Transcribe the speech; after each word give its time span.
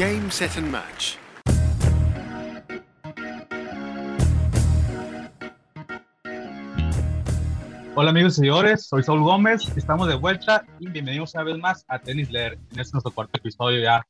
Game, 0.00 0.30
set 0.30 0.56
and 0.56 0.70
match. 0.70 1.16
Hola 7.94 8.08
amigos 8.08 8.32
y 8.32 8.36
señores, 8.36 8.86
soy 8.86 9.02
Saúl 9.02 9.20
Gómez, 9.20 9.68
estamos 9.76 10.08
de 10.08 10.14
vuelta 10.14 10.64
y 10.78 10.88
bienvenidos 10.88 11.34
una 11.34 11.44
vez 11.44 11.58
más 11.58 11.84
a 11.86 11.98
Tennis 11.98 12.30
Leer. 12.30 12.54
En 12.54 12.60
este 12.70 12.80
es 12.80 12.94
nuestro 12.94 13.12
cuarto 13.12 13.36
episodio 13.36 13.78
ya 13.82 14.02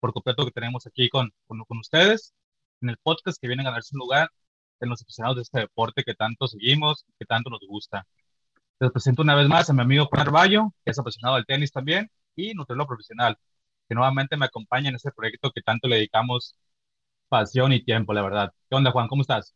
por 0.00 0.12
completo 0.12 0.44
que 0.44 0.50
tenemos 0.50 0.86
aquí 0.86 1.08
con, 1.08 1.32
con, 1.46 1.64
con 1.64 1.78
ustedes, 1.78 2.34
en 2.82 2.90
el 2.90 2.98
podcast 3.02 3.40
que 3.40 3.48
viene 3.48 3.62
a 3.62 3.70
ganarse 3.70 3.96
un 3.96 4.00
lugar 4.00 4.28
en 4.80 4.90
los 4.90 5.00
aficionados 5.00 5.36
de 5.36 5.42
este 5.44 5.60
deporte 5.60 6.02
que 6.04 6.12
tanto 6.12 6.46
seguimos, 6.46 7.06
que 7.18 7.24
tanto 7.24 7.48
nos 7.48 7.60
gusta. 7.66 8.06
Les 8.80 8.90
presento 8.90 9.22
una 9.22 9.34
vez 9.34 9.48
más 9.48 9.70
a 9.70 9.72
mi 9.72 9.80
amigo 9.80 10.04
Juan 10.04 10.20
Arballo, 10.20 10.74
que 10.84 10.90
es 10.90 10.98
apasionado 10.98 11.36
del 11.36 11.46
tenis 11.46 11.72
también 11.72 12.10
y 12.36 12.52
nutriólogo 12.52 12.88
profesional, 12.88 13.38
que 13.88 13.94
nuevamente 13.94 14.36
me 14.36 14.46
acompaña 14.46 14.88
en 14.88 14.96
este 14.96 15.12
proyecto 15.12 15.50
que 15.52 15.62
tanto 15.62 15.88
le 15.88 15.96
dedicamos 15.96 16.56
pasión 17.28 17.72
y 17.72 17.84
tiempo, 17.84 18.12
la 18.12 18.22
verdad. 18.22 18.52
¿Qué 18.68 18.76
onda, 18.76 18.90
Juan? 18.90 19.08
¿Cómo 19.08 19.22
estás? 19.22 19.54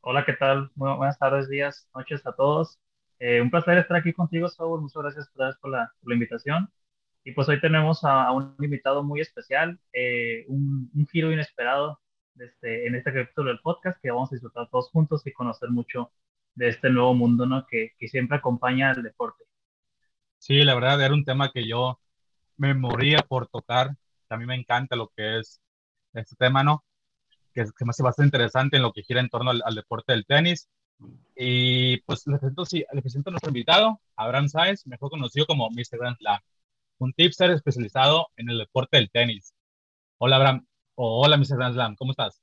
Hola, 0.00 0.24
¿qué 0.24 0.34
tal? 0.34 0.70
Bueno, 0.76 0.96
buenas 0.96 1.18
tardes, 1.18 1.48
días, 1.48 1.88
noches 1.94 2.24
a 2.26 2.32
todos. 2.32 2.78
Eh, 3.18 3.40
un 3.40 3.50
placer 3.50 3.78
estar 3.78 3.96
aquí 3.96 4.12
contigo, 4.12 4.48
Saúl. 4.48 4.80
Muchas 4.80 5.02
gracias 5.02 5.28
por 5.30 5.40
la, 5.72 5.92
por 6.00 6.08
la 6.10 6.14
invitación. 6.14 6.70
Y 7.24 7.32
pues 7.32 7.48
hoy 7.48 7.60
tenemos 7.60 8.04
a, 8.04 8.24
a 8.24 8.32
un 8.32 8.54
invitado 8.60 9.02
muy 9.02 9.20
especial, 9.20 9.80
eh, 9.92 10.44
un, 10.46 10.88
un, 10.94 11.06
giro 11.08 11.32
inesperado 11.32 12.00
este, 12.38 12.86
en 12.86 12.94
este 12.94 13.12
capítulo 13.12 13.48
del 13.50 13.58
podcast 13.58 14.00
que 14.00 14.12
vamos 14.12 14.30
a 14.30 14.36
disfrutar 14.36 14.68
todos 14.70 14.90
juntos 14.90 15.26
y 15.26 15.32
conocer 15.32 15.70
mucho 15.70 16.12
de 16.54 16.68
este 16.68 16.88
nuevo 16.90 17.14
mundo 17.14 17.44
¿no? 17.46 17.66
que, 17.66 17.94
que 17.98 18.06
siempre 18.06 18.36
acompaña 18.36 18.90
al 18.92 19.02
deporte. 19.02 19.42
Sí, 20.38 20.62
la 20.62 20.74
verdad 20.76 21.02
era 21.02 21.14
un 21.14 21.24
tema 21.24 21.50
que 21.50 21.66
yo 21.66 21.98
me 22.56 22.74
moría 22.74 23.18
por 23.20 23.48
tocar. 23.48 23.90
A 24.28 24.36
mí 24.36 24.46
me 24.46 24.54
encanta 24.54 24.96
lo 24.96 25.08
que 25.16 25.38
es 25.40 25.60
este 26.14 26.36
tema, 26.36 26.62
¿no? 26.64 26.84
Que, 27.54 27.64
que 27.64 27.84
me 27.84 27.90
hace 27.90 28.02
bastante 28.02 28.28
interesante 28.28 28.76
en 28.76 28.82
lo 28.82 28.92
que 28.92 29.02
gira 29.02 29.20
en 29.20 29.28
torno 29.28 29.50
al, 29.50 29.62
al 29.64 29.74
deporte 29.74 30.12
del 30.12 30.26
tenis. 30.26 30.68
Y 31.36 31.98
pues 32.02 32.26
le 32.26 32.38
presento, 32.38 32.64
sí, 32.64 32.84
le 32.92 33.02
presento 33.02 33.30
a 33.30 33.32
nuestro 33.32 33.50
invitado, 33.50 34.00
Abraham 34.16 34.48
Sáez, 34.48 34.86
mejor 34.86 35.10
conocido 35.10 35.46
como 35.46 35.68
Mr. 35.70 35.98
Grand 35.98 36.16
Slam, 36.16 36.40
un 36.98 37.12
tipster 37.12 37.50
especializado 37.50 38.28
en 38.36 38.48
el 38.48 38.58
deporte 38.58 38.96
del 38.96 39.10
tenis. 39.10 39.54
Hola, 40.18 40.36
Abraham. 40.36 40.66
Oh, 40.94 41.22
hola, 41.24 41.36
Mr. 41.36 41.56
Grand 41.56 41.74
Slam, 41.74 41.96
¿cómo 41.96 42.12
estás? 42.12 42.42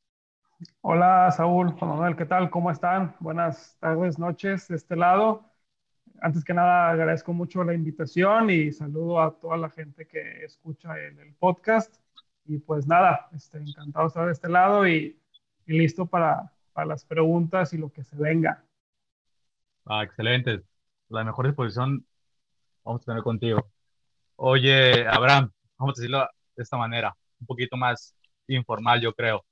Hola, 0.81 1.31
Saúl, 1.31 1.72
Juan 1.72 1.91
Manuel, 1.91 2.16
¿qué 2.16 2.25
tal? 2.25 2.50
¿Cómo 2.50 2.69
están? 2.69 3.16
Buenas 3.19 3.75
tardes, 3.80 4.19
noches 4.19 4.67
de 4.67 4.75
este 4.75 4.95
lado. 4.95 5.53
Antes 6.24 6.46
que 6.46 6.54
nada, 6.54 6.90
agradezco 6.90 7.34
mucho 7.34 7.66
la 7.66 7.74
invitación 7.74 8.50
y 8.50 8.72
saludo 8.72 9.22
a 9.22 9.38
toda 9.38 9.58
la 9.58 9.70
gente 9.70 10.08
que 10.08 10.46
escucha 10.46 10.98
el, 10.98 11.20
el 11.20 11.34
podcast. 11.34 11.98
Y 12.46 12.60
pues 12.60 12.88
nada, 12.88 13.28
este, 13.36 13.58
encantado 13.58 14.06
de 14.06 14.08
estar 14.08 14.26
de 14.28 14.32
este 14.32 14.48
lado 14.48 14.88
y, 14.88 15.20
y 15.66 15.78
listo 15.78 16.06
para, 16.06 16.50
para, 16.72 16.88
las 16.88 17.04
preguntas 17.04 17.74
y 17.74 17.78
lo 17.78 17.92
que 17.92 18.06
se 18.06 18.16
venga. 18.16 18.64
Ah, 19.84 20.02
excelente. 20.02 20.62
La 21.10 21.26
mejor 21.26 21.46
disposición 21.46 22.06
vamos 22.86 23.02
a 23.02 23.06
tener 23.06 23.22
contigo. 23.22 23.70
Oye, 24.38 25.06
Abraham, 25.06 25.52
vamos 25.78 25.98
a 25.98 26.02
decirlo 26.02 26.26
de 26.56 26.64
esta 26.64 26.78
manera, 26.78 27.14
un 27.42 27.48
poquito 27.48 27.76
más 27.76 28.16
informal, 28.48 29.02
yo 29.02 29.14
creo. 29.14 29.44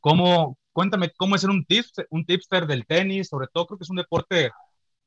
¿Cómo, 0.00 0.58
cuéntame, 0.72 1.12
cómo 1.16 1.36
es 1.36 1.42
ser 1.42 1.50
un 1.50 1.64
tipster, 1.64 2.08
un 2.10 2.26
tipster 2.26 2.66
del 2.66 2.84
tenis? 2.84 3.28
Sobre 3.28 3.46
todo 3.46 3.68
creo 3.68 3.78
que 3.78 3.84
es 3.84 3.90
un 3.90 3.96
deporte 3.98 4.50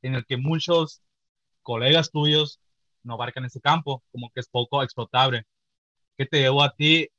en 0.02 0.16
el 0.16 0.26
que 0.26 0.38
muchos 0.38 1.02
colegas 1.64 2.12
tuyos 2.12 2.60
no 3.04 3.14
abarcan 3.14 3.46
ese 3.46 3.62
campo, 3.62 4.04
como 4.12 4.30
que 4.32 4.40
es 4.40 4.48
poco 4.48 4.84
explotable. 4.84 5.46
¿Qué 6.18 6.26
te 6.26 6.40
llevó 6.40 6.64
a 6.64 6.74
ti 6.74 7.10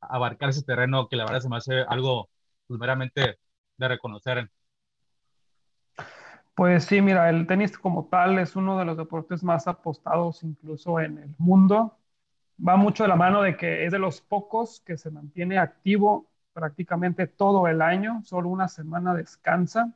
a 0.00 0.16
abarcar 0.16 0.50
ese 0.50 0.62
terreno 0.62 1.08
que 1.08 1.16
la 1.16 1.24
verdad 1.24 1.40
se 1.40 1.48
me 1.48 1.56
hace 1.56 1.80
algo 1.82 2.28
pues, 2.66 2.78
meramente 2.80 3.38
de 3.76 3.88
reconocer? 3.88 4.50
Pues 6.54 6.84
sí, 6.84 7.00
mira, 7.00 7.30
el 7.30 7.46
tenis 7.46 7.78
como 7.78 8.06
tal 8.10 8.38
es 8.38 8.56
uno 8.56 8.78
de 8.78 8.84
los 8.84 8.96
deportes 8.96 9.42
más 9.42 9.66
apostados 9.66 10.42
incluso 10.42 11.00
en 11.00 11.18
el 11.18 11.34
mundo. 11.38 11.96
Va 12.66 12.76
mucho 12.76 13.04
de 13.04 13.08
la 13.08 13.16
mano 13.16 13.40
de 13.40 13.56
que 13.56 13.86
es 13.86 13.92
de 13.92 13.98
los 13.98 14.20
pocos 14.20 14.80
que 14.80 14.98
se 14.98 15.10
mantiene 15.10 15.58
activo 15.58 16.28
prácticamente 16.52 17.26
todo 17.26 17.66
el 17.68 17.80
año, 17.80 18.20
solo 18.24 18.50
una 18.50 18.68
semana 18.68 19.14
descansa, 19.14 19.94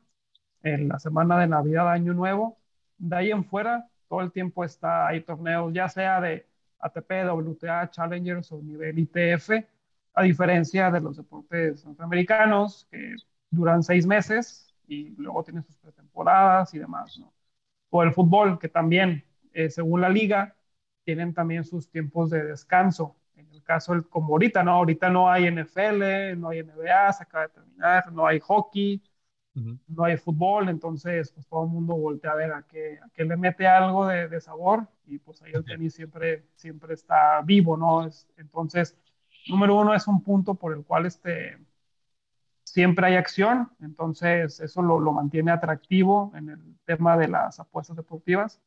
en 0.64 0.88
la 0.88 0.98
semana 0.98 1.38
de 1.38 1.46
Navidad, 1.46 1.90
Año 1.90 2.14
Nuevo. 2.14 2.58
De 2.98 3.16
ahí 3.16 3.30
en 3.30 3.44
fuera, 3.44 3.88
todo 4.08 4.22
el 4.22 4.32
tiempo 4.32 4.64
está, 4.64 5.06
hay 5.06 5.20
torneos, 5.20 5.72
ya 5.72 5.88
sea 5.88 6.20
de 6.20 6.46
ATP, 6.78 7.10
WTA, 7.30 7.90
Challengers 7.90 8.50
o 8.52 8.60
nivel 8.62 8.98
ITF, 8.98 9.50
a 10.14 10.22
diferencia 10.22 10.90
de 10.90 11.00
los 11.00 11.16
deportes 11.16 11.84
norteamericanos 11.84 12.88
que 12.90 13.14
duran 13.50 13.82
seis 13.82 14.06
meses 14.06 14.74
y 14.86 15.10
luego 15.16 15.44
tienen 15.44 15.64
sus 15.64 15.76
pretemporadas 15.76 16.72
y 16.74 16.78
demás, 16.78 17.18
¿no? 17.18 17.32
O 17.90 18.02
el 18.02 18.12
fútbol, 18.12 18.58
que 18.58 18.68
también, 18.68 19.24
eh, 19.52 19.70
según 19.70 20.00
la 20.00 20.08
liga, 20.08 20.56
tienen 21.04 21.34
también 21.34 21.64
sus 21.64 21.90
tiempos 21.90 22.30
de 22.30 22.44
descanso. 22.44 23.16
En 23.36 23.48
el 23.50 23.62
caso, 23.62 24.02
como 24.08 24.34
ahorita, 24.34 24.62
¿no? 24.62 24.72
Ahorita 24.72 25.10
no 25.10 25.30
hay 25.30 25.46
NFL, 25.46 26.36
no 26.36 26.48
hay 26.48 26.60
NBA, 26.60 27.12
se 27.12 27.22
acaba 27.22 27.46
de 27.46 27.52
terminar, 27.52 28.12
no 28.12 28.26
hay 28.26 28.40
hockey, 28.40 29.02
uh 29.54 29.60
-huh. 29.60 29.78
no 29.88 30.04
hay 30.04 30.16
fútbol, 30.16 30.68
entonces 30.68 31.32
pues 31.32 31.46
todo 31.46 31.64
el 31.64 31.70
mundo 31.70 31.94
voltea 31.94 32.32
a 32.32 32.34
ver 32.36 32.52
a 32.52 32.62
qué, 32.62 32.98
a 33.02 33.08
qué 33.10 33.24
le 33.24 33.36
mete 33.36 33.66
algo 33.66 34.06
de, 34.06 34.28
de, 34.28 34.40
sabor 34.40 34.88
y 35.06 35.18
pues 35.18 35.42
ahí 35.42 35.52
el 35.54 35.64
tenis 35.64 35.94
siempre, 35.94 36.44
siempre 36.54 36.94
está 36.94 37.40
vivo, 37.42 37.76
¿no? 37.76 38.06
Es, 38.06 38.28
entonces, 38.36 38.96
número 39.48 39.76
uno 39.76 39.94
es 39.94 40.06
un 40.08 40.22
punto 40.22 40.54
por 40.54 40.72
el 40.72 40.84
cual 40.84 41.06
este, 41.06 41.58
siempre 42.64 43.06
hay 43.06 43.16
acción, 43.16 43.70
entonces 43.80 44.60
eso 44.60 44.82
lo, 44.82 44.98
lo, 45.00 45.12
mantiene 45.12 45.50
atractivo 45.52 46.32
en 46.34 46.48
el 46.50 46.76
tema 46.84 47.16
de 47.16 47.28
las 47.28 47.60
apuestas 47.60 47.96
deportivas. 47.96 48.60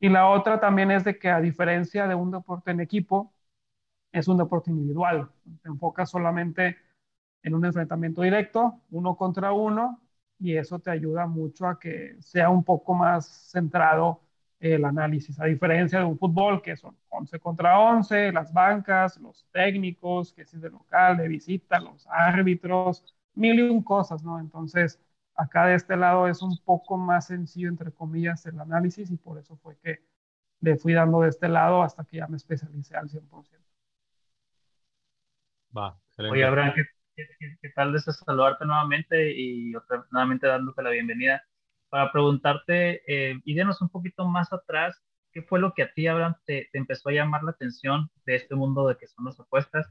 Y 0.00 0.08
la 0.08 0.28
otra 0.28 0.60
también 0.60 0.90
es 0.90 1.04
de 1.04 1.18
que 1.18 1.28
a 1.30 1.40
diferencia 1.40 2.06
de 2.06 2.14
un 2.14 2.30
deporte 2.30 2.70
en 2.70 2.80
equipo, 2.80 3.32
es 4.12 4.28
un 4.28 4.38
deporte 4.38 4.70
individual, 4.70 5.30
te 5.62 5.68
enfocas 5.68 6.10
solamente 6.10 6.76
en 7.42 7.54
un 7.54 7.64
enfrentamiento 7.64 8.22
directo, 8.22 8.80
uno 8.90 9.16
contra 9.16 9.52
uno, 9.52 10.00
y 10.38 10.56
eso 10.56 10.78
te 10.78 10.90
ayuda 10.90 11.26
mucho 11.26 11.66
a 11.66 11.78
que 11.78 12.16
sea 12.20 12.50
un 12.50 12.64
poco 12.64 12.94
más 12.94 13.26
centrado 13.50 14.20
el 14.60 14.84
análisis, 14.84 15.38
a 15.40 15.44
diferencia 15.44 16.00
de 16.00 16.04
un 16.04 16.18
fútbol 16.18 16.60
que 16.62 16.76
son 16.76 16.96
11 17.10 17.38
contra 17.38 17.78
11, 17.78 18.32
las 18.32 18.52
bancas, 18.52 19.16
los 19.18 19.46
técnicos, 19.52 20.32
que 20.32 20.44
si 20.44 20.56
es 20.56 20.62
de 20.62 20.70
local, 20.70 21.16
de 21.16 21.28
visita, 21.28 21.78
los 21.78 22.06
árbitros, 22.08 23.04
mil 23.34 23.58
y 23.58 23.62
un 23.62 23.82
cosas, 23.82 24.24
¿no? 24.24 24.40
Entonces, 24.40 25.00
acá 25.34 25.66
de 25.66 25.74
este 25.76 25.96
lado 25.96 26.26
es 26.26 26.42
un 26.42 26.58
poco 26.64 26.96
más 26.96 27.26
sencillo, 27.26 27.68
entre 27.68 27.92
comillas, 27.92 28.44
el 28.46 28.58
análisis 28.58 29.10
y 29.10 29.16
por 29.16 29.38
eso 29.38 29.56
fue 29.56 29.76
que 29.78 30.00
le 30.60 30.76
fui 30.76 30.92
dando 30.92 31.20
de 31.20 31.28
este 31.28 31.48
lado 31.48 31.82
hasta 31.82 32.04
que 32.04 32.16
ya 32.16 32.26
me 32.26 32.36
especialicé 32.36 32.96
al 32.96 33.08
100%. 33.08 33.64
Va, 35.76 35.96
excelente. 36.08 36.32
Oye, 36.32 36.44
Abraham, 36.44 36.72
¿qué, 36.74 36.82
qué, 37.60 37.70
tal 37.74 37.92
deseo 37.92 38.12
saludarte 38.12 38.64
nuevamente 38.64 39.32
y 39.34 39.74
otra, 39.74 40.04
nuevamente 40.10 40.46
dándote 40.46 40.82
la 40.82 40.90
bienvenida 40.90 41.42
para 41.88 42.12
preguntarte 42.12 43.02
eh, 43.06 43.40
y 43.44 43.54
denos 43.54 43.80
un 43.80 43.88
poquito 43.88 44.26
más 44.26 44.52
atrás, 44.52 45.00
¿qué 45.32 45.42
fue 45.42 45.58
lo 45.60 45.72
que 45.74 45.82
a 45.82 45.92
ti, 45.92 46.06
Abraham, 46.06 46.36
te, 46.44 46.68
te 46.70 46.78
empezó 46.78 47.08
a 47.08 47.12
llamar 47.12 47.42
la 47.42 47.52
atención 47.52 48.10
de 48.26 48.36
este 48.36 48.54
mundo 48.54 48.86
de 48.86 48.96
que 48.96 49.06
son 49.06 49.24
las 49.24 49.40
apuestas? 49.40 49.86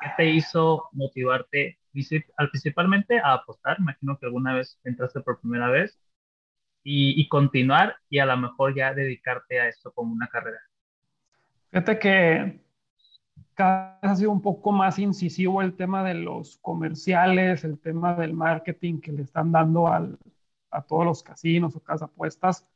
¿Qué 0.00 0.08
te 0.16 0.26
hizo 0.26 0.88
motivarte 0.92 1.78
principalmente 1.92 3.18
a 3.18 3.34
apostar? 3.34 3.78
Imagino 3.78 4.18
que 4.18 4.26
alguna 4.26 4.54
vez 4.54 4.78
entraste 4.84 5.20
por 5.20 5.40
primera 5.40 5.70
vez 5.70 5.98
y, 6.82 7.20
y, 7.20 7.28
continuar 7.28 7.96
y 8.10 8.18
a 8.18 8.26
lo 8.26 8.36
mejor 8.36 8.74
ya 8.74 8.92
dedicarte 8.92 9.60
a 9.60 9.68
esto 9.68 9.92
como 9.92 10.12
una 10.12 10.28
carrera. 10.28 10.60
Fíjate 11.70 11.98
que 11.98 12.65
cada 13.56 13.98
vez 14.02 14.12
ha 14.12 14.16
sido 14.16 14.30
un 14.30 14.42
poco 14.42 14.70
más 14.70 14.98
incisivo 14.98 15.62
el 15.62 15.74
tema 15.74 16.04
de 16.04 16.14
los 16.14 16.58
comerciales, 16.58 17.64
el 17.64 17.78
tema 17.78 18.14
del 18.14 18.34
marketing 18.34 19.00
que 19.00 19.12
le 19.12 19.22
están 19.22 19.50
dando 19.50 19.88
al, 19.88 20.18
a 20.70 20.82
todos 20.82 21.04
los 21.06 21.22
casinos 21.22 21.74
o 21.74 21.80
casas 21.80 22.10
apuestas. 22.10 22.68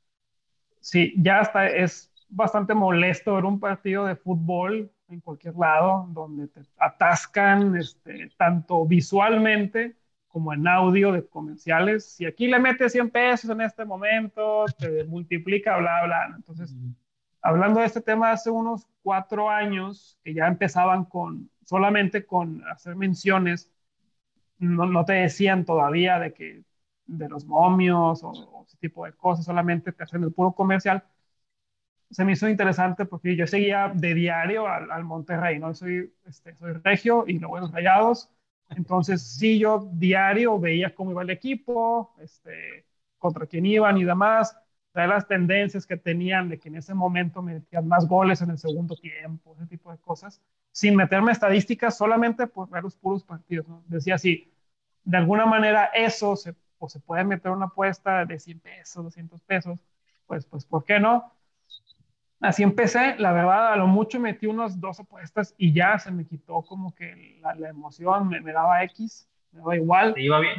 Sí, 0.80 1.14
ya 1.18 1.40
hasta 1.40 1.68
es 1.68 2.10
bastante 2.30 2.74
molesto 2.74 3.34
ver 3.34 3.44
un 3.44 3.60
partido 3.60 4.06
de 4.06 4.16
fútbol 4.16 4.90
en 5.08 5.20
cualquier 5.20 5.54
lado 5.56 6.06
donde 6.10 6.48
te 6.48 6.62
atascan 6.78 7.76
este, 7.76 8.30
tanto 8.38 8.86
visualmente 8.86 9.96
como 10.28 10.54
en 10.54 10.66
audio 10.66 11.12
de 11.12 11.26
comerciales. 11.26 12.06
Si 12.06 12.24
aquí 12.24 12.46
le 12.46 12.58
metes 12.58 12.92
100 12.92 13.10
pesos 13.10 13.50
en 13.50 13.60
este 13.60 13.84
momento, 13.84 14.64
te 14.78 15.04
multiplica, 15.04 15.76
bla, 15.76 16.04
bla. 16.04 16.32
Entonces. 16.36 16.74
Hablando 17.42 17.80
de 17.80 17.86
este 17.86 18.00
tema 18.02 18.32
hace 18.32 18.50
unos 18.50 18.86
cuatro 19.02 19.50
años, 19.50 20.18
que 20.24 20.34
ya 20.34 20.46
empezaban 20.46 21.04
con 21.04 21.50
solamente 21.64 22.26
con 22.26 22.62
hacer 22.68 22.96
menciones, 22.96 23.72
no, 24.58 24.86
no 24.86 25.04
te 25.04 25.14
decían 25.14 25.64
todavía 25.64 26.18
de 26.18 26.32
que 26.34 26.64
de 27.06 27.28
los 27.28 27.46
momios 27.46 28.22
o, 28.24 28.30
o, 28.30 28.64
ese 28.66 28.78
tipo 28.78 29.04
de 29.06 29.12
cosas, 29.14 29.44
solamente 29.46 29.92
te 29.92 30.02
hacen 30.04 30.24
el 30.24 30.32
puro 30.32 30.52
comercial. 30.52 31.04
se 32.10 32.24
me 32.24 32.32
hizo 32.32 32.48
interesante 32.48 33.04
porque 33.06 33.36
yo 33.36 33.46
seguía 33.46 33.92
de 33.94 34.14
diario 34.14 34.66
al, 34.68 34.90
al 34.90 35.04
Monterrey, 35.04 35.58
¿no? 35.58 35.74
Soy, 35.74 36.12
este, 36.26 36.56
soy 36.56 36.72
regio 36.74 37.24
y 37.26 37.38
luego 37.38 37.60
los 37.60 37.70
rayados. 37.72 38.30
Entonces, 38.70 39.22
sí, 39.22 39.58
yo 39.58 39.88
diario 39.92 40.58
veía 40.58 40.94
cómo 40.94 41.10
iba 41.12 41.22
el 41.22 41.30
equipo, 41.30 42.14
este, 42.20 42.86
contra 43.18 43.46
quién 43.46 43.66
iban 43.66 43.96
y 43.98 44.04
demás, 44.04 44.56
de 44.94 45.06
las 45.06 45.26
tendencias 45.26 45.86
que 45.86 45.96
tenían 45.96 46.48
de 46.48 46.58
que 46.58 46.68
en 46.68 46.76
ese 46.76 46.94
momento 46.94 47.42
metían 47.42 47.86
más 47.86 48.08
goles 48.08 48.42
en 48.42 48.50
el 48.50 48.58
segundo 48.58 48.96
tiempo, 48.96 49.54
ese 49.56 49.66
tipo 49.66 49.92
de 49.92 49.98
cosas, 49.98 50.40
sin 50.72 50.96
meterme 50.96 51.32
estadísticas, 51.32 51.96
solamente 51.96 52.46
por 52.46 52.68
ver 52.68 52.82
los 52.82 52.96
puros 52.96 53.22
partidos. 53.22 53.68
¿no? 53.68 53.84
Decía 53.86 54.16
así, 54.16 54.52
de 55.04 55.16
alguna 55.16 55.46
manera 55.46 55.86
eso 55.94 56.36
se, 56.36 56.54
o 56.78 56.88
se 56.88 57.00
puede 57.00 57.24
meter 57.24 57.52
una 57.52 57.66
apuesta 57.66 58.24
de 58.24 58.38
100 58.38 58.60
pesos, 58.60 59.04
200 59.04 59.40
pesos, 59.42 59.80
pues, 60.26 60.44
pues, 60.46 60.64
¿por 60.64 60.84
qué 60.84 60.98
no? 60.98 61.32
Así 62.40 62.62
empecé, 62.62 63.16
la 63.18 63.32
verdad, 63.32 63.74
a 63.74 63.76
lo 63.76 63.86
mucho 63.86 64.18
metí 64.18 64.46
unas 64.46 64.80
dos 64.80 64.98
apuestas 64.98 65.54
y 65.58 65.74
ya 65.74 65.98
se 65.98 66.10
me 66.10 66.24
quitó 66.24 66.62
como 66.62 66.94
que 66.94 67.38
la, 67.42 67.54
la 67.54 67.68
emoción, 67.68 68.28
me, 68.28 68.40
me, 68.40 68.52
daba 68.52 68.82
X, 68.84 69.28
me 69.52 69.60
daba 69.60 69.76
igual. 69.76 70.14
¿Te 70.14 70.22
iba 70.22 70.40
bien? 70.40 70.54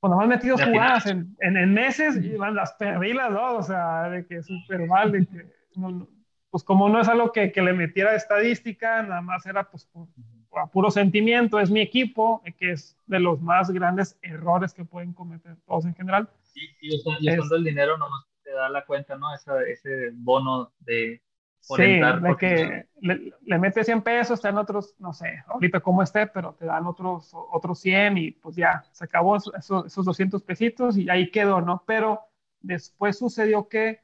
Cuando 0.00 0.16
más 0.16 0.28
metí 0.28 0.48
dos 0.48 0.62
jugadas 0.62 1.06
en, 1.06 1.36
en, 1.40 1.56
en, 1.56 1.74
meses, 1.74 2.22
iban 2.22 2.54
las 2.54 2.72
perdí 2.74 3.12
las 3.12 3.32
dos, 3.32 3.58
o 3.58 3.62
sea, 3.62 4.08
de 4.08 4.26
que 4.26 4.42
súper 4.42 4.86
mal, 4.86 5.10
de 5.10 5.26
que 5.26 5.46
no, 5.74 5.90
no, 5.90 6.08
pues 6.50 6.62
como 6.62 6.88
no 6.88 7.00
es 7.00 7.08
algo 7.08 7.32
que, 7.32 7.50
que, 7.50 7.62
le 7.62 7.72
metiera 7.72 8.14
estadística, 8.14 9.02
nada 9.02 9.20
más 9.20 9.44
era 9.44 9.68
pues 9.68 9.86
por, 9.86 10.06
por 10.48 10.70
puro 10.70 10.90
sentimiento, 10.90 11.58
es 11.58 11.70
mi 11.70 11.80
equipo, 11.80 12.42
que 12.58 12.72
es 12.72 12.96
de 13.06 13.18
los 13.18 13.40
más 13.40 13.70
grandes 13.70 14.18
errores 14.22 14.72
que 14.72 14.84
pueden 14.84 15.12
cometer 15.12 15.56
todos 15.66 15.84
en 15.84 15.94
general. 15.94 16.28
Sí, 16.42 16.60
y 16.80 16.96
usando, 16.96 17.18
y 17.20 17.38
usando 17.38 17.56
el 17.56 17.64
dinero 17.64 17.98
nomás 17.98 18.24
te 18.44 18.52
da 18.52 18.68
la 18.68 18.84
cuenta, 18.84 19.16
¿no? 19.16 19.34
Esa, 19.34 19.62
ese 19.62 20.10
bono 20.12 20.72
de 20.80 21.20
sí, 21.60 21.82
de 21.82 22.36
que 22.38 22.86
le, 23.00 23.32
le, 23.42 23.58
metes 23.58 23.86
100 23.86 24.02
pesos, 24.02 24.40
te 24.40 24.48
dan 24.48 24.58
otros, 24.58 24.94
no 24.98 25.12
sé, 25.12 25.42
ahorita 25.46 25.80
cómo 25.80 26.02
esté, 26.02 26.26
pero 26.26 26.54
te 26.54 26.66
dan 26.66 26.86
otros, 26.86 27.30
otros 27.32 27.78
100 27.80 28.18
y 28.18 28.30
pues 28.32 28.56
ya, 28.56 28.84
se 28.92 29.04
acabó 29.04 29.36
eso, 29.36 29.54
esos 29.54 30.04
200 30.04 30.42
pesitos 30.42 30.96
y 30.96 31.10
ahí 31.10 31.30
quedó, 31.30 31.60
¿no? 31.60 31.82
Pero 31.86 32.22
después 32.60 33.18
sucedió 33.18 33.68
que 33.68 34.00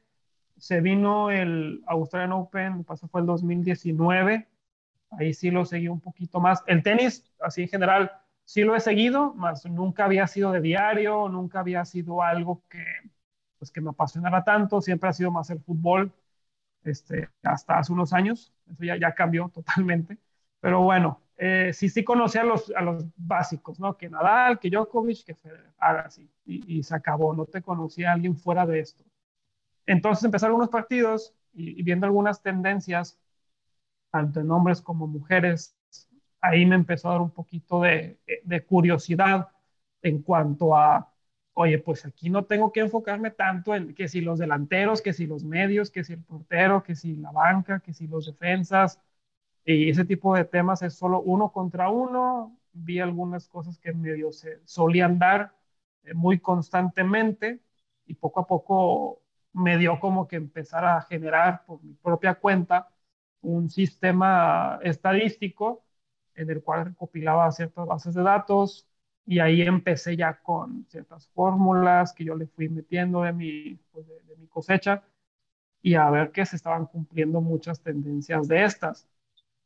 se 0.57 0.81
vino 0.81 1.31
el 1.31 1.83
Australian 1.87 2.33
Open, 2.33 2.83
pasó 2.83 3.07
fue 3.07 3.21
el 3.21 3.27
2019, 3.27 4.47
ahí 5.11 5.33
sí 5.33 5.51
lo 5.51 5.65
seguí 5.65 5.87
un 5.87 5.99
poquito 5.99 6.39
más. 6.39 6.63
El 6.67 6.83
tenis, 6.83 7.31
así 7.39 7.63
en 7.63 7.69
general, 7.69 8.11
sí 8.45 8.63
lo 8.63 8.75
he 8.75 8.79
seguido, 8.79 9.33
más 9.33 9.65
nunca 9.65 10.05
había 10.05 10.27
sido 10.27 10.51
de 10.51 10.61
diario, 10.61 11.27
nunca 11.29 11.59
había 11.59 11.83
sido 11.83 12.21
algo 12.21 12.63
que, 12.69 12.85
pues, 13.57 13.71
que 13.71 13.81
me 13.81 13.89
apasionara 13.89 14.43
tanto, 14.43 14.81
siempre 14.81 15.09
ha 15.09 15.13
sido 15.13 15.31
más 15.31 15.49
el 15.49 15.59
fútbol, 15.59 16.13
este, 16.85 17.29
hasta 17.43 17.79
hace 17.79 17.93
unos 17.93 18.13
años, 18.13 18.53
eso 18.71 18.83
ya, 18.83 19.13
cambió 19.13 19.49
totalmente, 19.53 20.17
pero 20.59 20.81
bueno, 20.81 21.21
eh, 21.37 21.71
sí, 21.73 21.89
sí 21.89 22.03
conocí 22.03 22.37
a 22.37 22.43
los, 22.43 22.69
los 22.69 23.05
básicos, 23.17 23.79
¿no? 23.79 23.97
Que 23.97 24.09
Nadal, 24.09 24.59
que 24.59 24.69
Djokovic, 24.69 25.25
que 25.25 25.35
Federer, 25.35 25.73
haga 25.77 26.01
así, 26.01 26.29
y, 26.45 26.77
y, 26.77 26.83
se 26.83 26.95
acabó, 26.95 27.33
no 27.33 27.45
te 27.45 27.61
conocía 27.61 28.11
a 28.11 28.13
alguien 28.13 28.37
fuera 28.37 28.65
de 28.65 28.79
esto. 28.79 29.03
Entonces 29.85 30.23
empezaron 30.23 30.55
unos 30.55 30.69
partidos 30.69 31.33
y, 31.53 31.79
y 31.79 31.83
viendo 31.83 32.05
algunas 32.05 32.41
tendencias, 32.41 33.19
tanto 34.11 34.39
en 34.39 34.49
hombres 34.51 34.81
como 34.81 35.07
mujeres, 35.07 35.75
ahí 36.41 36.65
me 36.65 36.75
empezó 36.75 37.09
a 37.09 37.13
dar 37.13 37.21
un 37.21 37.31
poquito 37.31 37.81
de, 37.81 38.19
de 38.43 38.65
curiosidad 38.65 39.49
en 40.01 40.21
cuanto 40.21 40.75
a 40.75 41.11
oye, 41.55 41.79
pues 41.79 42.05
aquí 42.05 42.29
no 42.31 42.45
tengo 42.45 42.71
que 42.73 42.81
enfocarme 42.81 43.31
tanto 43.31 43.75
en 43.75 43.95
que 43.95 44.09
si 44.09 44.21
los 44.21 44.39
delanteros, 44.39 45.01
que 45.03 45.13
si 45.13 45.27
los 45.27 45.45
medios, 45.45 45.91
que 45.91 46.03
si 46.05 46.13
el 46.13 46.23
portero, 46.23 46.83
que 46.83 46.95
si 46.95 47.15
la 47.17 47.31
banca, 47.31 47.81
que 47.81 47.93
si 47.93 48.07
los 48.07 48.27
defensas, 48.27 49.01
y 49.65 49.89
ese 49.89 50.05
tipo 50.05 50.35
de 50.35 50.45
temas 50.45 50.81
es 50.83 50.95
solo 50.95 51.21
uno 51.21 51.51
contra 51.51 51.89
uno. 51.89 52.57
Vi 52.73 52.99
algunas 52.99 53.47
cosas 53.47 53.77
que 53.79 53.93
medio 53.93 54.31
se 54.33 54.61
solían 54.65 55.17
dar 55.19 55.53
eh, 56.03 56.13
muy 56.13 56.39
constantemente 56.39 57.61
y 58.05 58.15
poco 58.15 58.41
a 58.41 58.47
poco 58.47 59.21
me 59.53 59.77
dio 59.77 59.99
como 59.99 60.27
que 60.27 60.35
empezar 60.37 60.85
a 60.85 61.01
generar 61.03 61.65
por 61.65 61.81
mi 61.83 61.93
propia 61.93 62.35
cuenta 62.35 62.89
un 63.41 63.69
sistema 63.69 64.79
estadístico 64.83 65.83
en 66.35 66.49
el 66.49 66.61
cual 66.63 66.85
recopilaba 66.87 67.51
ciertas 67.51 67.85
bases 67.87 68.13
de 68.13 68.23
datos, 68.23 68.87
y 69.25 69.39
ahí 69.39 69.61
empecé 69.61 70.15
ya 70.17 70.41
con 70.41 70.85
ciertas 70.89 71.27
fórmulas 71.29 72.13
que 72.13 72.25
yo 72.25 72.35
le 72.35 72.47
fui 72.47 72.69
metiendo 72.69 73.23
de 73.23 73.33
mi, 73.33 73.75
pues 73.91 74.07
de, 74.07 74.21
de, 74.23 74.35
mi 74.37 74.47
cosecha 74.47 75.03
y 75.81 75.95
a 75.95 76.09
ver 76.09 76.31
que 76.31 76.45
se 76.45 76.55
estaban 76.55 76.85
cumpliendo 76.87 77.41
muchas 77.41 77.81
tendencias 77.81 78.47
de 78.47 78.63
estas. 78.65 79.07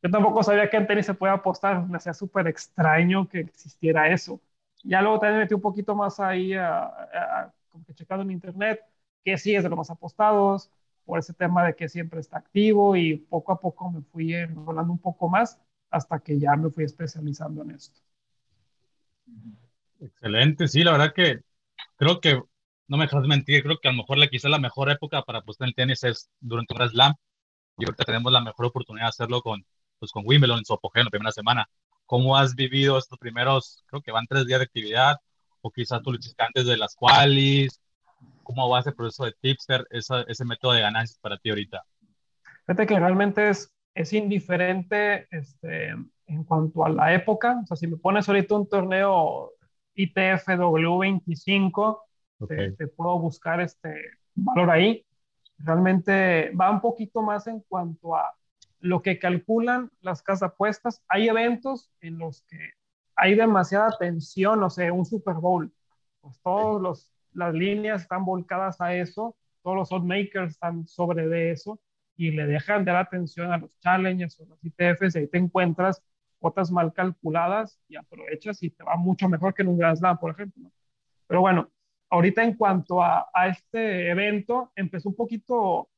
Yo 0.02 0.10
tampoco 0.10 0.42
sabía 0.42 0.70
que 0.70 0.76
en 0.78 0.86
tenis 0.86 1.06
se 1.06 1.14
puede 1.14 1.32
apostar, 1.34 1.86
me 1.88 1.96
hacía 1.98 2.14
súper 2.14 2.48
extraño 2.48 3.28
que 3.28 3.40
existiera 3.40 4.08
eso. 4.12 4.40
Ya 4.84 5.02
luego 5.02 5.18
también 5.20 5.40
metí 5.40 5.54
un 5.54 5.60
poquito 5.60 5.94
más 5.94 6.20
ahí, 6.20 6.54
a, 6.54 6.84
a, 6.86 7.40
a, 7.42 7.54
como 7.68 7.84
que 7.84 7.94
checando 7.94 8.22
en 8.24 8.30
internet, 8.30 8.80
que 9.24 9.36
sí 9.38 9.54
es 9.54 9.62
de 9.62 9.68
los 9.68 9.78
más 9.78 9.90
apostados, 9.90 10.70
por 11.04 11.18
ese 11.18 11.34
tema 11.34 11.64
de 11.66 11.74
que 11.76 11.88
siempre 11.88 12.20
está 12.20 12.38
activo 12.38 12.96
y 12.96 13.16
poco 13.18 13.52
a 13.52 13.60
poco 13.60 13.90
me 13.90 14.02
fui 14.02 14.34
enrolando 14.34 14.92
un 14.92 14.98
poco 14.98 15.28
más 15.28 15.60
hasta 15.90 16.20
que 16.20 16.38
ya 16.38 16.56
me 16.56 16.70
fui 16.70 16.84
especializando 16.84 17.62
en 17.62 17.72
esto. 17.72 18.00
Excelente, 20.00 20.68
sí, 20.68 20.82
la 20.82 20.92
verdad 20.92 21.12
que 21.14 21.40
creo 21.96 22.20
que, 22.20 22.40
no 22.88 22.96
me 22.96 23.04
dejas 23.04 23.24
mentir, 23.26 23.62
creo 23.62 23.78
que 23.78 23.88
a 23.88 23.92
lo 23.92 23.98
mejor 23.98 24.18
la, 24.18 24.26
quizá 24.26 24.48
la 24.48 24.58
mejor 24.58 24.90
época 24.90 25.22
para 25.22 25.38
apostar 25.38 25.66
en 25.66 25.68
el 25.70 25.74
tenis 25.74 26.02
es 26.02 26.28
durante 26.40 26.74
un 26.74 26.88
slam. 26.88 27.14
Y 27.78 27.84
ahorita 27.84 28.04
tenemos 28.04 28.32
la 28.32 28.40
mejor 28.40 28.66
oportunidad 28.66 29.06
de 29.06 29.10
hacerlo 29.10 29.42
con, 29.42 29.64
pues, 29.98 30.10
con 30.10 30.24
Wimbledon 30.26 30.58
en 30.58 30.64
su 30.64 30.74
apogeo 30.74 31.02
en 31.02 31.04
la 31.04 31.10
primera 31.10 31.30
semana. 31.30 31.68
¿Cómo 32.04 32.36
has 32.36 32.56
vivido 32.56 32.98
estos 32.98 33.18
primeros, 33.18 33.84
creo 33.86 34.02
que 34.02 34.10
van 34.10 34.26
tres 34.26 34.46
días 34.46 34.58
de 34.58 34.64
actividad? 34.64 35.16
O 35.60 35.70
quizás 35.70 36.02
tú 36.02 36.10
lo 36.10 36.18
hiciste 36.18 36.42
antes 36.42 36.66
de 36.66 36.76
las 36.76 36.96
qualis. 36.96 37.80
¿Cómo 38.42 38.68
va 38.68 38.80
ese 38.80 38.92
proceso 38.92 39.24
de 39.24 39.34
tipster, 39.40 39.86
ese 39.90 40.44
método 40.44 40.72
de 40.72 40.80
ganancias 40.80 41.18
para 41.20 41.36
ti 41.36 41.50
ahorita? 41.50 41.84
Fíjate 42.66 42.86
que 42.86 42.98
realmente 42.98 43.50
es, 43.50 43.72
es 43.94 44.12
indiferente 44.12 45.28
este, 45.30 45.94
en 46.30 46.44
cuanto 46.44 46.84
a 46.84 46.88
la 46.88 47.14
época. 47.14 47.60
O 47.62 47.66
sea, 47.66 47.76
si 47.76 47.86
me 47.86 47.96
pones 47.96 48.28
ahorita 48.28 48.54
un 48.54 48.68
torneo 48.68 49.52
ITF 49.94 50.46
W25, 50.48 51.98
okay. 52.38 52.56
te, 52.56 52.72
te, 52.72 52.86
puedo 52.88 53.18
buscar 53.18 53.60
este 53.60 53.94
valor 54.34 54.70
ahí. 54.70 55.04
Realmente 55.58 56.50
va 56.52 56.70
un 56.70 56.80
poquito 56.80 57.22
más 57.22 57.46
en 57.46 57.60
cuanto 57.60 58.16
a 58.16 58.34
lo 58.78 59.02
que 59.02 59.18
calculan 59.18 59.90
las 60.00 60.22
casas 60.22 60.50
apuestas. 60.50 61.02
Hay 61.08 61.28
eventos 61.28 61.90
en 62.00 62.18
los 62.18 62.42
que 62.42 62.58
hay 63.16 63.34
demasiada 63.34 63.90
tensión, 63.98 64.62
o 64.62 64.70
sea, 64.70 64.92
un 64.92 65.04
Super 65.04 65.34
Bowl. 65.34 65.72
Pues 66.20 66.40
todos 66.40 66.80
los 66.80 67.12
las 67.32 67.54
líneas 67.54 68.02
están 68.02 68.24
volcadas 68.24 68.80
a 68.80 68.94
eso, 68.94 69.36
todos 69.62 69.76
los 69.76 69.92
oddmakers 69.92 70.52
están 70.52 70.86
sobre 70.86 71.28
de 71.28 71.52
eso 71.52 71.80
y 72.16 72.30
le 72.32 72.46
dejan 72.46 72.84
de 72.84 72.92
dar 72.92 73.06
atención 73.06 73.52
a 73.52 73.58
los 73.58 73.70
challenges 73.78 74.38
o 74.40 74.46
los 74.46 74.58
ITFs 74.64 75.14
y 75.14 75.18
ahí 75.20 75.28
te 75.28 75.38
encuentras 75.38 76.02
cuotas 76.40 76.70
mal 76.70 76.92
calculadas 76.92 77.80
y 77.88 77.96
aprovechas 77.96 78.62
y 78.62 78.70
te 78.70 78.82
va 78.82 78.96
mucho 78.96 79.28
mejor 79.28 79.54
que 79.54 79.62
en 79.62 79.68
un 79.68 79.78
Grand 79.78 79.96
Slam, 79.96 80.18
por 80.18 80.32
ejemplo. 80.32 80.70
Pero 81.26 81.40
bueno, 81.42 81.70
ahorita 82.08 82.42
en 82.42 82.56
cuanto 82.56 83.02
a, 83.02 83.28
a 83.32 83.48
este 83.48 84.10
evento, 84.10 84.72
empezó 84.74 85.08
un 85.10 85.16
poquito 85.16 85.88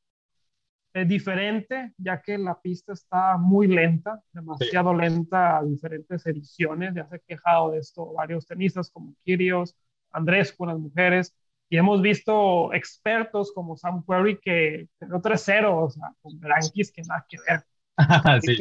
eh, 0.95 1.07
diferente, 1.07 1.95
ya 1.97 2.21
que 2.21 2.37
la 2.37 2.61
pista 2.61 2.93
está 2.93 3.39
muy 3.39 3.67
lenta, 3.67 4.21
demasiado 4.31 4.91
sí. 4.93 4.99
lenta 4.99 5.57
a 5.57 5.65
diferentes 5.65 6.27
ediciones. 6.27 6.95
Ya 6.95 7.07
se 7.09 7.15
han 7.15 7.21
quejado 7.27 7.71
de 7.71 7.79
esto 7.79 8.13
varios 8.13 8.47
tenistas 8.47 8.91
como 8.91 9.15
Kirios, 9.25 9.75
Andrés 10.11 10.53
con 10.53 10.69
las 10.69 10.79
mujeres, 10.79 11.35
y 11.71 11.79
hemos 11.79 12.03
visto 12.03 12.75
expertos 12.75 13.53
como 13.55 13.79
Sam 13.79 14.05
Querrey 14.07 14.39
que 14.39 14.89
quedó 15.01 15.23
3-0, 15.23 15.85
o 15.87 15.89
sea, 15.89 16.13
con 16.21 16.39
Blanquis 16.39 16.93
que 16.93 17.01
nada 17.09 17.25
que 17.27 17.39
ver. 17.49 17.65
sí. 18.43 18.59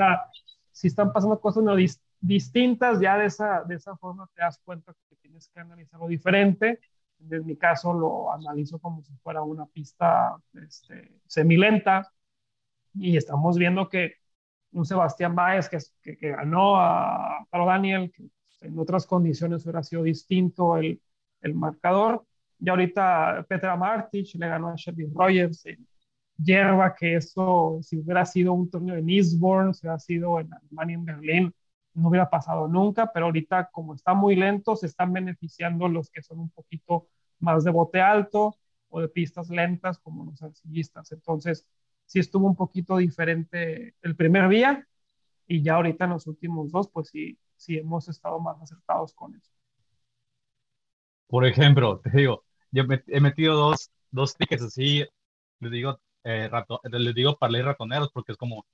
Si 0.71 0.87
están 0.87 1.11
pasando 1.13 1.39
cosas 1.39 1.63
no 1.63 1.75
dis 1.75 2.01
distintas, 2.19 2.99
ya 2.99 3.17
de 3.17 3.25
esa, 3.25 3.63
de 3.63 3.75
esa 3.75 3.97
forma 3.97 4.29
te 4.35 4.41
das 4.41 4.59
cuenta 4.63 4.93
que 5.09 5.15
tienes 5.15 5.49
que 5.49 5.59
analizarlo 5.59 6.07
diferente. 6.07 6.79
En 7.29 7.45
mi 7.45 7.55
caso 7.55 7.93
lo 7.93 8.31
analizo 8.31 8.79
como 8.79 9.03
si 9.03 9.13
fuera 9.17 9.41
una 9.43 9.65
pista 9.65 10.37
este, 10.53 11.19
semilenta 11.27 12.11
y 12.93 13.17
estamos 13.17 13.57
viendo 13.57 13.89
que 13.89 14.15
un 14.71 14.85
Sebastián 14.85 15.35
Báez 15.35 15.69
que, 15.69 16.15
ganó 16.31 16.77
a 16.79 17.45
Paro 17.49 17.65
Daniel, 17.65 18.11
que 18.11 18.29
en 18.61 18.79
otras 18.79 19.05
condiciones 19.05 19.63
hubiera 19.63 19.83
sido 19.83 20.03
distinto 20.03 20.77
el, 20.77 21.01
el 21.41 21.53
marcador. 21.53 22.25
Y 22.59 22.69
ahorita 22.69 23.45
Petra 23.49 23.75
Martic 23.75 24.35
le 24.35 24.47
ganó 24.47 24.69
a 24.69 24.75
Shelby 24.75 25.07
Rogers 25.13 25.65
hierba, 26.43 26.95
que 26.95 27.15
eso, 27.15 27.79
si 27.81 27.97
hubiera 27.97 28.25
sido 28.25 28.53
un 28.53 28.69
torneo 28.69 28.95
en 28.95 29.09
Eastbourne, 29.09 29.73
si 29.73 29.85
hubiera 29.85 29.99
sido 29.99 30.39
en 30.39 30.53
Alemania, 30.53 30.95
en 30.95 31.05
Berlín, 31.05 31.55
no 31.93 32.09
hubiera 32.09 32.29
pasado 32.29 32.67
nunca, 32.67 33.11
pero 33.13 33.27
ahorita 33.27 33.69
como 33.71 33.93
está 33.95 34.13
muy 34.13 34.35
lento, 34.35 34.75
se 34.75 34.87
están 34.87 35.13
beneficiando 35.13 35.87
los 35.87 36.09
que 36.09 36.21
son 36.21 36.39
un 36.39 36.49
poquito 36.49 37.07
más 37.39 37.63
de 37.63 37.71
bote 37.71 38.01
alto 38.01 38.55
o 38.89 39.01
de 39.01 39.09
pistas 39.09 39.49
lentas 39.49 39.99
como 39.99 40.25
los 40.25 40.41
arcillistas. 40.41 41.11
Entonces, 41.11 41.67
sí 42.05 42.19
estuvo 42.19 42.47
un 42.47 42.55
poquito 42.55 42.97
diferente 42.97 43.95
el 44.01 44.15
primer 44.15 44.49
día 44.49 44.87
y 45.47 45.63
ya 45.63 45.75
ahorita 45.75 46.05
en 46.05 46.11
los 46.11 46.27
últimos 46.27 46.71
dos, 46.71 46.89
pues 46.89 47.09
sí, 47.09 47.37
sí 47.55 47.77
hemos 47.77 48.07
estado 48.07 48.39
más 48.39 48.61
acertados 48.61 49.13
con 49.13 49.35
eso. 49.35 49.51
Por 51.27 51.45
ejemplo, 51.45 51.99
te 51.99 52.09
digo, 52.11 52.43
yo 52.71 52.83
he 53.07 53.21
metido 53.21 53.55
dos, 53.55 53.89
dos 54.11 54.35
tickets 54.35 54.63
así, 54.63 55.05
les 55.59 55.71
digo, 55.71 55.99
eh, 56.23 56.47
rato, 56.49 56.81
les 56.83 57.15
digo 57.15 57.37
para 57.37 57.51
leer 57.51 57.65
ratoneros 57.65 58.11
porque 58.13 58.33
es 58.33 58.37
como 58.37 58.65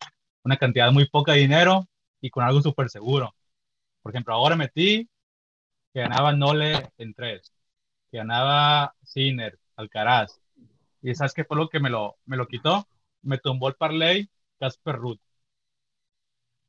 una 0.44 0.58
cantidad 0.58 0.92
muy 0.92 1.08
poca 1.10 1.34
de 1.34 1.40
dinero 1.40 1.88
y 2.22 2.30
con 2.30 2.44
algo 2.44 2.62
súper 2.62 2.90
seguro. 2.90 3.36
Por 4.02 4.12
ejemplo, 4.14 4.34
ahora 4.34 4.56
metí 4.56 5.10
que 5.94 6.02
ganaba 6.02 6.34
Nole 6.34 6.90
en 6.98 7.14
tres, 7.14 7.54
que 8.12 8.18
ganaba 8.18 8.96
Sinner, 9.04 9.60
Alcaraz. 9.76 10.40
¿Y 11.02 11.16
sabes 11.16 11.34
qué 11.34 11.44
fue 11.46 11.58
lo 11.58 11.70
que 11.70 11.80
me 11.80 11.90
lo, 11.90 12.18
me 12.26 12.38
lo 12.38 12.48
quitó? 12.48 12.88
Me 13.22 13.38
tumbó 13.40 13.70
el 13.70 13.76
parlay 13.76 14.30
Casper 14.60 14.96
Ruth. 14.96 15.20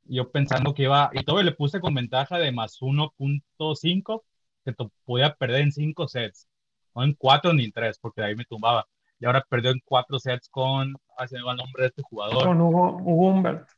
Yo 0.05 0.31
pensando 0.31 0.75
que 0.75 0.85
iba, 0.85 1.11
y 1.13 1.23
todo 1.25 1.43
le 1.43 1.53
puse 1.53 1.81
con 1.81 1.95
ventaja 1.95 2.39
de 2.39 2.51
más 2.53 2.81
1.5, 2.81 4.25
que 4.65 4.75
podía 5.05 5.35
perder 5.35 5.63
en 5.63 5.73
cinco 5.73 6.09
sets, 6.09 6.49
no 6.95 7.05
en 7.05 7.15
cuatro 7.15 7.53
ni 7.53 7.65
en 7.67 7.73
tres, 7.73 7.99
porque 7.99 8.23
de 8.23 8.29
ahí 8.29 8.35
me 8.37 8.45
tumbaba. 8.47 8.89
Y 9.21 9.27
ahora 9.27 9.45
perdió 9.49 9.71
en 9.71 9.81
cuatro 9.85 10.19
sets 10.19 10.49
con, 10.49 10.97
se 11.27 11.37
me 11.37 11.45
va 11.45 11.53
el 11.53 11.59
nombre 11.59 11.83
de 11.83 11.89
este 11.89 12.03
jugador. 12.03 12.45
Con 12.45 12.61
Hugo, 12.61 12.97
Hugo 12.97 13.29
Humbert. 13.29 13.69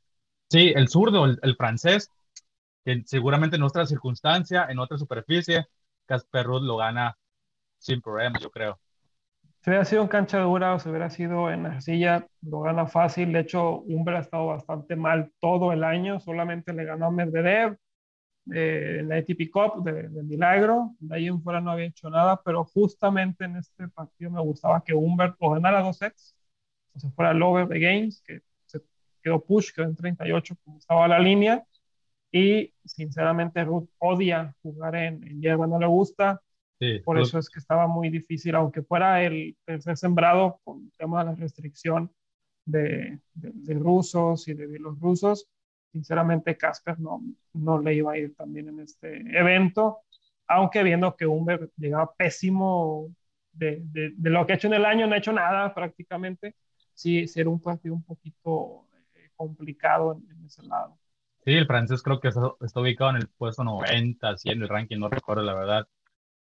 Sí, 0.49 0.73
el 0.75 0.89
zurdo, 0.89 1.25
el, 1.27 1.57
francés, 1.57 2.11
que 2.85 3.03
seguramente 3.07 3.57
en 3.57 3.63
otra 3.63 3.87
circunstancia, 3.87 4.67
en 4.69 4.79
otra 4.79 4.99
superficie, 4.99 5.67
Casper 6.07 6.45
Ruth 6.45 6.63
lo 6.63 6.77
gana 6.77 7.17
sin 7.79 8.03
problema, 8.03 8.39
yo 8.39 8.51
creo. 8.51 8.79
Si 9.63 9.71
hubiera 9.71 9.85
sido 9.85 10.03
en 10.03 10.09
cancha 10.09 10.41
dura 10.41 10.75
o 10.75 10.79
si 10.79 10.89
hubiera 10.89 11.11
sido 11.11 11.51
en 11.51 11.67
arcilla, 11.67 12.27
lo 12.43 12.61
gana 12.61 12.87
fácil. 12.87 13.33
De 13.33 13.41
hecho, 13.41 13.81
Humbert 13.81 14.19
ha 14.19 14.21
estado 14.21 14.47
bastante 14.47 14.97
mal 14.97 15.33
todo 15.39 15.73
el 15.73 15.85
año. 15.85 16.19
Solamente 16.19 16.73
le 16.73 16.85
ganó 16.85 17.07
a 17.07 17.11
Medvedev 17.11 17.79
eh, 18.53 19.03
la 19.05 19.17
ATP 19.17 19.51
Cup 19.51 19.85
de, 19.85 20.09
milagro. 20.23 20.95
De 20.99 21.17
ahí 21.17 21.27
en 21.27 21.43
fuera 21.43 21.61
no 21.61 21.71
había 21.71 21.87
hecho 21.87 22.11
nada, 22.11 22.41
pero 22.43 22.65
justamente 22.65 23.45
en 23.45 23.57
este 23.57 23.89
partido 23.89 24.31
me 24.31 24.41
gustaba 24.41 24.83
que 24.85 24.95
Humbert 24.95 25.37
o 25.39 25.51
ganara 25.51 25.83
dos 25.83 25.99
sets, 25.99 26.37
o 26.95 27.01
se 27.01 27.11
fuera 27.11 27.33
el 27.33 27.43
over 27.43 27.69
de 27.69 27.81
games, 27.81 28.23
que 28.23 28.43
quedó 29.23 29.45
push, 29.45 29.73
quedó 29.73 29.87
en 29.87 29.97
38 29.97 30.57
como 30.65 30.79
estaba 30.79 31.07
la 31.09 31.19
línea. 31.19 31.65
Y 32.33 32.73
sinceramente 32.85 33.65
Ruth 33.65 33.89
odia 33.99 34.55
jugar 34.63 34.95
en, 34.95 35.23
en 35.27 35.41
hierba, 35.41 35.67
no 35.67 35.79
le 35.79 35.87
gusta. 35.87 36.41
Por 37.05 37.21
eso 37.21 37.39
es 37.39 37.51
que 37.51 37.59
estaba 37.59 37.87
muy 37.87 38.09
difícil, 38.09 38.55
aunque 38.55 38.83
fuera 38.83 39.23
el 39.23 39.55
tercer 39.67 39.99
sembrado 39.99 40.61
con 40.65 40.85
el 40.85 40.93
tema 40.97 41.23
de 41.23 41.31
la 41.31 41.37
restricción 41.37 42.11
de, 42.65 43.21
de, 43.35 43.75
rusos 43.75 44.49
y 44.49 44.55
de 44.55 44.79
los 44.79 44.99
rusos. 44.99 45.47
Sinceramente, 45.93 46.57
Casper 46.57 46.99
no, 47.01 47.21
no 47.53 47.81
le 47.81 47.95
iba 47.95 48.13
a 48.13 48.19
ir 48.19 48.35
también 48.35 48.69
en 48.69 48.81
este 48.81 49.17
evento, 49.37 50.01
aunque 50.47 50.83
viendo 50.83 51.17
que 51.17 51.27
Humbert 51.27 51.73
llegaba 51.77 52.13
pésimo 52.15 53.09
de, 53.53 53.81
de, 53.83 54.31
lo 54.31 54.47
que 54.47 54.53
ha 54.53 54.57
hecho 54.57 54.69
en 54.69 54.75
el 54.75 54.85
año, 54.85 55.07
no 55.07 55.15
ha 55.15 55.19
hecho 55.19 55.33
nada 55.33 55.75
prácticamente. 55.75 56.55
Sí, 56.95 57.27
sí 57.27 57.41
era 57.41 57.51
un 57.51 57.61
partido 57.61 57.95
un 57.95 58.05
poquito 58.05 58.87
complicado 59.37 60.21
en, 60.31 60.45
ese 60.45 60.63
lado. 60.65 60.99
Sí, 61.45 61.53
el 61.53 61.67
francés 61.67 62.03
creo 62.03 62.21
que 62.21 62.29
está, 62.29 62.81
ubicado 62.81 63.11
en 63.11 63.17
el 63.17 63.29
puesto 63.29 63.65
90, 63.65 64.37
100 64.37 64.57
en 64.57 64.63
el 64.63 64.69
ranking, 64.69 64.99
no 64.99 65.09
recuerdo 65.09 65.43
la 65.43 65.55
verdad. 65.55 65.89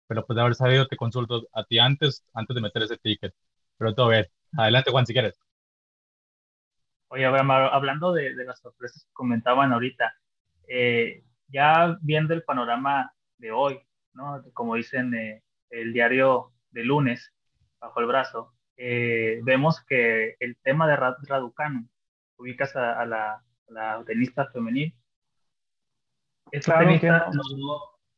Pero 0.07 0.25
pues 0.25 0.35
de 0.35 0.41
haber 0.41 0.55
sabido, 0.55 0.87
te 0.87 0.95
consulto 0.95 1.47
a 1.53 1.63
ti 1.63 1.79
antes, 1.79 2.23
antes 2.33 2.53
de 2.53 2.61
meter 2.61 2.83
ese 2.83 2.97
ticket. 2.97 3.33
Pero 3.77 3.95
todo 3.95 4.09
bien. 4.09 4.27
Adelante, 4.55 4.91
Juan, 4.91 5.05
si 5.07 5.13
quieres. 5.13 5.39
Oye, 7.13 7.25
hablando 7.27 8.11
de, 8.11 8.33
las 8.43 8.59
sorpresas 8.59 9.05
que 9.05 9.13
comentaban 9.13 9.71
ahorita, 9.71 10.15
eh, 10.67 11.23
ya 11.47 11.95
viendo 12.01 12.33
el 12.33 12.41
panorama 12.41 13.13
de 13.37 13.51
hoy, 13.51 13.79
¿no? 14.13 14.43
Como 14.53 14.73
dicen 14.73 15.13
eh, 15.13 15.43
el 15.69 15.93
diario 15.93 16.53
de 16.71 16.83
lunes, 16.83 17.31
bajo 17.79 17.99
el 17.99 18.07
brazo, 18.07 18.55
eh, 18.77 19.41
vemos 19.43 19.85
que 19.85 20.37
el 20.39 20.57
tema 20.63 20.87
de 20.87 20.95
Raducanu 20.95 21.87
ubicas 22.37 22.75
a, 22.75 23.05
la, 23.05 23.43
tenista 24.07 24.47
femenil. 24.47 24.95
Esta 26.51 26.79
tenista 26.79 27.29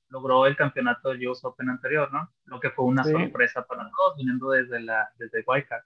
logró, 0.08 0.46
el 0.46 0.56
campeonato 0.56 1.10
de 1.10 1.28
US 1.28 1.44
Open 1.44 1.70
anterior, 1.70 2.14
¿no? 2.14 2.32
Lo 2.46 2.62
que 2.62 2.70
fue 2.70 2.86
una 2.86 3.04
sorpresa 3.04 3.66
para 3.68 3.92
todos, 3.92 4.16
viniendo 4.16 4.52
desde, 4.52 4.80
la, 4.80 5.10
desde 5.18 5.44
Wildcard. 5.46 5.84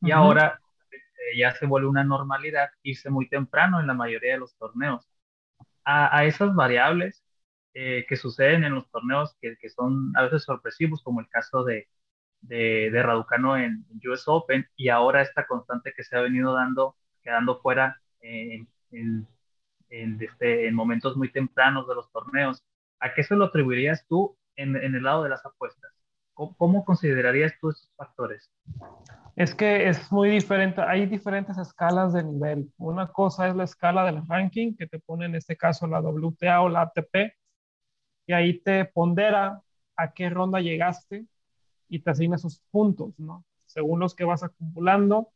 Y 0.00 0.10
ahora 0.10 0.60
este, 1.20 1.38
ya 1.38 1.54
se 1.54 1.66
vuelve 1.66 1.88
una 1.88 2.04
normalidad 2.04 2.70
irse 2.82 3.10
muy 3.10 3.28
temprano 3.28 3.80
en 3.80 3.86
la 3.86 3.94
mayoría 3.94 4.32
de 4.34 4.38
los 4.38 4.56
torneos. 4.56 5.06
A, 5.84 6.24
esas 6.24 6.54
variables 6.54 7.24
eh, 7.74 8.06
que 8.08 8.16
suceden 8.16 8.64
en 8.64 8.74
los 8.74 8.88
torneos 8.90 9.36
que, 9.40 9.56
que, 9.56 9.70
son 9.70 10.12
a 10.16 10.22
veces 10.22 10.44
sorpresivos, 10.44 11.02
como 11.02 11.20
el 11.20 11.28
caso 11.28 11.64
de, 11.64 11.88
de, 12.42 12.90
de 12.92 13.02
Raducano 13.02 13.56
en, 13.56 13.86
en, 13.90 14.10
US 14.10 14.24
Open, 14.28 14.68
y 14.76 14.88
ahora 14.88 15.22
esta 15.22 15.46
constante 15.46 15.92
que 15.96 16.04
se 16.04 16.16
ha 16.16 16.20
venido 16.20 16.54
dando 16.54 16.96
quedando 17.22 17.60
fuera 17.60 18.00
en, 18.20 18.68
en, 18.92 19.26
este, 20.20 20.68
en, 20.68 20.74
momentos 20.74 21.16
muy 21.16 21.32
tempranos 21.32 21.88
de 21.88 21.94
los 21.94 22.10
torneos. 22.12 22.62
¿A 23.00 23.14
qué 23.14 23.24
se 23.24 23.34
lo 23.34 23.46
atribuirías 23.46 24.06
tú 24.06 24.36
en, 24.56 24.76
el 24.76 25.02
lado 25.02 25.24
de 25.24 25.30
las 25.30 25.44
apuestas? 25.44 25.92
¿Cómo, 26.34 26.84
considerarías 26.84 27.54
tú 27.60 27.70
esos 27.70 27.90
factores? 27.96 28.50
Es 29.36 29.54
que 29.54 29.88
es 29.88 30.10
muy 30.12 30.28
diferente, 30.28 30.82
hay 30.82 31.06
diferentes 31.06 31.56
escalas 31.56 32.12
de 32.12 32.24
nivel. 32.24 32.72
Una 32.78 33.08
cosa 33.08 33.48
es 33.48 33.56
la 33.56 33.64
escala 33.64 34.04
del 34.04 34.26
ranking, 34.26 34.74
que 34.74 34.86
te 34.86 34.98
pone 34.98 35.26
en 35.26 35.34
este 35.34 35.56
caso 35.56 35.86
la 35.86 36.00
WTA 36.00 36.60
o 36.62 36.68
la 36.68 36.82
ATP, 36.82 37.34
y 38.26 38.32
ahí 38.32 38.60
te 38.60 38.84
pondera 38.84 39.60
a 39.96 40.12
qué 40.12 40.30
ronda 40.30 40.60
llegaste 40.60 41.26
y 41.88 42.00
te 42.00 42.10
asigna 42.10 42.36
esos 42.36 42.62
puntos, 42.70 43.18
¿no? 43.18 43.44
Según 43.66 44.00
los 44.00 44.14
que 44.14 44.24
vas 44.24 44.42
acumulando, 44.42 45.32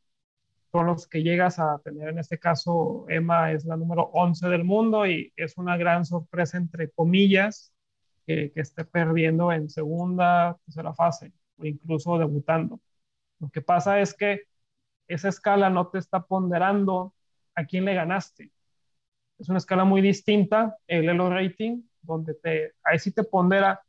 son 0.73 0.87
los 0.87 1.07
que 1.09 1.23
llegas 1.23 1.59
a 1.59 1.81
tener. 1.85 2.09
En 2.09 2.19
este 2.19 2.39
caso, 2.39 3.07
Emma 3.09 3.53
es 3.53 3.65
la 3.65 3.77
número 3.77 4.11
11 4.13 4.49
del 4.49 4.65
mundo 4.65 5.07
y 5.07 5.33
es 5.37 5.57
una 5.57 5.77
gran 5.77 6.05
sorpresa, 6.05 6.59
entre 6.59 6.91
comillas, 6.91 7.73
que, 8.27 8.53
que 8.53 8.61
esté 8.61 8.85
perdiendo 8.85 9.53
en 9.53 9.69
segunda, 9.71 10.59
tercera 10.65 10.95
fase 10.95 11.33
o 11.59 11.65
incluso 11.65 12.19
debutando. 12.19 12.81
Lo 13.41 13.49
que 13.51 13.61
pasa 13.61 14.01
es 14.01 14.15
que 14.15 14.43
esa 15.09 15.29
escala 15.29 15.71
no 15.71 15.89
te 15.89 15.99
está 15.99 16.23
ponderando 16.23 17.15
a 17.55 17.65
quién 17.65 17.85
le 17.85 17.95
ganaste. 17.95 18.51
Es 19.39 19.49
una 19.49 19.59
escala 19.59 19.85
muy 19.85 20.01
distinta, 20.01 20.77
el 20.87 21.09
Elo 21.09 21.31
Rating, 21.31 21.83
donde 22.03 22.35
te, 22.35 22.73
ahí 22.85 22.99
sí 22.99 23.13
te 23.13 23.25
pondera, 23.25 23.83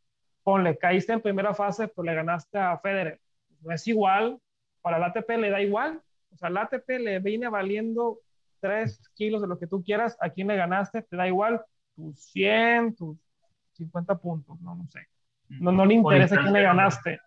ponle, 0.44 0.78
caíste 0.78 1.14
en 1.14 1.22
primera 1.22 1.54
fase, 1.54 1.88
pues 1.88 2.06
le 2.06 2.16
ganaste 2.16 2.58
a 2.58 2.78
Federer. 2.80 3.20
No 3.62 3.72
es 3.72 3.88
igual, 3.88 4.40
para 4.82 5.00
la 5.00 5.08
ATP 5.08 5.30
le 5.38 5.50
da 5.50 5.62
igual, 5.62 6.02
o 6.32 6.38
sea, 6.38 6.50
el 6.50 6.58
ATP 6.58 6.90
le 7.00 7.20
viene 7.20 7.48
valiendo 7.48 8.20
3 8.60 9.10
kilos 9.16 9.42
de 9.42 9.48
lo 9.48 9.58
que 9.58 9.68
tú 9.68 9.84
quieras. 9.84 10.18
¿A 10.20 10.30
quién 10.30 10.48
le 10.48 10.56
ganaste? 10.56 11.02
Te 11.02 11.16
da 11.16 11.28
igual 11.28 11.64
tus 11.96 12.20
100, 12.20 12.96
tus 12.96 13.18
50 13.74 14.16
puntos, 14.18 14.60
no, 14.62 14.76
no 14.76 14.88
sé. 14.90 15.08
No, 15.48 15.72
no 15.72 15.86
le 15.86 15.94
interesa 15.94 16.38
quién 16.38 16.54
le 16.54 16.64
ganaste. 16.64 17.20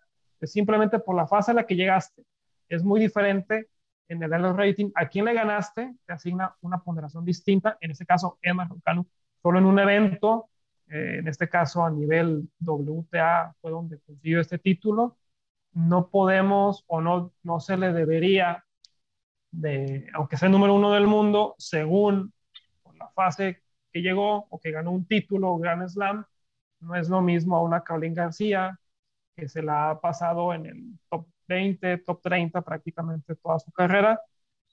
Simplemente 0.47 0.99
por 0.99 1.15
la 1.15 1.27
fase 1.27 1.51
a 1.51 1.53
la 1.53 1.65
que 1.65 1.75
llegaste. 1.75 2.23
Es 2.67 2.83
muy 2.83 2.99
diferente 2.99 3.69
en 4.07 4.23
el 4.23 4.33
Elo 4.33 4.53
rating. 4.53 4.91
A 4.95 5.07
quién 5.07 5.25
le 5.25 5.33
ganaste 5.33 5.95
te 6.05 6.13
asigna 6.13 6.55
una 6.61 6.81
ponderación 6.81 7.25
distinta. 7.25 7.77
En 7.81 7.91
este 7.91 8.05
caso, 8.05 8.37
Emma 8.41 8.65
Rucanu, 8.65 9.05
solo 9.41 9.59
en 9.59 9.65
un 9.65 9.79
evento, 9.79 10.49
eh, 10.87 11.17
en 11.19 11.27
este 11.27 11.47
caso 11.49 11.83
a 11.83 11.91
nivel 11.91 12.49
WTA 12.59 13.55
fue 13.61 13.71
donde 13.71 13.99
consiguió 13.99 14.41
este 14.41 14.57
título. 14.57 15.17
No 15.73 16.09
podemos 16.09 16.83
o 16.87 17.01
no, 17.01 17.33
no 17.43 17.59
se 17.59 17.77
le 17.77 17.93
debería 17.93 18.65
de, 19.51 20.07
aunque 20.13 20.37
sea 20.37 20.47
el 20.47 20.51
número 20.51 20.75
uno 20.75 20.91
del 20.93 21.07
mundo, 21.07 21.55
según 21.57 22.33
la 22.97 23.09
fase 23.09 23.63
que 23.91 24.01
llegó 24.01 24.47
o 24.49 24.59
que 24.59 24.71
ganó 24.71 24.91
un 24.91 25.05
título 25.05 25.57
Grand 25.57 25.87
Slam, 25.87 26.25
no 26.81 26.95
es 26.95 27.09
lo 27.09 27.21
mismo 27.21 27.55
a 27.55 27.61
una 27.61 27.83
Caroline 27.83 28.15
García, 28.15 28.78
que 29.39 29.49
se 29.49 29.61
la 29.61 29.91
ha 29.91 30.01
pasado 30.01 30.53
en 30.53 30.65
el 30.65 30.99
top 31.09 31.27
20, 31.47 31.97
top 31.99 32.21
30 32.21 32.61
prácticamente 32.61 33.35
toda 33.35 33.59
su 33.59 33.71
carrera 33.71 34.19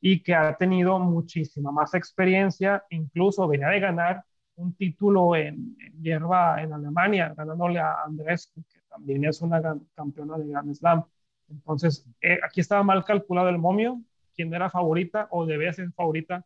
y 0.01 0.23
que 0.23 0.35
ha 0.35 0.57
tenido 0.57 0.99
muchísima 0.99 1.73
más 1.73 1.95
experiencia, 1.95 2.85
incluso 2.91 3.49
venía 3.49 3.69
de 3.69 3.81
ganar 3.81 4.25
un 4.57 4.75
título 4.75 5.37
en, 5.37 5.77
hierba 6.01 6.63
en 6.63 6.73
Alemania, 6.73 7.35
ganándole 7.37 7.79
a 7.79 8.03
Andrés, 8.05 8.53
que 8.55 8.81
también 8.89 9.25
es 9.25 9.41
una 9.43 9.61
campeona 9.95 10.39
de 10.39 10.49
Grand 10.49 10.75
Slam. 10.75 11.05
Entonces, 11.49 12.07
eh, 12.21 12.39
aquí 12.45 12.61
estaba 12.61 12.83
mal 12.83 13.05
calculado 13.05 13.49
el 13.49 13.59
momio, 13.59 14.01
quien 14.35 14.53
era 14.53 14.71
favorita 14.71 15.29
o 15.31 15.47
debía 15.47 15.73
ser 15.73 15.93
favorita, 15.93 16.45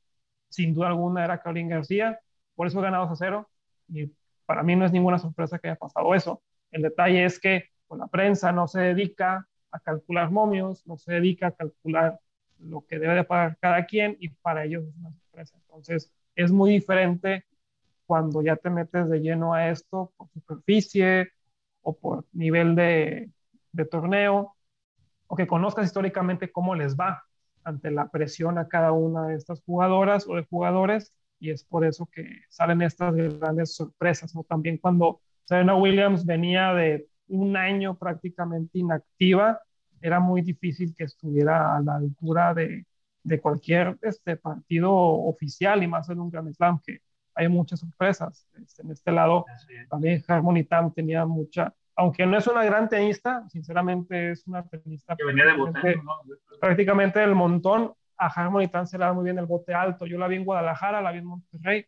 sin 0.49 0.75
duda 0.75 0.89
alguna 0.89 1.25
era 1.25 1.41
Caroline 1.41 1.71
García, 1.71 2.21
por 2.55 2.67
eso 2.67 2.81
ganado 2.81 3.07
2 3.07 3.12
a 3.12 3.17
0 3.17 3.50
y 3.89 4.12
para 4.47 4.62
mí 4.62 4.77
no 4.77 4.85
es 4.85 4.93
ninguna 4.93 5.19
sorpresa 5.19 5.59
que 5.59 5.69
haya 5.69 5.79
pasado 5.79 6.15
eso. 6.15 6.43
El 6.71 6.83
detalle 6.83 7.25
es 7.25 7.39
que 7.41 7.71
la 7.99 8.06
prensa 8.06 8.52
no 8.52 8.68
se 8.68 8.80
dedica 8.80 9.47
a 9.70 9.80
calcular 9.80 10.30
momios, 10.30 10.87
no 10.87 10.97
se 10.97 11.14
dedica 11.14 11.49
a 11.49 11.50
calcular 11.52 12.20
lo 12.59 12.85
que 12.87 12.99
debe 12.99 13.14
de 13.14 13.25
pagar 13.25 13.56
cada 13.61 13.87
quien 13.87 14.16
y 14.20 14.28
para 14.28 14.64
ellos 14.64 14.85
es 14.87 14.97
una 14.97 15.12
sorpresa. 15.12 15.56
Entonces, 15.66 16.12
es 16.35 16.52
muy 16.52 16.70
diferente 16.70 17.44
cuando 18.06 18.42
ya 18.42 18.56
te 18.56 18.70
metes 18.70 19.09
de 19.09 19.20
lleno 19.20 19.54
a 19.54 19.70
esto 19.70 20.12
por 20.16 20.28
superficie 20.30 21.30
o 21.82 21.97
por 21.97 22.26
nivel 22.32 22.75
de, 22.75 23.30
de 23.73 23.85
torneo, 23.85 24.56
o 25.26 25.37
que 25.37 25.47
conozcas 25.47 25.87
históricamente 25.87 26.50
cómo 26.50 26.75
les 26.75 26.97
va 26.97 27.25
ante 27.62 27.90
la 27.90 28.09
presión 28.11 28.59
a 28.59 28.68
cada 28.68 28.92
una 28.92 29.28
de 29.28 29.37
estas 29.37 29.62
jugadoras 29.62 30.26
o 30.28 30.35
de 30.35 30.44
jugadores, 30.44 31.14
y 31.38 31.50
es 31.50 31.64
por 31.64 31.85
eso 31.85 32.06
que 32.06 32.42
salen 32.49 32.82
estas 32.82 33.14
grandes 33.14 33.75
sorpresas, 33.75 34.35
¿no? 34.35 34.44
También 34.44 34.78
cuando 34.78 35.20
Serena 35.44 35.75
Williams 35.76 36.26
venía 36.26 36.75
de 36.75 37.06
un 37.31 37.57
año 37.57 37.97
prácticamente 37.97 38.79
inactiva, 38.79 39.61
era 40.01 40.21
muy 40.21 40.43
difícil 40.43 40.95
que 40.95 41.05
estuviera 41.05 41.77
a 41.77 41.81
la 41.81 41.97
altura 41.97 42.55
de, 42.55 42.87
de 43.23 43.41
cualquier 43.41 43.99
este, 44.03 44.37
partido 44.37 44.93
oficial 44.93 45.83
y 45.83 45.87
más 45.87 46.09
en 46.09 46.21
un 46.21 46.31
Grand 46.31 46.53
Slam, 46.53 46.81
que 46.85 47.01
hay 47.35 47.49
muchas 47.49 47.81
sorpresas. 47.81 48.47
Este, 48.63 48.83
en 48.83 48.91
este 48.91 49.13
lado, 49.13 49.45
también 49.89 50.23
Harmony 50.27 50.65
Tam 50.65 50.93
tenía 50.93 51.27
mucha, 51.27 51.75
aunque 51.97 52.27
no 52.27 52.39
es 52.39 52.47
una 52.47 52.65
gran 52.65 52.89
tenista, 52.89 53.47
sinceramente 53.49 54.33
es 54.33 54.47
una 54.47 54.67
tenista 54.67 55.17
que 55.17 55.25
venía 55.25 55.45
de 55.45 56.01
prácticamente 56.61 57.21
del 57.21 57.35
montón. 57.35 57.93
A 58.17 58.27
Harmony 58.27 58.69
se 58.85 58.99
le 58.99 59.05
da 59.05 59.13
muy 59.13 59.25
bien 59.25 59.39
el 59.39 59.47
bote 59.47 59.73
alto. 59.73 60.07
Yo 60.07 60.19
la 60.19 60.29
vi 60.29 60.37
en 60.37 60.45
Guadalajara, 60.45 61.01
la 61.01 61.13
vi 61.13 61.19
en 61.19 61.25
Monterrey 61.25 61.87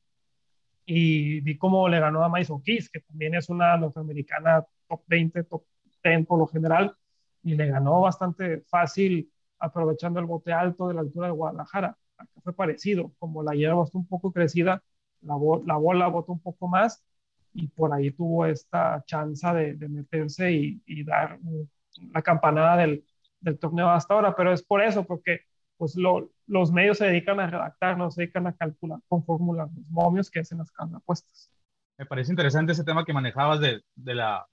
y 0.87 1.41
vi 1.41 1.59
cómo 1.59 1.89
le 1.89 2.01
ganó 2.01 2.25
a 2.25 2.29
Maison 2.29 2.63
Keys, 2.63 2.91
que 2.91 3.01
también 3.01 3.35
es 3.35 3.49
una 3.49 3.77
norteamericana 3.77 4.65
top 4.93 5.03
20, 5.07 5.45
top 5.45 5.65
10 6.05 6.27
por 6.27 6.39
lo 6.39 6.47
general, 6.47 6.95
y 7.43 7.55
le 7.55 7.67
ganó 7.67 8.03
bastante 8.03 8.61
fácil 8.63 9.33
aprovechando 9.59 10.21
el 10.21 10.27
bote 10.27 10.53
alto 10.53 10.89
de 10.89 10.95
la 10.95 11.01
altura 11.01 11.29
de 11.29 11.33
Guadalajara. 11.33 11.97
Acá 12.19 12.41
fue 12.43 12.53
parecido, 12.53 13.13
como 13.19 13.43
la 13.43 13.55
hierba 13.55 13.85
está 13.85 13.97
un 13.99 14.07
poco 14.07 14.33
crecida, 14.33 14.83
la, 15.23 15.35
la 15.65 15.77
bola 15.77 16.09
botó 16.09 16.33
un 16.33 16.41
poco 16.41 16.69
más 16.69 17.03
y 17.55 17.69
por 17.69 17.93
ahí 17.93 18.11
tuvo 18.11 18.47
esta 18.47 19.03
chance 19.07 19.47
de, 19.55 19.75
de 19.75 19.89
meterse 19.89 20.53
y, 20.53 20.83
y 20.87 21.05
dar 21.05 21.39
la 22.13 22.23
campanada 22.23 22.77
del, 22.77 23.05
del, 23.41 23.59
torneo 23.59 23.89
hasta 23.91 24.15
ahora, 24.15 24.35
pero 24.37 24.53
es 24.53 24.63
por 24.63 24.83
eso, 24.83 25.05
porque 25.05 25.43
pues 25.77 25.97
lo, 25.97 26.31
los 26.47 26.71
medios 26.71 26.99
se 26.99 27.07
dedican 27.07 27.41
a 27.41 27.47
redactar, 27.47 27.97
no 27.97 28.11
se 28.11 28.23
dedican 28.23 28.47
a 28.47 28.57
calcular 28.57 29.01
con 29.09 29.25
fórmulas 29.25 29.71
los 29.75 29.89
momios 29.91 30.31
que 30.31 30.41
hacen 30.41 30.59
las 30.59 30.73
apuestas. 30.79 31.51
Me 31.99 32.07
parece 32.07 32.33
interesante 32.33 32.73
ese 32.73 32.85
tema 32.85 33.05
que 33.05 33.13
manejabas 33.13 33.61
de, 33.61 33.83
de 33.95 34.15
la 34.15 34.47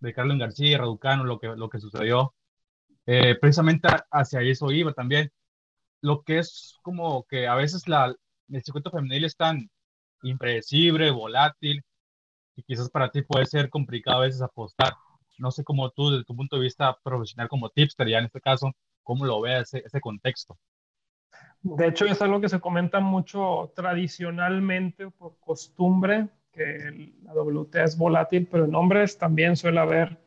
de 0.00 0.12
Carlos 0.12 0.38
García, 0.38 0.78
Raducano, 0.78 1.24
lo 1.24 1.38
que, 1.38 1.48
lo 1.48 1.68
que 1.68 1.80
sucedió. 1.80 2.34
Eh, 3.06 3.36
precisamente 3.40 3.88
hacia 4.10 4.40
eso 4.42 4.70
iba 4.70 4.92
también. 4.92 5.30
Lo 6.00 6.22
que 6.22 6.38
es 6.38 6.76
como 6.82 7.24
que 7.24 7.46
a 7.46 7.54
veces 7.54 7.88
la, 7.88 8.14
el 8.48 8.62
circuito 8.62 8.90
femenil 8.90 9.24
es 9.24 9.36
tan 9.36 9.70
impredecible, 10.22 11.10
volátil, 11.10 11.82
y 12.56 12.62
quizás 12.62 12.90
para 12.90 13.10
ti 13.10 13.22
puede 13.22 13.46
ser 13.46 13.70
complicado 13.70 14.18
a 14.18 14.26
veces 14.26 14.42
apostar. 14.42 14.94
No 15.38 15.50
sé 15.50 15.64
cómo 15.64 15.90
tú, 15.90 16.10
desde 16.10 16.24
tu 16.24 16.34
punto 16.34 16.56
de 16.56 16.62
vista 16.62 16.96
profesional 17.02 17.48
como 17.48 17.68
tipster, 17.68 18.08
ya 18.08 18.18
en 18.18 18.26
este 18.26 18.40
caso, 18.40 18.72
cómo 19.02 19.26
lo 19.26 19.40
veas 19.40 19.74
ese, 19.74 19.86
ese 19.86 20.00
contexto. 20.00 20.58
De 21.62 21.88
hecho, 21.88 22.06
es 22.06 22.22
algo 22.22 22.40
que 22.40 22.48
se 22.48 22.60
comenta 22.60 23.00
mucho 23.00 23.72
tradicionalmente 23.74 25.10
por 25.10 25.38
costumbre, 25.38 26.28
que 26.56 27.12
la 27.22 27.34
WTA 27.34 27.84
es 27.84 27.98
volátil, 27.98 28.48
pero 28.50 28.64
en 28.64 28.74
hombres 28.74 29.18
también 29.18 29.56
suele 29.56 29.80
haber 29.80 30.18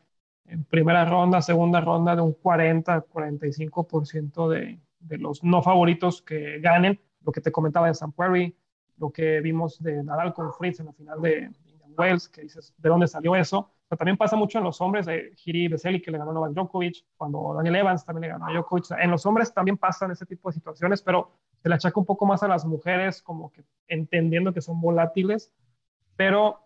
en 0.46 0.64
primera 0.64 1.06
ronda, 1.06 1.42
segunda 1.42 1.82
ronda 1.82 2.16
de 2.16 2.22
un 2.22 2.36
40-45% 2.36 4.50
de, 4.50 4.80
de 5.00 5.18
los 5.18 5.44
no 5.44 5.62
favoritos 5.62 6.22
que 6.22 6.60
ganen. 6.60 7.00
Lo 7.22 7.32
que 7.32 7.42
te 7.42 7.52
comentaba 7.52 7.88
de 7.88 7.94
Sam 7.94 8.14
Querrey, 8.18 8.56
lo 8.98 9.12
que 9.12 9.42
vimos 9.42 9.82
de 9.82 10.04
Nadal 10.04 10.34
con 10.34 10.54
Fritz 10.54 10.80
en 10.80 10.88
la 10.88 10.94
final 10.94 11.22
de, 11.22 11.52
Wells, 11.98 12.30
que 12.30 12.42
dices, 12.42 12.74
¿de 12.78 12.90
dónde 12.90 13.08
salió 13.08 13.36
eso? 13.36 13.72
Pero 13.88 13.98
también 13.98 14.16
pasa 14.16 14.36
mucho 14.36 14.60
en 14.60 14.64
los 14.64 14.80
hombres, 14.80 15.06
de 15.06 15.34
Giri 15.36 15.68
Veseli, 15.68 16.02
que 16.02 16.12
le 16.12 16.18
ganó 16.18 16.32
a 16.32 16.34
Novak 16.34 16.54
Djokovic, 16.54 17.04
cuando 17.18 17.54
Daniel 17.56 17.78
Evans 17.78 18.06
también 18.06 18.22
le 18.22 18.28
ganó 18.30 18.46
a 18.46 18.54
Djokovic. 18.54 18.92
En 19.00 19.12
los 19.12 19.26
hombres 19.26 19.54
también 19.54 19.78
pasan 19.78 20.12
ese 20.12 20.26
tipo 20.26 20.50
de 20.50 20.54
situaciones, 20.54 21.02
pero 21.02 21.32
se 21.62 21.68
le 21.68 21.76
achaca 21.76 22.00
un 22.00 22.06
poco 22.06 22.26
más 22.26 22.44
a 22.44 22.48
las 22.48 22.66
mujeres, 22.66 23.22
como 23.22 23.52
que 23.52 23.64
entendiendo 23.88 24.54
que 24.54 24.62
son 24.62 24.80
volátiles. 24.80 25.52
Pero 26.20 26.60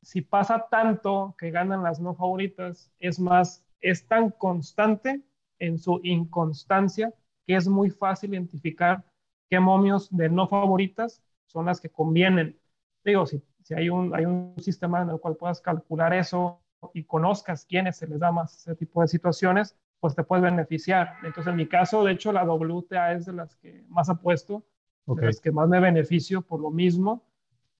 si 0.00 0.22
pasa 0.22 0.66
tanto 0.70 1.34
que 1.36 1.50
ganan 1.50 1.82
las 1.82 2.00
no 2.00 2.14
favoritas, 2.14 2.90
es 2.98 3.20
más, 3.20 3.62
es 3.82 4.08
tan 4.08 4.30
constante 4.30 5.20
en 5.58 5.76
su 5.76 6.00
inconstancia 6.02 7.12
que 7.46 7.54
es 7.54 7.68
muy 7.68 7.90
fácil 7.90 8.32
identificar 8.32 9.04
qué 9.50 9.60
momios 9.60 10.08
de 10.10 10.30
no 10.30 10.48
favoritas 10.48 11.22
son 11.44 11.66
las 11.66 11.82
que 11.82 11.90
convienen. 11.90 12.58
Digo, 13.04 13.26
si 13.26 13.42
si 13.68 13.74
hay 13.74 13.90
un, 13.90 14.14
hay 14.14 14.24
un 14.24 14.54
sistema 14.56 15.02
en 15.02 15.10
el 15.10 15.20
cual 15.20 15.36
puedas 15.36 15.60
calcular 15.60 16.14
eso 16.14 16.62
y 16.94 17.04
conozcas 17.04 17.66
quiénes 17.66 17.98
se 17.98 18.06
les 18.06 18.18
da 18.18 18.32
más 18.32 18.56
ese 18.56 18.74
tipo 18.74 19.02
de 19.02 19.08
situaciones, 19.08 19.76
pues 20.00 20.14
te 20.14 20.24
puedes 20.24 20.42
beneficiar. 20.42 21.16
Entonces, 21.22 21.50
en 21.50 21.56
mi 21.56 21.68
caso, 21.68 22.02
de 22.02 22.12
hecho, 22.12 22.32
la 22.32 22.44
WTA 22.44 23.12
es 23.12 23.26
de 23.26 23.34
las 23.34 23.56
que 23.56 23.84
más 23.88 24.08
apuesto, 24.08 24.64
de 25.04 25.26
las 25.26 25.40
que 25.42 25.52
más 25.52 25.68
me 25.68 25.80
beneficio 25.80 26.40
por 26.40 26.60
lo 26.60 26.70
mismo 26.70 27.27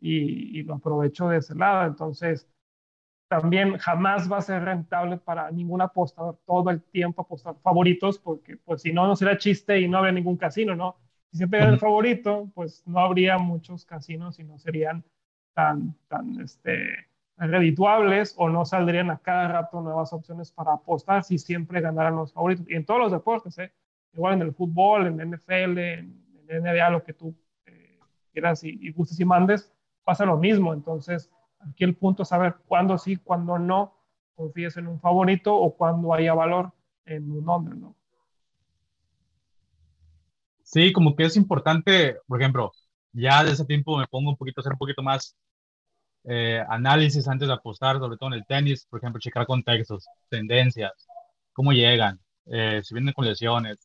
y, 0.01 0.59
y, 0.59 0.63
lo 0.63 0.75
aprovecho 0.75 1.29
de 1.29 1.39
ese 1.39 1.55
lado. 1.55 1.87
Entonces, 1.87 2.49
también 3.29 3.77
jamás 3.79 4.31
va 4.31 4.39
a 4.39 4.43
ser 4.43 4.65
rentable 4.65 5.19
para 5.19 5.51
ningún 5.51 5.83
apostador 5.83 6.39
todo 6.47 6.71
el 6.71 6.83
tiempo 6.83 7.23
apostar 7.23 7.57
favoritos, 7.63 8.19
porque 8.19 8.57
pues 8.57 8.83
si 8.83 8.93
no, 8.93 9.07
no 9.07 9.17
sería 9.17 9.37
chiste 9.37 9.81
y 9.81 9.89
no 9.89 9.99
habría 9.99 10.13
ningún 10.13 10.37
casino, 10.37 10.75
¿no? 10.75 10.97
Si 11.31 11.37
siempre 11.37 11.61
era 11.61 11.69
el 11.69 11.79
favorito, 11.79 12.51
pues 12.55 12.83
no 12.87 13.01
habría 13.01 13.37
muchos 13.39 13.85
casinos 13.85 14.39
y 14.39 14.45
no 14.45 14.59
serían 14.59 15.05
tan, 15.53 15.95
tan 16.09 16.41
este, 16.41 17.09
redituables 17.37 18.35
o 18.39 18.49
no 18.49 18.65
saldrían 18.65 19.11
a 19.11 19.19
cada 19.19 19.49
rato 19.49 19.81
nuevas 19.83 20.13
opciones 20.13 20.51
para 20.51 20.73
apostar 20.73 21.23
si 21.23 21.39
siempre 21.39 21.83
ganaran 21.83 22.17
los 22.17 22.33
favoritos. 22.33 22.67
Y 22.69 22.75
en 22.75 22.87
todos 22.87 23.01
los 23.01 23.13
deportes, 23.13 23.59
¿eh? 23.59 23.73
igual 24.15 24.35
en 24.35 24.43
el 24.43 24.55
fútbol, 24.55 25.07
en 25.07 25.33
NFL, 25.33 25.79
en, 25.79 26.25
en 26.49 26.63
NBA, 26.63 26.91
lo 26.91 27.05
que 27.05 27.13
tú 27.13 27.37
eh, 27.67 27.99
quieras 28.33 28.65
y, 28.65 28.71
y, 28.81 28.91
gustes 28.93 29.21
y 29.21 29.25
mandes, 29.27 29.71
pasa 30.09 30.25
lo 30.25 30.39
mismo. 30.39 30.73
Entonces, 30.73 31.31
aquí 31.61 31.85
el 31.85 31.95
punto 31.95 32.23
es 32.23 32.31
saber 32.31 32.57
cuándo 32.67 32.97
sí, 32.97 33.17
cuándo 33.17 33.59
no 33.59 33.95
confíes 34.35 34.79
en 34.79 34.87
un 34.87 34.99
favorito 34.99 35.55
o 35.55 35.77
cuándo 35.77 36.15
haya 36.15 36.33
valor 36.33 36.73
en 37.05 37.31
un 37.31 37.47
hombre, 37.47 37.77
¿no? 37.77 37.95
Sí, 40.63 40.95
como 40.95 41.15
que 41.15 41.25
es 41.25 41.37
importante, 41.37 42.17
por 42.27 42.41
ejemplo, 42.41 42.73
ya 43.13 43.45
de 43.45 43.53
ese 43.53 43.67
tiempo 43.67 43.99
me 43.99 44.07
pongo 44.07 44.31
un 44.31 44.37
poquito 44.39 44.63
hacer 44.63 44.73
un 44.73 44.79
poquito 44.79 45.03
más 45.03 45.37
eh, 46.25 46.65
análisis 46.71 47.29
antes 47.29 47.47
de 47.47 47.53
apostar, 47.53 47.99
sobre 47.99 48.17
todo 48.17 48.31
en 48.31 48.37
el 48.37 48.47
tenis, 48.47 48.87
por 48.87 49.01
ejemplo, 49.01 49.21
checar 49.21 49.47
contextos, 49.47 50.07
tendencias, 50.31 51.07
cómo 51.53 51.73
llegan, 51.73 52.19
eh, 52.47 52.81
si 52.83 52.95
vienen 52.95 53.13
con 53.13 53.27
lesiones, 53.27 53.77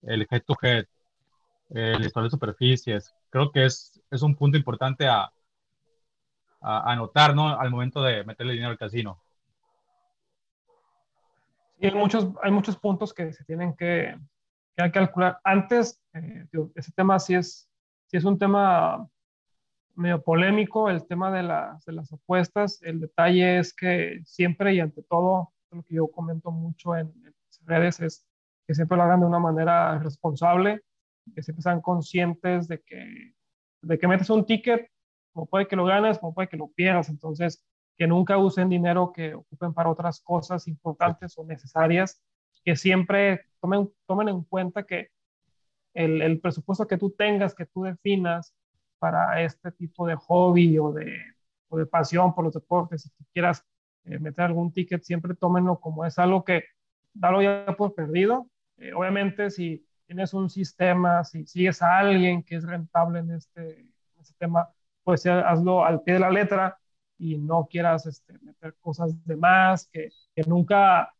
el 0.00 0.26
head 0.30 0.42
to 0.46 0.56
head, 0.62 0.86
el 1.68 2.06
estado 2.06 2.24
de 2.24 2.30
superficies. 2.30 3.12
Creo 3.28 3.52
que 3.52 3.66
es, 3.66 4.00
es 4.10 4.22
un 4.22 4.34
punto 4.34 4.56
importante 4.56 5.06
a, 5.06 5.30
a, 6.60 6.92
anotar 6.92 7.34
¿no? 7.34 7.58
al 7.58 7.70
momento 7.70 8.02
de 8.02 8.24
meterle 8.24 8.52
dinero 8.52 8.70
al 8.70 8.78
casino. 8.78 9.22
Sí, 11.78 11.86
hay 11.86 11.94
muchos, 11.94 12.28
hay 12.42 12.50
muchos 12.50 12.76
puntos 12.76 13.14
que 13.14 13.32
se 13.32 13.44
tienen 13.44 13.74
que, 13.74 14.18
que 14.76 14.90
calcular. 14.90 15.38
Antes, 15.44 16.00
eh, 16.14 16.46
ese 16.74 16.92
tema 16.92 17.18
sí 17.18 17.34
es, 17.34 17.70
sí 18.06 18.16
es 18.16 18.24
un 18.24 18.38
tema 18.38 19.08
medio 19.94 20.22
polémico 20.22 20.88
el 20.88 21.06
tema 21.06 21.30
de 21.32 21.42
las, 21.42 21.84
de 21.84 21.92
las 21.92 22.12
apuestas. 22.12 22.80
El 22.82 23.00
detalle 23.00 23.58
es 23.58 23.74
que 23.74 24.20
siempre 24.24 24.74
y 24.74 24.80
ante 24.80 25.02
todo, 25.02 25.52
lo 25.70 25.82
que 25.82 25.94
yo 25.94 26.08
comento 26.08 26.50
mucho 26.50 26.96
en, 26.96 27.08
en 27.24 27.34
redes 27.66 28.00
es 28.00 28.26
que 28.66 28.74
siempre 28.74 28.96
lo 28.96 29.02
hagan 29.02 29.20
de 29.20 29.26
una 29.26 29.38
manera 29.38 29.98
responsable, 29.98 30.82
que 31.34 31.42
siempre 31.42 31.62
sean 31.62 31.80
conscientes 31.80 32.68
de 32.68 32.80
que, 32.80 33.34
de 33.82 33.98
que 33.98 34.08
metes 34.08 34.30
un 34.30 34.44
ticket, 34.46 34.90
como 35.38 35.46
puede 35.46 35.68
que 35.68 35.76
lo 35.76 35.84
ganes, 35.84 36.18
como 36.18 36.34
puede 36.34 36.48
que 36.48 36.56
lo 36.56 36.66
pierdas. 36.72 37.08
Entonces, 37.10 37.64
que 37.96 38.08
nunca 38.08 38.38
usen 38.38 38.68
dinero 38.68 39.12
que 39.12 39.34
ocupen 39.34 39.72
para 39.72 39.88
otras 39.88 40.20
cosas 40.20 40.66
importantes 40.66 41.38
o 41.38 41.44
necesarias, 41.44 42.20
que 42.64 42.74
siempre 42.74 43.46
tomen, 43.60 43.88
tomen 44.06 44.30
en 44.30 44.42
cuenta 44.42 44.82
que 44.82 45.10
el, 45.94 46.22
el 46.22 46.40
presupuesto 46.40 46.88
que 46.88 46.98
tú 46.98 47.10
tengas, 47.12 47.54
que 47.54 47.66
tú 47.66 47.84
definas, 47.84 48.52
para 48.98 49.40
este 49.42 49.70
tipo 49.70 50.08
de 50.08 50.16
hobby 50.16 50.76
o 50.80 50.90
de, 50.90 51.20
o 51.68 51.78
de 51.78 51.86
pasión 51.86 52.34
por 52.34 52.42
los 52.42 52.54
deportes, 52.54 53.02
si 53.02 53.24
quieras 53.32 53.64
eh, 54.06 54.18
meter 54.18 54.46
algún 54.46 54.72
ticket, 54.72 55.04
siempre 55.04 55.36
tómenlo 55.36 55.78
como 55.78 56.04
es 56.04 56.18
algo 56.18 56.44
que 56.44 56.64
dalo 57.14 57.42
ya 57.42 57.64
por 57.76 57.94
perdido. 57.94 58.48
Eh, 58.78 58.92
obviamente, 58.92 59.50
si 59.52 59.86
tienes 60.04 60.34
un 60.34 60.50
sistema, 60.50 61.22
si 61.22 61.46
sigues 61.46 61.80
a 61.80 61.96
alguien 61.98 62.42
que 62.42 62.56
es 62.56 62.64
rentable 62.64 63.20
en 63.20 63.30
este, 63.30 63.82
en 63.82 63.92
este 64.20 64.34
tema, 64.36 64.68
pues 65.08 65.24
hazlo 65.24 65.86
al 65.86 66.02
pie 66.02 66.14
de 66.14 66.20
la 66.20 66.30
letra 66.30 66.78
y 67.16 67.38
no 67.38 67.66
quieras 67.66 68.04
este, 68.04 68.38
meter 68.40 68.74
cosas 68.78 69.24
de 69.24 69.36
más, 69.36 69.88
que, 69.90 70.10
que 70.34 70.42
nunca 70.42 71.14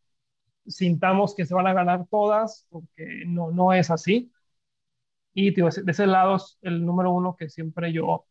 sintamos 0.67 1.33
que 1.33 1.43
se 1.43 1.55
van 1.55 1.65
a 1.65 1.73
ganar 1.73 2.05
todas, 2.07 2.67
porque 2.69 3.23
no, 3.25 3.49
no 3.49 3.73
es 3.73 3.89
así. 3.89 4.31
Y 5.33 5.49
de 5.55 5.67
ese 5.87 6.05
lado 6.05 6.35
es 6.35 6.59
el 6.61 6.85
número 6.85 7.11
uno 7.11 7.35
que 7.35 7.49
siempre 7.49 7.91
yo, 7.91 8.27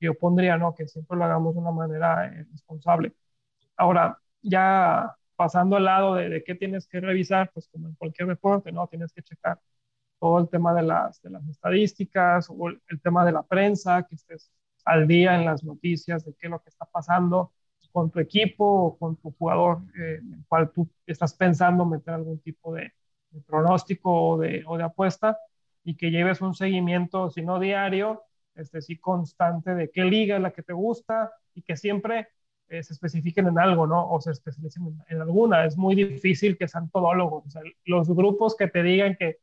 yo 0.00 0.12
pondría, 0.18 0.58
¿no? 0.58 0.74
Que 0.74 0.86
siempre 0.86 1.16
lo 1.16 1.24
hagamos 1.24 1.54
de 1.54 1.60
una 1.60 1.70
manera 1.72 2.26
eh, 2.26 2.46
responsable. 2.52 3.14
Ahora, 3.76 4.18
ya 4.42 5.16
pasando 5.36 5.76
al 5.76 5.84
lado 5.84 6.16
de, 6.16 6.28
de, 6.28 6.44
qué 6.44 6.54
tienes 6.56 6.86
que 6.86 7.00
revisar, 7.00 7.50
pues 7.54 7.68
como 7.68 7.88
en 7.88 7.94
cualquier 7.94 8.28
deporte, 8.28 8.70
¿no? 8.70 8.86
Tienes 8.88 9.14
que 9.14 9.22
checar 9.22 9.60
todo 10.20 10.38
el 10.40 10.48
tema 10.50 10.74
de 10.74 10.82
las, 10.82 11.22
de 11.22 11.30
las 11.30 11.48
estadísticas 11.48 12.48
o 12.50 12.68
el, 12.68 13.00
tema 13.02 13.24
de 13.24 13.32
la 13.32 13.42
prensa, 13.42 14.04
que 14.04 14.16
estés 14.16 14.50
al 14.90 15.06
día 15.06 15.36
en 15.36 15.44
las 15.44 15.64
noticias 15.64 16.24
de 16.24 16.34
qué 16.34 16.46
es 16.46 16.50
lo 16.50 16.60
que 16.60 16.68
está 16.68 16.84
pasando 16.84 17.52
con 17.92 18.10
tu 18.10 18.20
equipo 18.20 18.64
o 18.64 18.98
con 18.98 19.16
tu 19.16 19.32
jugador 19.32 19.78
eh, 19.98 20.18
en 20.20 20.34
el 20.34 20.44
cual 20.46 20.70
tú 20.70 20.88
estás 21.06 21.34
pensando 21.34 21.84
meter 21.84 22.14
algún 22.14 22.38
tipo 22.40 22.74
de, 22.74 22.92
pronóstico 23.46 24.12
o 24.12 24.38
de, 24.38 24.64
o 24.66 24.76
de, 24.76 24.84
apuesta 24.84 25.38
y 25.84 25.96
que 25.96 26.10
lleves 26.10 26.40
un 26.40 26.54
seguimiento, 26.54 27.30
si 27.30 27.42
no 27.42 27.58
diario, 27.58 28.22
este, 28.54 28.82
sí 28.82 28.98
constante 28.98 29.74
de 29.74 29.90
qué 29.90 30.04
liga 30.04 30.36
es 30.36 30.42
la 30.42 30.52
que 30.52 30.62
te 30.62 30.72
gusta 30.72 31.32
y 31.54 31.62
que 31.62 31.76
siempre 31.76 32.28
eh, 32.68 32.82
se 32.82 32.92
especifiquen 32.92 33.46
en 33.48 33.58
algo, 33.58 33.86
¿no? 33.86 34.10
O 34.10 34.20
se 34.20 34.30
especialicen 34.30 34.96
en, 35.08 35.20
alguna. 35.20 35.64
Es 35.64 35.76
muy 35.76 35.94
difícil 35.94 36.56
que 36.56 36.68
sean 36.68 36.90
todólogos. 36.90 37.46
O 37.46 37.50
sea, 37.50 37.62
los 37.84 38.08
grupos 38.08 38.56
que 38.56 38.68
te 38.68 38.82
digan 38.82 39.16
que, 39.16 39.38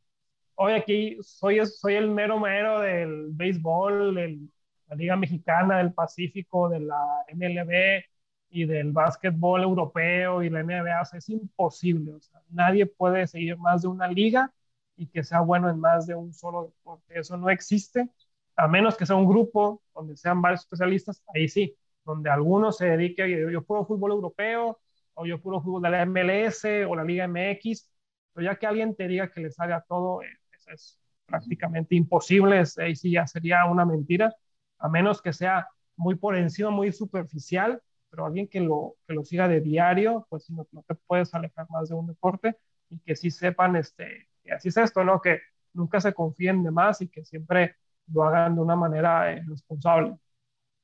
hoy 0.56 0.74
aquí 0.74 1.18
soy, 1.22 1.66
soy 1.66 1.96
el 1.96 2.10
mero 2.10 2.40
mero 2.40 2.80
del 2.80 3.28
béisbol, 3.32 4.16
de 4.16 4.40
la 4.88 4.96
Liga 4.96 5.16
Mexicana, 5.16 5.78
del 5.78 5.94
Pacífico, 5.94 6.70
de 6.70 6.80
la 6.82 7.26
MLB, 7.30 8.04
y 8.50 8.66
del 8.66 8.92
básquetbol 8.92 9.64
europeo 9.64 10.44
y 10.44 10.50
la 10.50 10.62
NBA, 10.62 11.02
o 11.02 11.06
sea, 11.06 11.20
es 11.20 11.30
imposible, 11.30 12.14
o 12.14 12.22
sea, 12.22 12.42
nadie 12.50 12.86
puede 12.86 13.28
seguir 13.28 13.58
más 13.58 13.82
de 13.82 13.90
una 13.90 14.08
liga 14.08 14.54
y 14.96 15.08
que 15.08 15.24
sea 15.24 15.42
bueno 15.42 15.70
en 15.70 15.80
más 15.80 16.08
de 16.08 16.16
un 16.16 16.34
solo 16.34 16.66
deporte, 16.66 17.20
eso 17.20 17.38
no 17.38 17.50
existe, 17.50 18.10
a 18.56 18.68
menos 18.68 18.98
que 18.98 19.06
sea 19.06 19.16
un 19.16 19.28
grupo 19.28 19.84
donde 19.94 20.16
sean 20.18 20.42
varios 20.42 20.62
especialistas, 20.62 21.22
ahí 21.34 21.48
sí, 21.48 21.76
donde 22.06 22.30
alguno 22.30 22.72
se 22.72 22.86
dedique, 22.86 23.30
yo, 23.30 23.50
yo 23.50 23.64
puro 23.64 23.86
fútbol 23.86 24.12
europeo, 24.12 24.80
o 25.14 25.26
yo 25.26 25.42
puro 25.42 25.62
fútbol 25.62 25.82
de 25.82 25.90
la 25.90 26.06
MLS 26.06 26.66
o 26.88 26.96
la 26.96 27.04
Liga 27.04 27.28
MX, 27.28 27.92
pero 28.34 28.46
ya 28.46 28.56
que 28.58 28.68
alguien 28.68 28.96
te 28.96 29.08
diga 29.08 29.32
que 29.32 29.42
les 29.42 29.60
haga 29.60 29.84
todo, 29.88 30.22
eso 30.22 30.72
es 30.72 31.00
prácticamente 31.26 31.96
imposible, 31.96 32.62
es, 32.62 32.78
ahí 32.78 32.96
sí 32.96 33.12
ya 33.12 33.26
sería 33.28 33.66
una 33.66 33.84
mentira, 33.86 34.36
a 34.80 34.90
menos 34.90 35.22
que 35.22 35.34
sea 35.34 35.68
muy 35.96 36.16
por 36.16 36.36
encima, 36.36 36.70
muy 36.70 36.92
superficial, 36.92 37.82
pero 38.10 38.26
alguien 38.26 38.48
que 38.48 38.60
lo, 38.60 38.96
que 39.08 39.14
lo 39.14 39.24
siga 39.24 39.48
de 39.48 39.62
diario, 39.62 40.26
pues 40.30 40.50
no, 40.50 40.68
no 40.72 40.84
te 40.88 40.96
puedes 40.96 41.34
alejar 41.34 41.68
más 41.70 41.90
de 41.90 41.96
un 41.96 42.08
deporte 42.08 42.58
y 42.90 43.00
que 43.00 43.16
sí 43.16 43.32
sepan, 43.32 43.76
este, 43.76 44.30
que 44.44 44.54
así 44.54 44.70
es 44.70 44.78
esto, 44.78 45.04
¿no? 45.04 45.22
Que 45.22 45.42
nunca 45.74 46.00
se 46.00 46.14
confíen 46.14 46.64
de 46.64 46.72
más 46.72 47.02
y 47.02 47.10
que 47.10 47.26
siempre 47.26 47.76
lo 48.12 48.24
hagan 48.24 48.56
de 48.56 48.62
una 48.62 48.76
manera 48.76 49.32
eh, 49.32 49.44
responsable. 49.48 50.18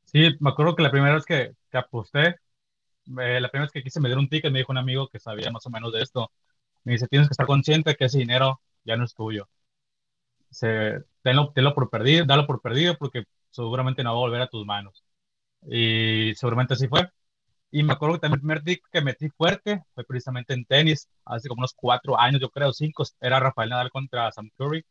Sí, 0.06 0.30
me 0.40 0.50
acuerdo 0.50 0.76
que 0.76 0.84
la 0.84 0.92
primera 0.92 1.16
vez 1.16 1.26
que, 1.26 1.56
que 1.72 1.78
aposté, 1.78 2.28
eh, 3.20 3.40
la 3.40 3.50
primera 3.50 3.66
vez 3.66 3.72
que 3.72 3.84
quise 3.84 4.00
meter 4.00 4.18
un 4.18 4.30
ticket, 4.30 4.52
me 4.52 4.60
dijo 4.60 4.72
un 4.72 4.78
amigo 4.78 5.08
que 5.08 5.20
sabía 5.20 5.52
más 5.52 5.66
o 5.66 5.70
menos 5.70 5.94
de 5.94 6.02
esto. 6.02 6.32
Me 6.84 6.94
dice, 6.94 7.08
tienes 7.08 7.28
que 7.30 7.34
estar 7.34 7.48
consciente 7.48 7.96
que 7.96 8.06
ese 8.06 8.20
dinero 8.20 8.62
ya 8.84 8.98
no 8.98 9.06
es 9.06 9.14
tuyo. 9.16 9.50
Se, 10.50 11.00
tenlo, 11.24 11.52
tenlo 11.54 11.74
por 11.74 11.90
perdido, 11.90 12.26
dalo 12.26 12.46
por 12.46 12.62
perdido 12.62 12.96
porque 12.98 13.26
seguramente 13.54 14.04
no 14.04 14.12
va 14.14 14.18
a 14.18 14.20
volver 14.22 14.42
a 14.42 14.48
tus 14.48 14.66
manos. 14.66 15.04
Y 15.64 16.34
seguramente 16.36 16.74
así 16.76 16.88
fue. 16.88 17.10
Y 17.72 17.84
me 17.84 17.94
acuerdo 17.94 18.16
que 18.16 18.22
también 18.22 18.38
el 18.38 18.42
primer 18.42 18.64
tick 18.64 18.84
que 18.92 19.02
metí 19.02 19.30
fuerte 19.30 19.84
fue 19.96 20.06
precisamente 20.06 20.54
en 20.54 20.66
tenis, 20.66 21.10
hace 21.26 21.50
como 21.50 21.62
unos 21.62 21.74
cuatro 21.76 22.20
años, 22.20 22.42
yo 22.42 22.50
creo, 22.50 22.74
cinco, 22.74 23.04
era 23.22 23.40
Rafael 23.40 23.70
Nadal 23.70 23.92
contra 23.92 24.32
Sam 24.32 24.50
Curry, 24.58 24.86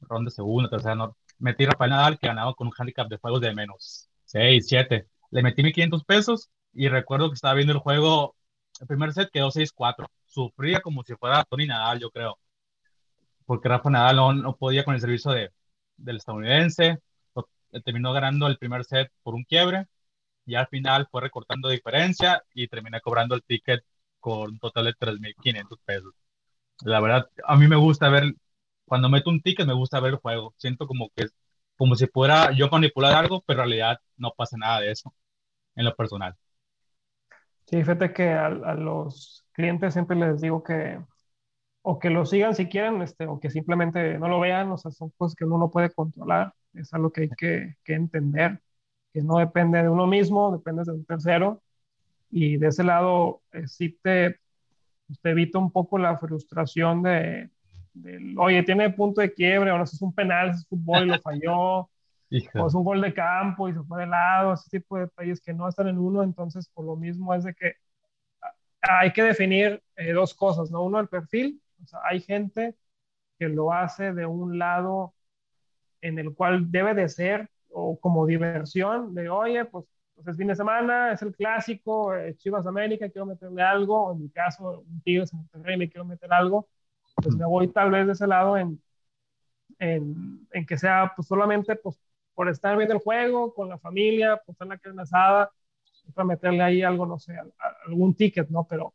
ronda 0.00 0.30
segunda, 0.30 0.70
tercera, 0.70 0.94
no. 0.94 1.16
metí 1.38 1.66
Rafael 1.66 1.90
Nadal 1.90 2.18
que 2.18 2.28
ganaba 2.28 2.54
con 2.54 2.68
un 2.68 2.74
handicap 2.78 3.08
de 3.08 3.18
juegos 3.18 3.40
de 3.40 3.54
menos 3.54 4.08
seis, 4.24 4.66
siete. 4.68 5.08
Le 5.30 5.42
metí 5.42 5.62
1500 5.62 6.04
pesos 6.04 6.50
y 6.74 6.88
recuerdo 6.88 7.30
que 7.30 7.34
estaba 7.34 7.54
viendo 7.54 7.72
el 7.72 7.80
juego, 7.80 8.36
el 8.80 8.86
primer 8.86 9.12
set 9.12 9.30
quedó 9.32 9.50
6-4. 9.50 10.08
Sufría 10.26 10.80
como 10.80 11.02
si 11.04 11.14
fuera 11.16 11.44
Tony 11.44 11.66
Nadal, 11.66 12.00
yo 12.00 12.10
creo. 12.10 12.38
Porque 13.46 13.68
Rafa 13.68 13.90
Nadal 13.90 14.16
no, 14.16 14.32
no 14.34 14.56
podía 14.56 14.84
con 14.84 14.94
el 14.94 15.00
servicio 15.00 15.30
de, 15.32 15.50
del 15.96 16.16
estadounidense. 16.18 16.98
Terminó 17.84 18.12
ganando 18.12 18.46
el 18.46 18.58
primer 18.58 18.84
set 18.84 19.10
por 19.22 19.34
un 19.34 19.44
quiebre 19.44 19.86
y 20.46 20.56
al 20.56 20.68
final 20.68 21.08
fue 21.10 21.22
recortando 21.22 21.68
diferencia 21.68 22.42
y 22.54 22.68
terminé 22.68 23.00
cobrando 23.00 23.34
el 23.34 23.44
ticket 23.44 23.84
con 24.20 24.52
un 24.52 24.58
total 24.60 24.86
de 24.86 24.94
3.500 24.94 25.80
pesos. 25.84 26.14
La 26.84 27.00
verdad, 27.00 27.30
a 27.44 27.56
mí 27.56 27.68
me 27.68 27.76
gusta 27.76 28.08
ver, 28.08 28.34
cuando 28.86 29.08
meto 29.08 29.30
un 29.30 29.42
ticket 29.42 29.66
me 29.66 29.74
gusta 29.74 30.00
ver 30.00 30.14
el 30.14 30.18
juego. 30.20 30.54
Siento 30.58 30.86
como 30.86 31.10
que 31.16 31.28
como 31.76 31.94
si 31.96 32.06
fuera 32.08 32.52
yo 32.52 32.68
manipular 32.70 33.14
algo, 33.14 33.42
pero 33.46 33.62
en 33.62 33.68
realidad 33.68 34.00
no 34.16 34.32
pasa 34.36 34.56
nada 34.58 34.80
de 34.80 34.92
eso 34.92 35.14
en 35.76 35.84
lo 35.86 35.94
personal. 35.96 36.36
Sí, 37.66 37.76
fíjate 37.82 38.12
que 38.12 38.30
a, 38.30 38.46
a 38.46 38.74
los 38.74 39.46
clientes 39.52 39.92
siempre 39.92 40.16
les 40.16 40.40
digo 40.40 40.62
que 40.62 40.98
o 41.82 41.98
que 41.98 42.10
lo 42.10 42.26
sigan 42.26 42.54
si 42.54 42.68
quieren, 42.68 43.02
este, 43.02 43.26
o 43.26 43.40
que 43.40 43.50
simplemente 43.50 44.18
no 44.18 44.28
lo 44.28 44.40
vean, 44.40 44.70
o 44.72 44.78
sea, 44.78 44.90
son 44.92 45.10
cosas 45.18 45.36
que 45.36 45.44
uno 45.46 45.58
no 45.58 45.70
puede 45.70 45.90
controlar, 45.92 46.54
es 46.74 46.92
algo 46.94 47.10
que 47.10 47.22
hay 47.22 47.30
que, 47.30 47.76
que 47.84 47.94
entender 47.94 48.60
que 49.12 49.22
no 49.22 49.38
depende 49.38 49.82
de 49.82 49.88
uno 49.88 50.06
mismo, 50.06 50.52
depende 50.52 50.84
de 50.84 50.92
un 50.92 51.04
tercero. 51.04 51.62
Y 52.30 52.58
de 52.58 52.68
ese 52.68 52.84
lado, 52.84 53.42
eh, 53.52 53.66
sí 53.66 53.98
te, 54.02 54.38
te, 55.22 55.30
evita 55.30 55.58
un 55.58 55.70
poco 55.72 55.98
la 55.98 56.16
frustración 56.18 57.02
de, 57.02 57.50
de, 57.94 58.34
oye, 58.38 58.62
tiene 58.62 58.90
punto 58.90 59.20
de 59.20 59.32
quiebre, 59.32 59.70
ahora 59.70 59.84
es 59.84 60.02
un 60.02 60.14
penal, 60.14 60.50
es 60.50 60.66
fútbol 60.66 61.04
y 61.04 61.10
lo 61.10 61.20
falló, 61.20 61.90
o 62.54 62.66
es 62.66 62.74
un 62.74 62.84
gol 62.84 63.00
de 63.00 63.14
campo 63.14 63.68
y 63.68 63.72
se 63.72 63.82
fue 63.82 64.00
de 64.00 64.06
lado, 64.06 64.52
ese 64.52 64.78
tipo 64.78 64.96
de 64.96 65.04
detalles 65.04 65.40
que 65.40 65.54
no 65.54 65.68
están 65.68 65.88
en 65.88 65.98
uno. 65.98 66.22
Entonces, 66.22 66.68
por 66.68 66.84
lo 66.84 66.96
mismo 66.96 67.34
es 67.34 67.44
de 67.44 67.54
que 67.54 67.74
hay 68.82 69.12
que 69.12 69.22
definir 69.22 69.82
eh, 69.96 70.12
dos 70.12 70.34
cosas, 70.34 70.70
¿no? 70.70 70.82
Uno, 70.82 71.00
el 71.00 71.08
perfil. 71.08 71.60
O 71.82 71.86
sea, 71.86 72.00
hay 72.04 72.20
gente 72.20 72.74
que 73.38 73.48
lo 73.48 73.72
hace 73.72 74.12
de 74.12 74.26
un 74.26 74.58
lado 74.58 75.14
en 76.00 76.18
el 76.18 76.34
cual 76.34 76.70
debe 76.70 76.94
de 76.94 77.08
ser 77.08 77.50
o 77.70 77.98
como 78.00 78.26
diversión, 78.26 79.14
de 79.14 79.28
oye, 79.28 79.64
pues, 79.66 79.84
pues, 80.14 80.26
es 80.28 80.36
fin 80.36 80.48
de 80.48 80.56
semana, 80.56 81.12
es 81.12 81.22
el 81.22 81.34
clásico, 81.34 82.14
eh, 82.14 82.36
Chivas 82.36 82.66
América, 82.66 83.08
quiero 83.08 83.26
meterle 83.26 83.62
algo, 83.62 84.12
en 84.12 84.22
mi 84.22 84.30
caso, 84.30 84.80
un 84.80 85.00
Tigres 85.02 85.32
Monterrey, 85.32 85.76
me 85.76 85.88
quiero 85.88 86.04
meter 86.04 86.32
algo, 86.32 86.68
pues 87.16 87.36
me 87.36 87.46
voy 87.46 87.68
tal 87.68 87.90
vez 87.90 88.06
de 88.06 88.12
ese 88.12 88.26
lado 88.26 88.56
en, 88.56 88.80
en, 89.78 90.46
en, 90.52 90.66
que 90.66 90.76
sea 90.78 91.12
pues 91.14 91.28
solamente 91.28 91.76
pues 91.76 92.00
por 92.34 92.48
estar 92.48 92.76
viendo 92.76 92.94
el 92.94 93.00
juego, 93.00 93.54
con 93.54 93.68
la 93.68 93.78
familia, 93.78 94.40
pues 94.44 94.60
en 94.60 94.68
la 94.68 94.78
carne 94.78 95.02
asada, 95.02 95.50
para 96.14 96.26
meterle 96.26 96.62
ahí 96.62 96.82
algo, 96.82 97.06
no 97.06 97.18
sé, 97.18 97.34
algún 97.86 98.14
ticket, 98.14 98.48
¿no? 98.48 98.66
Pero 98.66 98.94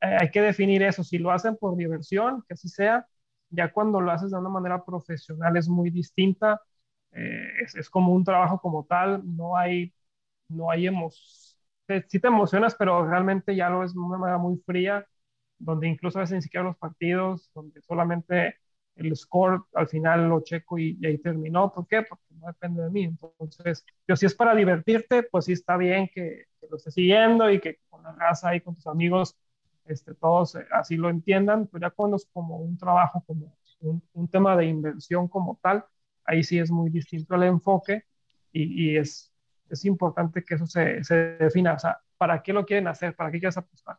eh, 0.00 0.16
hay 0.20 0.30
que 0.30 0.42
definir 0.42 0.82
eso, 0.82 1.02
si 1.04 1.18
lo 1.18 1.30
hacen 1.30 1.56
por 1.56 1.76
diversión, 1.76 2.44
que 2.46 2.54
así 2.54 2.68
sea, 2.68 3.06
ya 3.54 3.72
cuando 3.72 4.00
lo 4.00 4.10
haces 4.12 4.30
de 4.30 4.38
una 4.38 4.48
manera 4.50 4.84
profesional 4.84 5.56
es 5.56 5.68
muy 5.68 5.90
distinta, 5.90 6.60
eh, 7.12 7.48
es, 7.76 7.90
como 7.90 8.12
un 8.12 8.24
trabajo 8.24 8.60
como 8.60 8.84
tal, 8.86 9.22
no 9.36 9.56
hay, 9.56 9.94
no 10.48 10.70
hay 10.70 10.86
emociones, 10.88 11.58
sí 12.08 12.20
te 12.20 12.28
emocionas, 12.28 12.74
pero 12.76 13.06
realmente 13.08 13.54
ya 13.56 13.70
lo 13.70 13.84
es 13.84 13.94
de 13.94 14.00
una 14.00 14.18
manera 14.18 14.38
muy 14.38 14.58
fría, 14.66 15.06
donde 15.58 15.88
incluso 15.88 16.18
a 16.18 16.22
veces 16.22 16.36
ni 16.36 16.42
siquiera 16.42 16.64
los 16.64 16.76
partidos, 16.76 17.50
donde 17.54 17.80
solamente 17.82 18.56
el 18.96 19.14
score 19.16 19.62
al 19.74 19.88
final 19.88 20.28
lo 20.28 20.40
checo 20.42 20.78
y, 20.78 20.96
y, 21.00 21.06
ahí 21.06 21.18
terminó. 21.18 21.72
¿Por 21.72 21.86
qué? 21.86 22.02
Porque 22.02 22.24
no 22.30 22.46
depende 22.46 22.82
de 22.82 22.90
mí. 22.90 23.04
Entonces, 23.04 23.84
yo 24.06 24.16
si 24.16 24.26
es 24.26 24.34
para 24.34 24.54
divertirte, 24.54 25.22
pues 25.24 25.46
sí 25.46 25.52
está 25.52 25.76
bien 25.76 26.08
que, 26.14 26.46
que 26.60 26.66
lo 26.70 26.76
estés 26.76 26.94
siguiendo 26.94 27.50
y 27.50 27.60
que 27.60 27.78
con 27.88 28.02
la 28.02 28.12
raza 28.12 28.50
ahí 28.50 28.60
con 28.60 28.74
tus 28.74 28.86
amigos, 28.86 29.36
este, 29.86 30.14
todos 30.14 30.54
eh, 30.56 30.66
así 30.72 30.96
lo 30.96 31.10
entiendan, 31.10 31.66
pero 31.66 31.88
ya 31.88 31.90
cuando 31.90 32.16
es 32.16 32.26
como 32.32 32.58
un 32.58 32.76
trabajo, 32.76 33.22
como 33.26 33.56
un, 33.80 34.02
un 34.12 34.28
tema 34.28 34.56
de 34.56 34.66
inversión 34.66 35.28
como 35.28 35.58
tal, 35.62 35.84
ahí 36.24 36.42
sí 36.42 36.58
es 36.58 36.70
muy 36.70 36.90
distinto 36.90 37.34
el 37.34 37.44
enfoque 37.44 38.04
y, 38.52 38.92
y 38.92 38.96
es, 38.96 39.32
es, 39.68 39.84
importante 39.84 40.42
que 40.42 40.54
eso 40.54 40.66
se, 40.66 41.02
se, 41.04 41.14
defina. 41.36 41.74
O 41.74 41.78
sea, 41.78 41.98
¿para 42.16 42.42
qué 42.42 42.52
lo 42.52 42.64
quieren 42.64 42.88
hacer? 42.88 43.14
¿Para 43.14 43.30
qué 43.30 43.38
quieres 43.40 43.56
apostar? 43.56 43.98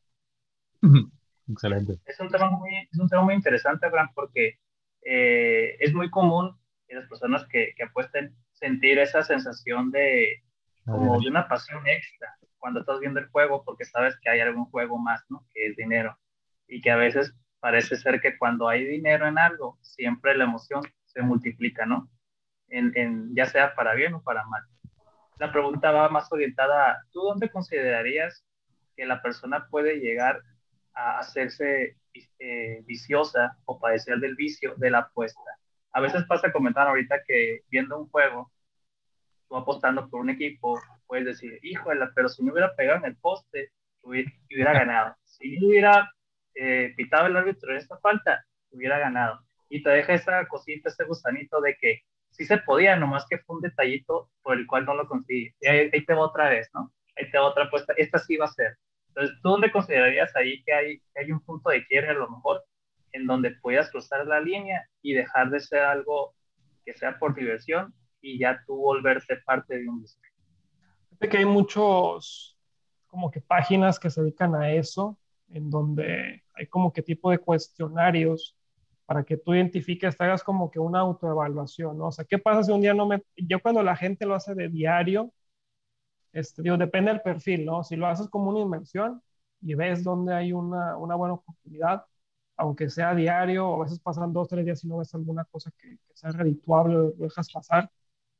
Excelente. 1.47 1.99
Es 2.05 2.19
un 2.19 2.29
tema 2.29 2.49
muy, 2.49 2.71
es 2.91 2.99
un 2.99 3.07
tema 3.07 3.23
muy 3.23 3.35
interesante, 3.35 3.85
Abraham, 3.85 4.09
porque 4.15 4.59
eh, 5.01 5.75
es 5.79 5.93
muy 5.93 6.09
común 6.09 6.57
que 6.87 6.95
las 6.95 7.07
personas 7.07 7.45
que, 7.47 7.73
que 7.75 7.83
apuesten 7.83 8.35
sentir 8.53 8.97
esa 8.99 9.23
sensación 9.23 9.91
de 9.91 10.41
como 10.85 11.19
de 11.19 11.29
una 11.29 11.47
pasión 11.47 11.81
extra 11.87 12.35
cuando 12.65 12.79
estás 12.79 12.99
viendo 12.99 13.19
el 13.19 13.27
juego 13.27 13.63
porque 13.63 13.85
sabes 13.85 14.17
que 14.19 14.31
hay 14.31 14.39
algún 14.39 14.65
juego 14.65 14.97
más, 14.97 15.23
¿no? 15.29 15.45
Que 15.53 15.67
es 15.67 15.75
dinero. 15.75 16.17
Y 16.67 16.81
que 16.81 16.89
a 16.89 16.95
veces 16.95 17.31
parece 17.59 17.95
ser 17.95 18.19
que 18.21 18.39
cuando 18.39 18.67
hay 18.67 18.83
dinero 18.83 19.27
en 19.27 19.37
algo, 19.37 19.77
siempre 19.81 20.35
la 20.35 20.45
emoción 20.45 20.81
se 21.05 21.21
multiplica, 21.21 21.85
¿no? 21.85 22.09
en, 22.69 22.91
en, 22.95 23.35
ya 23.35 23.45
sea 23.45 23.75
para 23.75 23.93
bien 23.93 24.15
o 24.15 24.23
para 24.23 24.43
mal. 24.45 24.63
La 25.37 25.51
pregunta 25.51 25.91
va 25.91 26.09
más 26.09 26.31
orientada 26.31 26.89
a, 26.89 27.03
¿tú 27.11 27.21
dónde 27.21 27.51
considerarías 27.51 28.43
que 28.95 29.05
la 29.05 29.21
persona 29.21 29.67
puede 29.69 29.99
llegar 29.99 30.41
a 30.95 31.19
hacerse 31.19 31.97
eh, 32.39 32.81
viciosa 32.87 33.59
o 33.65 33.79
padecer 33.79 34.17
del 34.17 34.35
vicio 34.35 34.73
de 34.77 34.89
la 34.89 34.99
apuesta. 34.99 35.51
A 35.91 35.99
veces 35.99 36.23
pasa, 36.25 36.51
comentar 36.51 36.87
ahorita, 36.87 37.21
que 37.27 37.61
viendo 37.69 37.99
un 37.99 38.09
juego, 38.09 38.51
tú 39.47 39.55
apostando 39.55 40.09
por 40.09 40.21
un 40.21 40.31
equipo, 40.31 40.81
puedes 41.07 41.25
decir, 41.25 41.59
híjole, 41.61 42.05
pero 42.15 42.29
si 42.29 42.43
me 42.43 42.51
hubiera 42.51 42.75
pegado 42.75 42.99
en 42.99 43.05
el 43.05 43.17
poste, 43.17 43.71
hubiera, 44.01 44.73
ganado. 44.73 45.15
Si 45.23 45.63
hubiera 45.63 46.11
eh, 46.53 46.93
pitado 46.95 47.27
el 47.27 47.37
árbitro 47.37 47.71
en 47.71 47.77
esta 47.77 47.97
falta, 47.97 48.45
hubiera 48.71 48.99
ganado. 48.99 49.41
Y 49.69 49.83
te 49.83 49.89
deja 49.89 50.13
esa 50.13 50.47
cosita, 50.47 50.89
ese 50.89 51.05
gusanito 51.05 51.59
de 51.61 51.75
que 51.75 52.01
sí 52.31 52.45
se 52.45 52.57
podía, 52.59 52.95
nomás 52.95 53.25
que 53.29 53.39
fue 53.39 53.57
un 53.57 53.61
detallito 53.61 54.29
por 54.41 54.57
el 54.57 54.67
cual 54.67 54.85
no 54.85 54.95
lo 54.95 55.07
conseguí. 55.07 55.53
Y 55.59 55.67
ahí, 55.67 56.05
te 56.05 56.13
va 56.13 56.21
otra 56.21 56.49
vez, 56.49 56.69
¿no? 56.73 56.91
Ahí 57.15 57.29
te 57.31 57.37
va 57.37 57.45
otra 57.45 57.65
apuesta, 57.65 57.93
esta 57.97 58.19
sí 58.19 58.37
va 58.37 58.45
a 58.45 58.49
ser. 58.49 58.77
Entonces, 59.09 59.37
¿tú 59.41 59.49
dónde 59.49 59.71
considerarías 59.71 60.35
ahí 60.35 60.61
que 60.63 60.73
hay, 60.73 60.99
que 60.99 61.21
hay 61.21 61.31
un 61.31 61.39
punto 61.39 61.69
de 61.69 61.85
quiebre 61.85 62.09
a 62.09 62.13
lo 62.13 62.29
mejor 62.29 62.63
en 63.13 63.25
donde 63.25 63.51
puedas 63.61 63.89
cruzar 63.89 64.27
la 64.27 64.41
línea 64.41 64.85
y 65.01 65.13
dejar 65.13 65.49
de 65.49 65.61
ser 65.61 65.79
algo 65.79 66.35
que 66.83 66.93
sea 66.93 67.17
por 67.17 67.33
diversión 67.33 67.93
y 68.21 68.37
ya 68.39 68.61
tú 68.67 68.75
volverte 68.75 69.37
parte 69.37 69.77
de 69.77 69.87
un 69.87 70.01
discurso? 71.19 71.31
que 71.31 71.37
hay 71.37 71.45
muchos 71.45 72.57
como 73.07 73.31
que 73.31 73.41
páginas 73.41 73.99
que 73.99 74.09
se 74.09 74.21
dedican 74.21 74.55
a 74.55 74.71
eso, 74.71 75.17
en 75.49 75.69
donde 75.69 76.43
hay 76.53 76.67
como 76.67 76.91
que 76.91 77.01
tipo 77.01 77.31
de 77.31 77.37
cuestionarios 77.39 78.55
para 79.05 79.23
que 79.23 79.37
tú 79.37 79.53
identifiques, 79.53 80.17
te 80.17 80.23
hagas 80.23 80.43
como 80.43 80.69
que 80.71 80.79
una 80.79 80.99
autoevaluación, 80.99 81.97
¿no? 81.97 82.07
O 82.07 82.11
sea, 82.11 82.25
¿qué 82.25 82.39
pasa 82.39 82.63
si 82.63 82.71
un 82.71 82.81
día 82.81 82.93
no 82.93 83.05
me... 83.07 83.23
Yo 83.37 83.61
cuando 83.61 83.83
la 83.83 83.95
gente 83.95 84.25
lo 84.25 84.35
hace 84.35 84.55
de 84.55 84.67
diario, 84.69 85.31
este, 86.33 86.61
digo, 86.61 86.77
depende 86.77 87.11
del 87.11 87.21
perfil, 87.21 87.65
¿no? 87.65 87.83
Si 87.83 87.95
lo 87.95 88.07
haces 88.07 88.27
como 88.29 88.49
una 88.49 88.59
inversión 88.59 89.21
y 89.61 89.73
ves 89.75 90.03
dónde 90.03 90.33
hay 90.33 90.51
una, 90.53 90.97
una 90.97 91.15
buena 91.15 91.35
oportunidad, 91.35 92.05
aunque 92.57 92.89
sea 92.89 93.15
diario, 93.15 93.67
o 93.67 93.81
a 93.81 93.85
veces 93.85 93.99
pasan 93.99 94.33
dos, 94.33 94.47
tres 94.49 94.65
días 94.65 94.83
y 94.83 94.87
no 94.87 94.97
ves 94.97 95.13
alguna 95.15 95.45
cosa 95.45 95.71
que, 95.77 95.97
sea 96.13 96.31
redituable, 96.31 96.95
lo 96.95 97.11
dejas 97.11 97.51
pasar, 97.51 97.89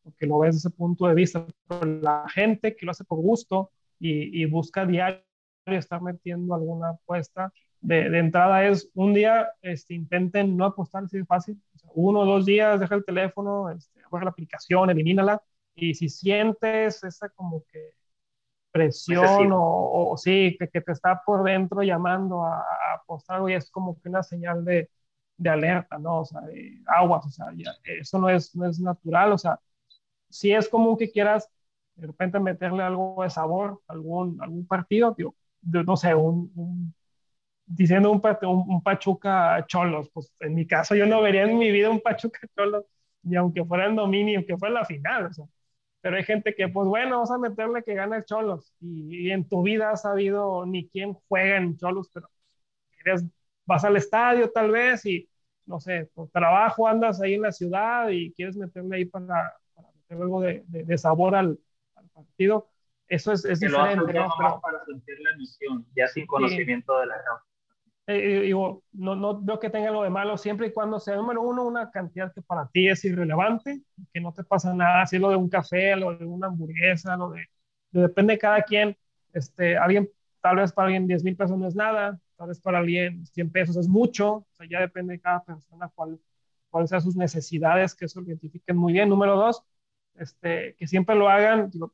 porque 0.06 0.28
lo 0.28 0.40
ves 0.40 0.56
desde 0.56 0.70
ese 0.70 0.78
punto 0.78 1.08
de 1.08 1.16
vista. 1.16 1.46
Pero 1.68 1.86
la 1.86 2.26
gente 2.30 2.76
que 2.76 2.86
lo 2.86 2.92
hace 2.92 3.04
por 3.04 3.20
gusto 3.20 3.72
y, 4.00 4.42
y 4.42 4.46
busca 4.46 4.86
diario 4.86 5.22
estar 5.66 6.02
metiendo 6.02 6.54
alguna 6.56 6.92
apuesta, 6.92 7.52
de, 7.82 8.20
entrada 8.20 8.66
es 8.66 8.90
un 8.94 9.14
día 9.14 9.50
este, 9.62 9.94
intenten 9.94 10.58
no 10.58 10.66
apostar 10.66 11.04
así 11.04 11.18
de 11.18 11.26
fácil. 11.26 11.62
uno 11.94 12.22
o 12.22 12.26
dos 12.26 12.46
días, 12.46 12.80
deja 12.80 12.96
el 12.96 13.06
teléfono, 13.06 13.70
este, 13.70 14.02
la 14.12 14.30
aplicación, 14.30 14.90
elimínala. 14.90 15.42
Y 15.76 15.94
si 15.94 16.10
sientes 16.10 17.04
esa 17.04 17.30
como 17.30 17.64
que 17.72 17.92
presión 18.72 19.52
o, 19.54 20.12
o, 20.12 20.18
sí, 20.18 20.56
que, 20.60 20.68
que, 20.70 20.82
te 20.82 20.92
está 20.92 21.22
por 21.26 21.44
dentro 21.44 21.82
llamando 21.82 22.44
a, 22.44 22.64
apostar 22.96 23.38
algo, 23.38 23.50
y 23.50 23.54
es 23.54 23.70
como 23.72 24.00
que 24.02 24.10
una 24.10 24.24
señal 24.24 24.66
de, 24.66 24.90
de 25.38 25.50
alerta, 25.50 25.98
¿no? 25.98 26.22
O 26.22 26.26
sea, 26.26 26.42
de 26.42 26.82
aguas, 26.88 27.26
o 27.26 27.30
sea, 27.30 27.48
eso 27.86 28.20
no 28.20 28.30
es, 28.30 28.56
no 28.56 28.68
es 28.70 28.80
natural, 28.80 29.32
o 29.34 29.38
sea, 29.38 29.60
si 30.30 30.52
es 30.54 30.70
común 30.70 30.98
que 30.98 31.12
quieras 31.12 31.50
de 31.96 32.08
repente 32.08 32.40
meterle 32.40 32.84
algo 32.84 33.24
de 33.24 33.30
sabor, 33.30 33.82
algún, 33.88 34.42
algún 34.42 34.68
partido, 34.68 35.16
digo, 35.18 35.36
no 35.64 35.96
sé, 35.96 36.14
un 36.14 36.94
diciendo 37.66 38.12
un, 38.12 38.22
un, 38.44 38.84
Pachuca 38.84 39.66
Cholos, 39.68 40.10
pues 40.14 40.32
en 40.40 40.56
mi 40.56 40.68
caso 40.68 40.96
yo 40.96 41.06
no 41.06 41.22
vería 41.22 41.44
en 41.44 41.58
mi 41.58 41.72
vida 41.72 41.90
un 41.90 42.02
Pachuca 42.02 42.40
Cholos, 42.58 42.86
ni 43.24 43.36
aunque 43.36 43.64
fuera 43.66 43.86
el 43.88 43.96
dominio, 43.96 44.40
aunque 44.40 44.58
fuera 44.58 44.74
la 44.74 44.86
final, 44.86 45.28
o 45.28 45.34
sea. 45.34 45.46
Pero 46.02 46.18
hay 46.18 46.24
gente 46.24 46.54
que, 46.56 46.68
pues 46.70 46.88
bueno, 46.88 47.16
vamos 47.16 47.32
a 47.32 47.40
meterle 47.40 47.84
que 47.84 47.96
gana 47.96 48.18
el 48.18 48.26
Cholos. 48.26 48.74
Y, 48.80 49.32
en 49.32 49.48
tu 49.50 49.64
vida 49.64 49.92
has 49.92 50.04
sabido 50.04 50.66
ni 50.66 50.88
quién 50.88 51.14
juega 51.28 51.58
en 51.58 51.78
Cholos, 51.78 52.10
pero 52.14 52.30
vas 53.66 53.84
al 53.84 53.98
estadio 53.98 54.52
tal 54.52 54.72
vez 54.72 55.06
y, 55.06 55.28
no 55.66 55.80
sé, 55.80 56.10
por 56.14 56.30
trabajo 56.30 56.88
andas 56.88 57.22
ahí 57.22 57.36
en 57.36 57.42
la 57.44 57.52
ciudad 57.52 58.10
y 58.10 58.32
quieres 58.34 58.56
meterle 58.56 58.98
ahí 58.98 59.06
para, 59.06 59.56
algo 60.10 60.42
de, 60.42 60.64
de, 60.68 60.98
sabor 60.98 61.36
al, 61.36 61.60
al, 61.96 62.10
partido. 62.10 62.70
Eso 63.08 63.32
es, 63.32 63.46
es 63.46 63.60
diferente. 63.60 63.98
¿no? 63.98 64.06
Pero, 64.06 64.62
para 64.62 64.84
sentir 64.86 65.20
la 65.20 65.32
emisión, 65.32 65.86
ya 65.96 66.08
sin 66.08 66.26
conocimiento 66.26 67.00
de 67.00 67.08
la 67.08 67.16
causa 67.24 67.46
eh, 68.08 68.42
digo, 68.42 68.84
no, 68.92 69.16
no 69.16 69.42
veo 69.42 69.60
que 69.60 69.72
tenga 69.72 69.90
lo 69.90 70.04
de 70.04 70.12
malo 70.12 70.38
siempre 70.38 70.68
y 70.68 70.74
cuando 70.74 71.00
sea, 71.00 71.16
número 71.16 71.42
uno, 71.42 71.66
una 71.66 71.90
cantidad 71.90 72.32
que 72.32 72.42
para 72.44 72.68
ti 72.68 72.88
es 72.88 73.04
irrelevante, 73.04 73.82
que 74.14 74.22
no 74.22 74.32
te 74.32 74.44
pasa 74.44 74.74
nada, 74.76 75.06
si 75.08 75.16
es 75.16 75.22
lo 75.22 75.30
de 75.30 75.36
un 75.36 75.50
café, 75.50 75.96
lo 75.96 76.16
de 76.16 76.24
una 76.24 76.48
hamburguesa, 76.48 77.18
lo 77.18 77.32
de, 77.32 77.48
depende 77.92 78.34
de 78.34 78.40
cada 78.40 78.62
quien, 78.62 78.96
este, 79.34 79.76
alguien, 79.76 80.08
tal 80.40 80.58
vez 80.58 80.72
para 80.72 80.88
alguien 80.88 81.08
10 81.08 81.24
mil 81.24 81.36
pesos 81.36 81.58
no 81.58 81.68
es 81.68 81.76
nada, 81.76 82.20
tal 82.38 82.50
vez 82.50 82.60
para 82.60 82.78
alguien 82.78 83.26
100 83.26 83.52
pesos 83.52 83.76
es 83.76 83.88
mucho, 83.88 84.34
o 84.34 84.48
sea, 84.52 84.68
ya 84.70 84.82
depende 84.82 85.14
de 85.14 85.20
cada 85.20 85.44
persona 85.44 85.90
cuál, 85.96 86.20
cuáles 86.70 86.92
sean 86.92 87.02
sus 87.02 87.16
necesidades, 87.16 87.96
que 87.96 88.06
eso 88.06 88.22
lo 88.22 88.28
identifiquen 88.28 88.78
muy 88.78 88.94
bien. 88.94 89.10
Número 89.10 89.36
dos, 89.36 89.64
este, 90.16 90.76
que 90.78 90.88
siempre 90.88 91.16
lo 91.16 91.30
hagan, 91.30 91.70
digo, 91.70 91.94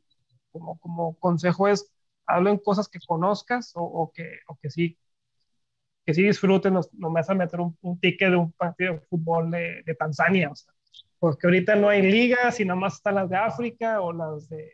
como, 0.52 0.80
como 0.80 1.16
consejo 1.20 1.68
es, 1.68 1.92
hablen 2.26 2.58
cosas 2.58 2.88
que 2.90 3.00
conozcas 3.06 3.74
o, 3.76 3.82
o 3.84 4.12
que, 4.12 4.40
o 4.48 4.58
que 4.58 4.70
sí 4.70 4.98
que 6.06 6.14
sí 6.14 6.24
disfruten, 6.24 6.74
no, 6.74 6.82
me 6.94 7.10
vas 7.10 7.30
a 7.30 7.34
meter 7.36 7.60
un, 7.60 8.00
ticket 8.00 8.32
de 8.32 8.36
un 8.36 8.52
partido 8.54 8.94
de 8.94 9.00
fútbol 9.02 9.52
de, 9.52 9.84
de 9.86 9.96
Tanzania, 9.96 10.50
o 10.50 10.56
sea, 10.56 10.74
porque 11.20 11.48
ahorita 11.48 11.76
no 11.76 11.90
hay 11.90 12.02
ligas 12.02 12.60
y 12.60 12.66
nada 12.66 12.80
más 12.80 12.96
están 12.96 13.16
las 13.16 13.30
de 13.30 13.38
África 13.38 14.02
o 14.02 14.12
las 14.12 14.50
de, 14.50 14.72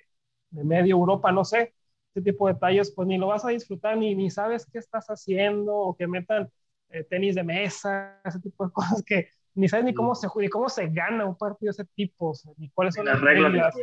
de 0.51 0.63
medio 0.63 0.95
Europa, 0.95 1.31
no 1.31 1.43
sé, 1.43 1.73
este 2.13 2.31
tipo 2.31 2.47
de 2.47 2.53
detalles, 2.53 2.91
pues 2.95 3.07
ni 3.07 3.17
lo 3.17 3.27
vas 3.27 3.43
a 3.45 3.49
disfrutar, 3.49 3.97
ni, 3.97 4.15
ni 4.15 4.29
sabes 4.31 4.65
qué 4.65 4.79
estás 4.79 5.07
haciendo, 5.07 5.75
o 5.75 5.95
que 5.95 6.07
metan 6.07 6.49
eh, 6.89 7.03
tenis 7.03 7.36
de 7.36 7.43
mesa, 7.43 8.21
ese 8.23 8.39
tipo 8.39 8.65
de 8.65 8.71
cosas 8.73 9.03
que 9.03 9.29
ni 9.58 9.67
sabes 9.67 9.86
ni 9.86 9.93
cómo 9.93 10.13
se 10.13 10.28
ni 10.38 10.50
cómo 10.50 10.70
se 10.70 10.88
gana 10.89 11.26
un 11.26 11.36
partido 11.36 11.72
de 11.72 11.82
ese 11.82 11.86
tipo, 11.96 12.32
ni 12.58 12.70
cuáles 12.70 12.93
son 12.93 13.06
las, 13.06 13.20
reglas. 13.20 13.52
reglas. 13.52 13.76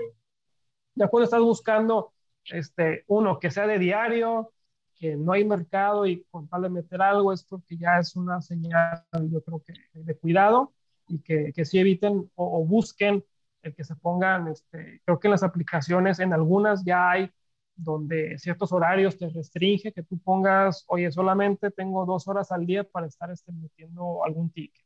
Ya 0.94 1.08
cuando 1.08 1.24
estás 1.24 1.40
buscando 1.40 2.12
este, 2.44 3.02
uno 3.08 3.40
que 3.40 3.50
sea 3.50 3.66
de 3.66 3.80
diario, 3.80 4.52
que 4.94 5.16
no 5.16 5.32
hay 5.32 5.44
mercado 5.44 6.06
y 6.06 6.22
con 6.30 6.48
tal 6.48 6.62
de 6.62 6.70
meter 6.70 7.02
algo 7.02 7.32
es 7.32 7.42
porque 7.42 7.76
ya 7.76 7.98
es 7.98 8.14
una 8.14 8.40
señal, 8.40 9.02
yo 9.28 9.42
creo 9.42 9.62
que 9.64 9.74
de 9.92 10.16
cuidado 10.16 10.72
y 11.08 11.18
que, 11.18 11.52
que 11.52 11.64
sí 11.64 11.80
eviten 11.80 12.30
o, 12.36 12.64
busquen 12.64 13.24
el 13.62 13.74
que 13.74 13.82
se 13.82 13.96
pongan, 13.96 14.46
este, 14.48 15.00
creo 15.04 15.18
que 15.18 15.26
en 15.26 15.32
las 15.32 15.42
aplicaciones, 15.42 16.20
en 16.20 16.32
algunas 16.32 16.84
ya 16.84 17.10
hay 17.10 17.30
donde 17.74 18.38
ciertos 18.38 18.70
horarios 18.70 19.18
te 19.18 19.28
restringe 19.28 19.92
que 19.92 20.04
tú 20.04 20.18
pongas, 20.20 20.84
oye, 20.86 21.10
solamente 21.10 21.72
tengo 21.72 22.06
dos 22.06 22.28
horas 22.28 22.52
al 22.52 22.64
día 22.64 22.84
para 22.84 23.06
estar 23.06 23.30
este, 23.32 23.50
metiendo 23.50 24.24
algún 24.24 24.50
ticket. 24.50 24.83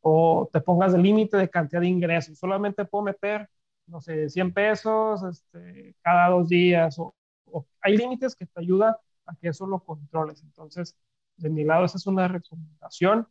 O 0.00 0.48
te 0.52 0.60
pongas 0.60 0.94
el 0.94 1.02
límite 1.02 1.36
de 1.36 1.50
cantidad 1.50 1.80
de 1.80 1.88
ingresos. 1.88 2.38
Solamente 2.38 2.84
puedo 2.84 3.04
meter, 3.04 3.48
no 3.86 4.00
sé, 4.00 4.28
100 4.28 4.52
pesos 4.54 5.22
este, 5.24 5.96
cada 6.02 6.28
dos 6.30 6.48
días. 6.48 6.98
O, 6.98 7.14
o 7.46 7.66
hay 7.80 7.96
límites 7.96 8.34
que 8.36 8.46
te 8.46 8.60
ayudan 8.60 8.94
a 9.26 9.34
que 9.36 9.48
eso 9.48 9.66
lo 9.66 9.80
controles. 9.80 10.42
Entonces, 10.42 10.96
de 11.36 11.50
mi 11.50 11.64
lado, 11.64 11.84
esa 11.84 11.98
es 11.98 12.06
una 12.06 12.28
recomendación, 12.28 13.28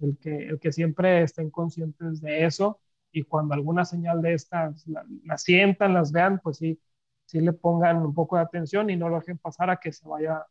el 0.00 0.18
que, 0.18 0.48
el 0.48 0.58
que 0.60 0.72
siempre 0.72 1.22
estén 1.22 1.50
conscientes 1.50 2.20
de 2.20 2.44
eso 2.46 2.80
y 3.12 3.22
cuando 3.24 3.54
alguna 3.54 3.84
señal 3.84 4.22
de 4.22 4.34
estas 4.34 4.86
la, 4.88 5.38
sientan, 5.38 5.94
las 5.94 6.12
vean, 6.12 6.40
pues 6.42 6.58
sí, 6.58 6.80
sí 7.26 7.40
le 7.40 7.52
pongan 7.52 7.98
un 7.98 8.14
poco 8.14 8.36
de 8.36 8.42
atención 8.42 8.90
y 8.90 8.96
no 8.96 9.08
lo 9.08 9.20
dejen 9.20 9.38
pasar 9.38 9.70
a 9.70 9.78
que 9.78 9.92
se 9.92 10.08
vaya 10.08 10.46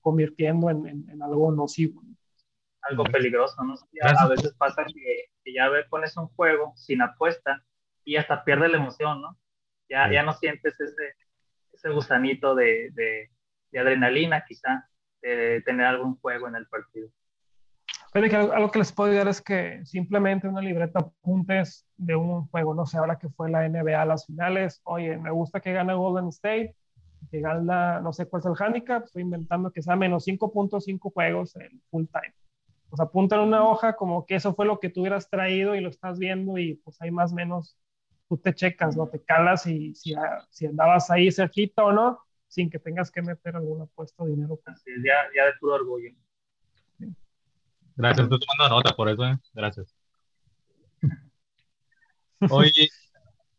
convirtiendo 0.00 0.70
en, 0.70 0.86
en, 1.08 1.22
algo 1.22 1.50
nocivo. 1.52 2.02
Algo 2.88 3.04
peligroso, 3.04 3.62
¿no? 3.64 3.74
a 4.02 4.28
veces 4.28 4.54
pasa 4.58 4.84
que, 4.84 5.24
que 5.42 5.54
ya 5.54 5.70
pones 5.88 6.16
un 6.16 6.28
juego 6.28 6.72
sin 6.76 7.00
apuesta 7.02 7.62
y 8.04 8.16
hasta 8.16 8.44
pierde 8.44 8.68
la 8.68 8.76
emoción, 8.76 9.22
¿no? 9.22 9.38
Ya, 9.88 10.10
ya 10.12 10.22
no 10.22 10.32
sientes 10.32 10.78
ese, 10.80 11.14
ese 11.72 11.88
gusanito 11.90 12.54
de, 12.54 12.90
de, 12.92 13.30
de 13.70 13.78
adrenalina 13.78 14.44
quizá 14.46 14.88
de 15.22 15.62
tener 15.62 15.86
algún 15.86 16.16
juego 16.16 16.48
en 16.48 16.56
el 16.56 16.66
partido. 16.66 17.08
Pero 18.12 18.28
que 18.28 18.36
algo 18.36 18.70
que 18.70 18.78
les 18.78 18.92
puedo 18.92 19.10
decir 19.10 19.26
es 19.26 19.42
que 19.42 19.84
simplemente 19.84 20.46
una 20.46 20.60
libreta 20.60 21.00
apuntes 21.00 21.84
de 21.96 22.14
un 22.14 22.46
juego, 22.46 22.72
no 22.72 22.86
sé, 22.86 22.96
ahora 22.96 23.18
que 23.18 23.28
fue 23.28 23.50
la 23.50 23.68
NBA 23.68 24.04
las 24.04 24.26
finales, 24.26 24.80
oye, 24.84 25.16
me 25.18 25.32
gusta 25.32 25.58
que 25.58 25.72
gane 25.72 25.94
Golden 25.94 26.28
State, 26.28 26.76
que 27.28 27.40
gana, 27.40 28.00
no 28.00 28.12
sé 28.12 28.26
cuál 28.26 28.40
es 28.40 28.46
el 28.46 28.54
handicap, 28.56 29.02
estoy 29.02 29.22
inventando 29.22 29.72
que 29.72 29.82
sea 29.82 29.96
menos 29.96 30.28
5.5 30.28 31.12
juegos 31.12 31.56
en 31.56 31.82
full 31.90 32.04
time. 32.06 32.32
Pues 32.94 33.08
apunta 33.08 33.34
en 33.34 33.42
una 33.42 33.68
hoja 33.68 33.96
como 33.96 34.24
que 34.24 34.36
eso 34.36 34.54
fue 34.54 34.66
lo 34.66 34.78
que 34.78 34.88
tú 34.88 35.00
hubieras 35.00 35.28
traído 35.28 35.74
y 35.74 35.80
lo 35.80 35.88
estás 35.88 36.16
viendo 36.16 36.58
y 36.58 36.76
pues 36.76 36.96
hay 37.02 37.10
más 37.10 37.32
o 37.32 37.34
menos, 37.34 37.76
tú 38.28 38.38
te 38.38 38.54
checas, 38.54 38.96
¿no? 38.96 39.08
Te 39.08 39.20
calas 39.20 39.66
y 39.66 39.96
si, 39.96 40.14
si 40.50 40.66
andabas 40.66 41.10
ahí 41.10 41.32
cerquita 41.32 41.82
o 41.82 41.90
no, 41.90 42.20
sin 42.46 42.70
que 42.70 42.78
tengas 42.78 43.10
que 43.10 43.20
meter 43.20 43.56
algún 43.56 43.82
apuesto 43.82 44.22
o 44.22 44.26
dinero. 44.28 44.60
Así 44.66 44.92
es, 44.96 45.02
ya, 45.04 45.14
ya 45.34 45.46
de 45.46 45.54
puro 45.58 45.74
orgullo. 45.74 46.12
Gracias, 47.96 48.26
estoy 48.26 48.38
tomando 48.38 48.76
nota 48.76 48.94
por 48.94 49.08
eso, 49.08 49.24
¿eh? 49.26 49.38
Gracias. 49.52 49.92
Oye, 52.48 52.90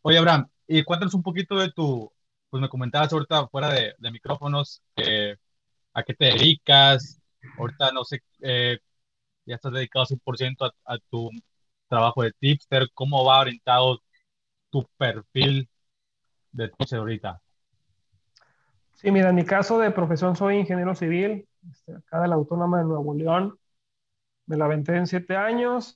oye, 0.02 0.18
Abraham, 0.18 0.48
y 0.66 0.82
cuéntanos 0.86 1.14
un 1.14 1.24
poquito 1.24 1.60
de 1.60 1.74
tu, 1.74 2.10
pues 2.50 2.62
me 2.62 2.70
comentabas 2.70 3.12
ahorita 3.12 3.50
fuera 3.50 3.70
de, 3.70 3.96
de 3.98 4.12
micrófonos, 4.12 4.82
a 4.96 6.04
qué 6.04 6.14
te 6.14 6.26
dedicas, 6.26 7.22
ahorita 7.58 7.92
no 7.92 8.06
sé, 8.06 8.24
eh, 8.40 8.80
ya 9.46 9.56
estás 9.56 9.74
dedicado 9.74 10.06
100% 10.06 10.66
a, 10.66 10.74
a 10.86 10.98
tu 11.10 11.30
trabajo 11.88 12.24
de 12.24 12.32
tipster, 12.40 12.90
¿cómo 12.94 13.24
va 13.26 13.42
orientado 13.42 14.00
tu 14.70 14.86
perfil 14.98 15.70
de 16.52 16.70
tipster 16.70 17.00
ahorita? 17.00 17.42
Sí, 18.96 19.12
mira, 19.12 19.30
en 19.30 19.36
mi 19.36 19.46
caso 19.46 19.78
de 19.78 19.92
profesión 19.92 20.36
soy 20.36 20.58
ingeniero 20.58 20.96
civil, 20.96 21.48
este, 21.72 21.94
acá 21.94 22.22
de 22.22 22.28
la 22.28 22.36
Autónoma 22.36 22.80
de 22.80 22.86
Nuevo 22.86 23.14
León. 23.14 23.60
Me 24.48 24.58
la 24.58 24.66
aventé 24.66 24.96
en 24.96 25.08
siete 25.08 25.36
años. 25.36 25.96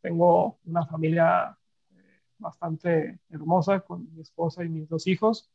Tengo 0.00 0.58
una 0.64 0.86
familia 0.86 1.56
eh, 1.90 2.20
bastante 2.38 3.18
hermosa 3.30 3.80
con 3.80 4.12
mi 4.14 4.22
esposa 4.22 4.64
y 4.64 4.68
mis 4.68 4.88
dos 4.88 5.06
hijos. 5.06 5.50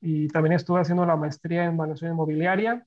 Y 0.00 0.28
también 0.28 0.54
estuve 0.54 0.80
haciendo 0.80 1.06
la 1.06 1.16
maestría 1.16 1.64
en 1.64 1.74
evaluación 1.74 2.12
inmobiliaria. 2.12 2.86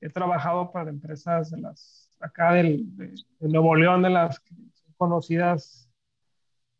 He 0.00 0.10
trabajado 0.10 0.70
para 0.72 0.90
empresas 0.90 1.50
de 1.50 1.58
las, 1.58 2.05
acá 2.20 2.52
del, 2.52 2.96
de, 2.96 3.14
Nuevo 3.40 3.74
León, 3.76 4.02
de 4.02 4.10
las 4.10 4.40
que 4.40 4.54
son 4.54 4.92
conocidas 4.96 5.90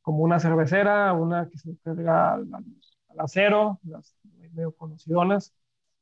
como 0.03 0.23
una 0.23 0.39
cervecera, 0.39 1.13
una 1.13 1.49
que 1.49 1.59
se 1.59 1.71
encarga 1.71 2.35
al, 2.35 2.49
al 3.09 3.21
acero, 3.21 3.81
las 3.85 4.15
medio 4.57 4.73
conocidonas. 4.73 5.55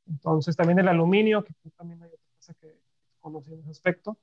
Entonces 0.06 0.56
también 0.56 0.78
el 0.78 0.88
aluminio, 0.88 1.44
que 1.44 1.54
también 1.76 2.02
hay 2.02 2.10
otra 2.10 2.28
cosa 2.36 2.54
que 2.54 2.80
conocí 3.20 3.52
en 3.52 3.60
ese 3.60 3.70
aspecto. 3.70 4.18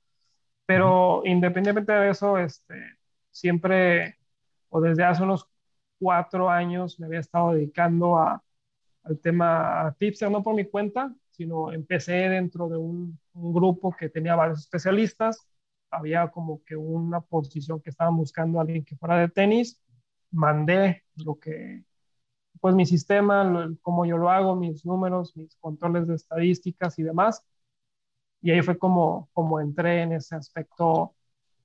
Pero 0.65 1.23
independientemente 1.25 1.91
de 1.91 2.09
eso, 2.09 2.37
este, 2.37 2.97
siempre, 3.29 4.17
o 4.69 4.79
desde 4.79 5.03
hace 5.03 5.23
unos 5.23 5.47
cuatro 5.99 6.49
años, 6.49 6.99
me 6.99 7.07
había 7.07 7.19
estado 7.19 7.53
dedicando 7.53 8.17
a, 8.17 8.43
al 9.03 9.19
tema 9.19 9.93
tipster, 9.99 10.31
no 10.31 10.43
por 10.43 10.55
mi 10.55 10.65
cuenta, 10.65 11.13
sino 11.31 11.71
empecé 11.73 12.13
dentro 12.29 12.69
de 12.69 12.77
un, 12.77 13.19
un, 13.33 13.53
grupo 13.53 13.95
que 13.97 14.09
tenía 14.09 14.35
varios 14.35 14.59
especialistas. 14.59 15.47
Había 15.89 16.29
como 16.29 16.63
que 16.63 16.75
una 16.75 17.21
posición 17.21 17.81
que 17.81 17.89
estaban 17.89 18.15
buscando 18.15 18.59
a 18.59 18.63
alguien 18.63 18.85
que 18.85 18.95
fuera 18.97 19.17
de 19.17 19.29
tenis. 19.29 19.79
Mandé 20.31 21.03
lo 21.15 21.39
que 21.39 21.83
pues 22.61 22.75
mi 22.75 22.85
sistema, 22.85 23.69
cómo 23.81 24.05
yo 24.05 24.17
lo 24.17 24.29
hago, 24.29 24.55
mis 24.55 24.85
números, 24.85 25.35
mis 25.35 25.55
controles 25.57 26.07
de 26.07 26.15
estadísticas 26.15 26.97
y 26.99 27.03
demás. 27.03 27.43
Y 28.41 28.51
ahí 28.51 28.61
fue 28.61 28.77
como, 28.77 29.29
como 29.33 29.59
entré 29.59 30.01
en 30.03 30.13
ese 30.13 30.35
aspecto 30.35 31.15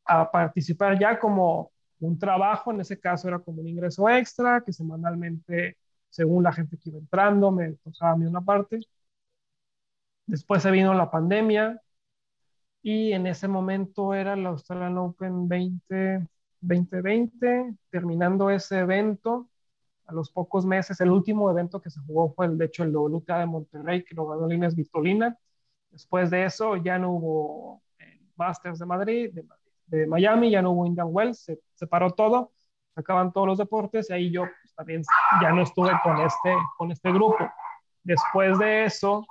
a 0.05 0.31
participar 0.31 0.99
ya 0.99 1.19
como 1.19 1.73
un 2.01 2.19
trabajo, 2.19 2.73
en 2.73 2.81
ese 2.81 2.99
caso 3.01 3.29
era 3.29 3.39
como 3.41 3.63
un 3.63 3.69
ingreso 3.69 4.09
extra, 4.09 4.63
que 4.65 4.73
semanalmente, 4.73 5.79
según 6.11 6.45
la 6.45 6.53
gente 6.53 6.77
que 6.79 6.91
iba 6.91 6.99
entrando, 6.99 7.51
me 7.51 7.73
tocaba 7.75 8.13
a 8.13 8.17
mí 8.17 8.27
una 8.27 8.43
parte. 8.43 8.81
Después 10.27 10.63
se 10.63 10.71
vino 10.71 10.93
la 10.95 11.11
pandemia 11.11 11.81
y 12.83 13.13
en 13.13 13.27
ese 13.27 13.49
momento 13.49 14.15
era 14.15 14.37
la 14.37 14.51
Australian 14.51 14.99
Open 14.99 15.49
20, 15.49 16.27
2020, 16.61 17.75
terminando 17.91 18.51
ese 18.51 18.81
evento, 18.81 19.49
a 20.07 20.13
los 20.13 20.31
pocos 20.31 20.65
meses. 20.65 21.01
El 21.01 21.11
último 21.11 21.51
evento 21.51 21.81
que 21.81 21.91
se 21.91 22.01
jugó 22.01 22.33
fue, 22.33 22.47
el, 22.47 22.59
de 22.59 22.67
hecho, 22.67 22.85
el 22.85 22.95
WTA 22.97 23.41
de 23.41 23.47
Monterrey, 23.47 24.05
que 24.05 24.15
lo 24.15 24.27
ganó 24.27 24.47
Línea 24.47 24.69
Vitolina. 24.71 25.37
Después 25.91 26.31
de 26.31 26.45
eso 26.45 26.77
ya 26.77 26.99
no 26.99 27.13
hubo 27.13 27.83
eh, 27.99 28.21
Masters 28.37 28.79
de 28.79 28.87
Madrid, 28.87 29.35
de, 29.87 30.07
Miami, 30.07 30.51
ya 30.51 30.63
no 30.63 30.73
hubo 30.73 30.87
Indian 30.87 31.09
Wells, 31.11 31.39
se 31.41 31.61
separó 31.75 32.11
todo, 32.11 32.53
se 32.95 33.01
acaban 33.01 33.33
todos 33.33 33.47
los 33.47 33.59
deportes 33.59 34.11
y 34.11 34.13
ahí 34.13 34.31
yo 34.33 34.43
pues, 34.43 34.75
también 34.75 35.03
ya 35.41 35.53
no 35.53 35.63
estuve 35.63 35.93
con 36.03 36.21
este, 36.21 36.55
con 36.77 36.91
este 36.91 37.13
grupo. 37.13 37.39
Después 38.03 38.59
de 38.59 38.85
eso, 38.85 39.25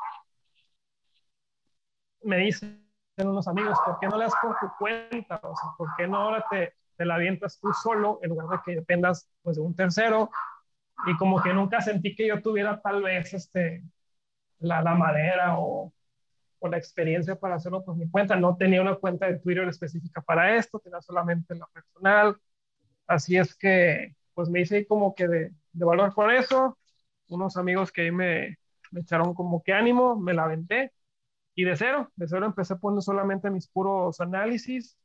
me 2.25 2.37
dicen 2.37 2.81
unos 3.17 3.47
amigos, 3.47 3.77
¿por 3.85 3.99
qué 3.99 4.07
no 4.07 4.17
le 4.17 4.25
das 4.25 4.33
por 4.41 4.57
tu 4.59 4.67
cuenta? 4.77 5.39
O 5.43 5.55
sea, 5.55 5.69
¿por 5.77 5.89
qué 5.95 6.07
no 6.07 6.17
ahora 6.17 6.45
te, 6.49 6.73
te 6.97 7.05
la 7.05 7.15
avientas 7.15 7.59
tú 7.59 7.71
solo 7.73 8.19
en 8.21 8.29
lugar 8.29 8.47
de 8.49 8.59
que 8.65 8.75
dependas 8.75 9.29
pues, 9.41 9.55
de 9.57 9.61
un 9.61 9.75
tercero 9.75 10.29
y 11.07 11.15
como 11.17 11.41
que 11.41 11.53
nunca 11.53 11.81
sentí 11.81 12.15
que 12.15 12.27
yo 12.27 12.41
tuviera 12.41 12.81
tal 12.81 13.03
vez 13.03 13.33
este, 13.33 13.83
la, 14.59 14.81
la 14.81 14.95
madera 14.95 15.59
o, 15.59 15.93
o, 16.59 16.67
la 16.67 16.77
experiencia 16.77 17.35
para 17.39 17.55
hacerlo 17.55 17.83
por 17.83 17.95
mi 17.95 18.09
cuenta. 18.09 18.35
No 18.35 18.57
tenía 18.57 18.81
una 18.81 18.95
cuenta 18.95 19.27
de 19.27 19.39
Twitter 19.39 19.67
específica 19.67 20.21
para 20.21 20.55
esto, 20.55 20.79
tenía 20.79 21.01
solamente 21.01 21.55
la 21.55 21.67
personal. 21.67 22.37
Así 23.07 23.37
es 23.37 23.55
que 23.55 24.15
pues 24.33 24.49
me 24.49 24.61
hice 24.61 24.87
como 24.87 25.15
que 25.15 25.27
de, 25.27 25.51
de 25.73 25.85
valor 25.85 26.13
por 26.13 26.33
eso. 26.33 26.77
Unos 27.29 27.57
amigos 27.57 27.91
que 27.91 28.03
ahí 28.03 28.11
me, 28.11 28.57
me 28.91 29.01
echaron 29.01 29.33
como 29.33 29.63
que 29.63 29.73
ánimo, 29.73 30.15
me 30.15 30.33
la 30.33 30.45
aventé. 30.45 30.91
Y 31.55 31.63
de 31.63 31.75
cero, 31.77 32.11
de 32.15 32.27
cero 32.27 32.45
empecé 32.45 32.75
poniendo 32.75 33.01
solamente 33.01 33.49
mis 33.49 33.67
puros 33.67 34.19
análisis, 34.21 34.97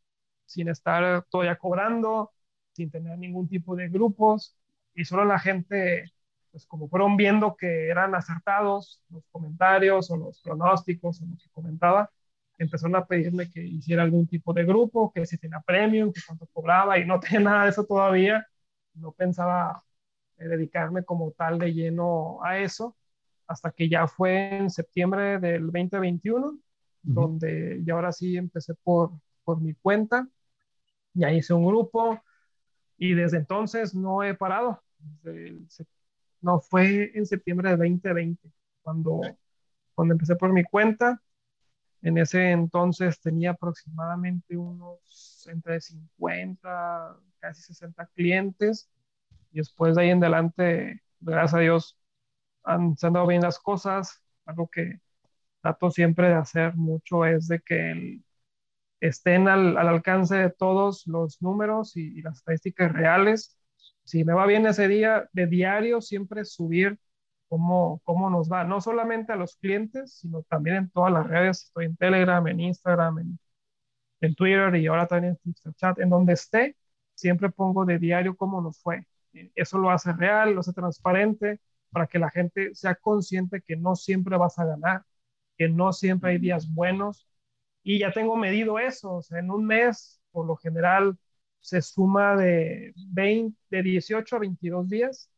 sin 0.47 0.69
estar 0.69 1.25
todavía 1.31 1.57
cobrando, 1.59 2.33
sin 2.73 2.91
tener 2.91 3.19
ningún 3.19 3.49
tipo 3.49 3.77
de 3.77 3.89
grupos 3.89 4.57
y 4.95 5.05
solo 5.05 5.25
la 5.25 5.39
gente, 5.39 6.13
pues 6.51 6.67
como 6.67 6.89
fueron 6.89 7.17
viendo 7.17 7.57
que 7.57 7.89
eran 7.89 8.15
acertados 8.15 9.01
los 9.11 9.25
comentarios 9.31 10.11
o 10.11 10.17
los 10.17 10.41
pronósticos 10.43 11.23
o 11.23 11.27
lo 11.27 11.37
que 11.37 11.49
comentaba, 11.51 12.11
empezaron 12.59 12.97
a 12.97 13.07
pedirme 13.07 13.51
que 13.51 13.63
hiciera 13.63 14.03
algún 14.03 14.27
tipo 14.27 14.53
de 14.53 14.65
grupo, 14.65 15.13
que 15.13 15.25
si 15.27 15.39
tenía 15.39 15.61
premium, 15.61 16.13
que 16.13 16.21
cuánto 16.27 16.47
cobraba 16.53 16.99
y 16.99 17.07
no 17.07 17.21
tenía 17.21 17.41
nada 17.41 17.65
de 17.65 17.71
eso 17.71 17.85
todavía. 17.87 18.47
No 18.95 19.13
pensaba 19.13 19.83
eh, 20.39 20.49
dedicarme 20.49 21.05
como 21.05 21.31
tal 21.33 21.59
de 21.59 21.73
lleno 21.73 22.43
a 22.45 22.59
eso 22.59 22.97
hasta 23.51 23.73
que 23.73 23.89
ya 23.89 24.07
fue 24.07 24.59
en 24.59 24.71
septiembre 24.71 25.41
del 25.41 25.73
2021, 25.73 26.57
donde 27.03 27.83
ya 27.85 27.95
ahora 27.95 28.13
sí 28.13 28.37
empecé 28.37 28.75
por, 28.75 29.11
por 29.43 29.61
mi 29.61 29.75
cuenta, 29.75 30.29
ya 31.15 31.33
hice 31.33 31.53
un 31.53 31.67
grupo, 31.67 32.23
y 32.97 33.15
desde 33.15 33.39
entonces 33.39 33.93
no 33.93 34.23
he 34.23 34.35
parado. 34.35 34.81
no, 36.41 36.61
fue 36.61 37.11
en 37.13 37.27
septiembre 37.27 37.71
de 37.71 37.77
2020 37.77 38.49
cuando, 38.83 39.21
cuando 39.97 40.15
empecé 40.15 40.37
por 40.37 40.53
mi 40.53 40.63
cuenta. 40.63 41.21
En 42.03 42.19
ese 42.19 42.53
entonces 42.53 43.21
tenía 43.21 43.51
aproximadamente 43.51 44.57
unos 44.57 45.45
entre 45.51 45.81
50, 45.81 47.17
casi 47.41 47.63
60 47.63 48.07
clientes. 48.15 48.89
Y 49.51 49.59
después 49.59 49.97
de 49.97 50.03
ahí 50.03 50.11
en 50.11 50.23
adelante, 50.23 51.03
gracias 51.19 51.55
a 51.55 51.59
Dios, 51.59 52.00
han, 52.65 52.97
se 52.97 53.07
han 53.07 53.15
dado 53.15 53.27
bien 53.27 53.43
las 53.43 53.59
cosas. 53.59 54.23
Algo 54.47 54.69
que 54.69 55.01
trato 55.63 55.91
siempre 55.91 56.29
de 56.29 56.35
hacer 56.35 56.77
mucho 56.77 57.25
es 57.27 57.49
de 57.49 57.61
que 57.61 57.91
el, 57.93 58.25
estén 59.01 59.49
al, 59.49 59.77
alcance 59.79 60.37
de 60.37 60.51
todos 60.51 61.07
los 61.07 61.41
números 61.43 61.97
y, 61.97 62.23
las 62.23 62.39
estadísticas 62.39 62.93
reales. 62.93 63.59
Si 64.05 64.25
me 64.25 64.33
va 64.35 64.47
bien 64.47 64.67
ese 64.67 64.89
día, 64.89 65.29
de 65.33 65.47
diario 65.47 66.01
siempre 66.01 66.45
subir 66.45 66.99
cómo, 67.49 68.01
cómo 68.05 68.31
nos 68.31 68.51
va, 68.51 68.65
no 68.65 68.81
solamente 68.81 69.33
a 69.33 69.37
los 69.37 69.57
clientes, 69.57 70.15
sino 70.15 70.43
también 70.45 70.77
en 70.77 70.91
todas 70.91 71.13
las 71.13 71.27
redes. 71.27 71.65
Estoy 71.65 71.87
en 71.87 71.97
Telegram, 71.97 72.47
en 72.47 72.61
Instagram, 72.61 73.19
en, 73.21 73.39
en 74.21 74.35
Twitter 74.35 74.75
y 74.77 74.87
ahora 74.87 75.07
también 75.07 75.39
en 75.45 75.75
Chat, 75.75 75.99
en 76.01 76.11
donde 76.11 76.35
esté, 76.35 76.77
siempre 77.15 77.51
pongo 77.51 77.85
de 77.85 77.99
diario 77.99 78.37
cómo 78.37 78.61
nos 78.61 78.81
fue. 78.81 79.07
Eso 79.55 79.79
lo 79.79 79.91
hace 79.91 80.13
real, 80.13 80.55
lo 80.55 80.61
hace 80.61 80.73
transparente, 80.73 81.61
para 81.91 82.07
que 82.07 82.19
la 82.19 82.31
gente 82.31 82.75
sea 82.75 82.95
consciente 82.97 83.63
que 83.63 83.77
no 83.77 83.97
siempre 83.97 84.37
vas 84.37 84.59
a 84.59 84.65
ganar, 84.67 85.05
que 85.57 85.69
no 85.69 85.93
siempre 85.93 86.33
hay 86.33 86.39
días 86.39 86.73
buenos, 86.73 87.29
y 87.83 87.99
ya 88.01 88.13
tengo 88.13 88.37
medido 88.37 88.79
eso, 88.79 89.15
o 89.17 89.23
sea, 89.23 89.39
en 89.39 89.51
un 89.51 89.67
mes, 89.67 90.21
por 90.33 90.47
lo 90.47 90.57
general, 90.57 91.19
se 91.61 91.83
suma 91.83 92.37
de, 92.37 92.93
20, 93.09 93.57
de 93.71 93.83
18 93.83 94.37
a 94.37 94.39
22 94.39 94.89
días 94.89 95.31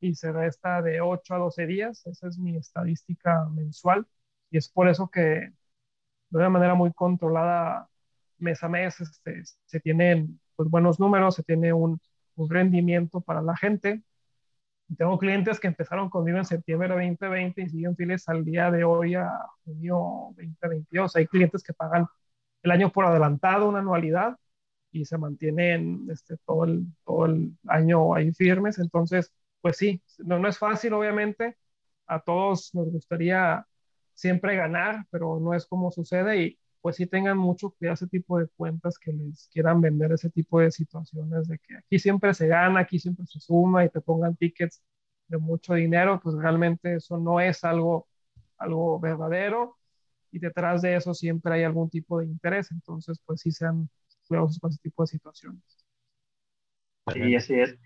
y 0.00 0.14
se 0.14 0.32
resta 0.32 0.82
de 0.82 1.00
8 1.00 1.34
a 1.34 1.38
12 1.38 1.66
días. 1.66 2.06
Esa 2.06 2.28
es 2.28 2.38
mi 2.38 2.56
estadística 2.56 3.46
mensual. 3.50 4.06
Y 4.50 4.58
es 4.58 4.68
por 4.68 4.88
eso 4.88 5.08
que 5.10 5.20
de 6.30 6.38
una 6.38 6.50
manera 6.50 6.74
muy 6.74 6.92
controlada, 6.92 7.88
mes 8.38 8.62
a 8.62 8.68
mes, 8.68 9.00
este, 9.00 9.42
se 9.66 9.80
tienen 9.80 10.40
pues, 10.56 10.68
buenos 10.70 11.00
números, 11.00 11.36
se 11.36 11.42
tiene 11.42 11.72
un, 11.72 12.00
un 12.36 12.50
rendimiento 12.50 13.20
para 13.20 13.42
la 13.42 13.56
gente 13.56 14.02
tengo 14.96 15.18
clientes 15.18 15.58
que 15.58 15.66
empezaron 15.66 16.10
conmigo 16.10 16.38
en 16.38 16.44
septiembre 16.44 16.88
de 16.88 16.94
2020 16.94 17.62
y 17.62 17.68
siguen 17.68 17.96
fieles 17.96 18.28
al 18.28 18.44
día 18.44 18.70
de 18.70 18.84
hoy 18.84 19.14
a 19.14 19.30
junio 19.64 20.32
2022. 20.36 21.16
Hay 21.16 21.26
clientes 21.26 21.62
que 21.62 21.72
pagan 21.74 22.06
el 22.62 22.70
año 22.70 22.90
por 22.92 23.04
adelantado, 23.04 23.68
una 23.68 23.80
anualidad, 23.80 24.36
y 24.92 25.04
se 25.04 25.18
mantienen 25.18 26.06
este, 26.10 26.36
todo, 26.46 26.64
el, 26.64 26.86
todo 27.04 27.26
el 27.26 27.52
año 27.68 28.14
ahí 28.14 28.32
firmes. 28.32 28.78
Entonces, 28.78 29.32
pues 29.60 29.76
sí, 29.76 30.02
no, 30.18 30.38
no 30.38 30.48
es 30.48 30.58
fácil, 30.58 30.92
obviamente. 30.94 31.56
A 32.06 32.20
todos 32.20 32.74
nos 32.74 32.90
gustaría 32.90 33.66
siempre 34.14 34.56
ganar, 34.56 35.06
pero 35.10 35.40
no 35.40 35.54
es 35.54 35.66
como 35.66 35.90
sucede 35.90 36.38
y 36.42 36.58
pues 36.86 36.94
sí 36.94 37.06
tengan 37.08 37.36
mucho 37.36 37.70
cuidado 37.70 37.94
ese 37.94 38.06
tipo 38.06 38.38
de 38.38 38.46
cuentas 38.46 38.96
que 38.96 39.12
les 39.12 39.48
quieran 39.52 39.80
vender 39.80 40.12
ese 40.12 40.30
tipo 40.30 40.60
de 40.60 40.70
situaciones 40.70 41.48
de 41.48 41.58
que 41.58 41.78
aquí 41.78 41.98
siempre 41.98 42.32
se 42.32 42.46
gana, 42.46 42.78
aquí 42.78 43.00
siempre 43.00 43.26
se 43.26 43.40
suma 43.40 43.84
y 43.84 43.88
te 43.88 44.00
pongan 44.00 44.36
tickets 44.36 44.84
de 45.26 45.36
mucho 45.36 45.74
dinero, 45.74 46.20
pues 46.22 46.36
realmente 46.36 46.94
eso 46.94 47.18
no 47.18 47.40
es 47.40 47.64
algo, 47.64 48.06
algo 48.56 49.00
verdadero. 49.00 49.76
y 50.30 50.38
detrás 50.38 50.80
de 50.80 50.94
eso 50.94 51.12
siempre 51.12 51.54
hay 51.54 51.64
algún 51.64 51.90
tipo 51.90 52.20
de 52.20 52.26
interés, 52.26 52.70
entonces 52.70 53.20
pues 53.26 53.40
sí 53.40 53.50
sean 53.50 53.90
cuidadosos 54.28 54.60
con 54.60 54.70
ese 54.70 54.78
tipo 54.80 55.02
de 55.02 55.08
situaciones. 55.08 55.84
Sí, 57.12 57.34
así 57.34 57.54
es. 57.54 57.76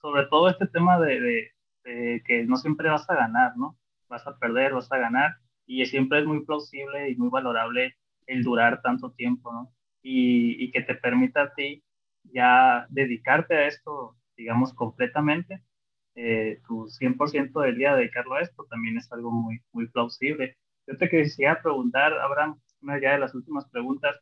Sobre 0.00 0.26
todo 0.26 0.48
este 0.48 0.66
tema 0.66 0.98
de, 0.98 1.52
que 1.84 2.44
no 2.44 2.56
siempre 2.56 2.90
vas 2.90 3.08
a 3.08 3.14
ganar, 3.14 3.56
¿no? 3.56 3.78
Vas 4.08 4.26
a 4.26 4.36
perder, 4.36 4.74
vas 4.74 4.90
a 4.90 4.98
ganar, 4.98 5.36
y 5.64 5.86
siempre 5.86 6.18
es 6.18 6.26
muy 6.26 6.44
plausible 6.44 7.08
y 7.08 7.14
muy 7.14 7.30
valorable 7.30 7.94
el 8.32 8.42
durar 8.42 8.80
tanto 8.82 9.12
tiempo, 9.12 9.52
¿no? 9.52 9.72
Y, 10.02 10.70
que 10.72 10.82
te 10.82 10.94
permita 10.94 11.42
a 11.42 11.54
ti 11.54 11.84
ya 12.24 12.86
dedicarte 12.90 13.54
a 13.54 13.66
esto, 13.66 14.16
digamos, 14.36 14.74
completamente, 14.74 15.62
eh, 16.14 16.60
tu 16.66 16.88
100% 16.88 17.60
del 17.60 17.76
día 17.78 17.94
dedicarlo 17.94 18.34
a 18.34 18.42
esto 18.42 18.64
también 18.70 18.98
es 18.98 19.10
algo 19.12 19.30
muy, 19.30 19.60
muy 19.72 19.88
plausible. 19.88 20.56
Yo 20.86 20.96
te 20.98 21.08
quería 21.08 21.60
preguntar, 21.62 22.12
Abraham, 22.14 22.60
una 22.82 23.00
ya 23.00 23.12
de 23.12 23.18
las 23.18 23.34
últimas 23.34 23.68
preguntas, 23.70 24.16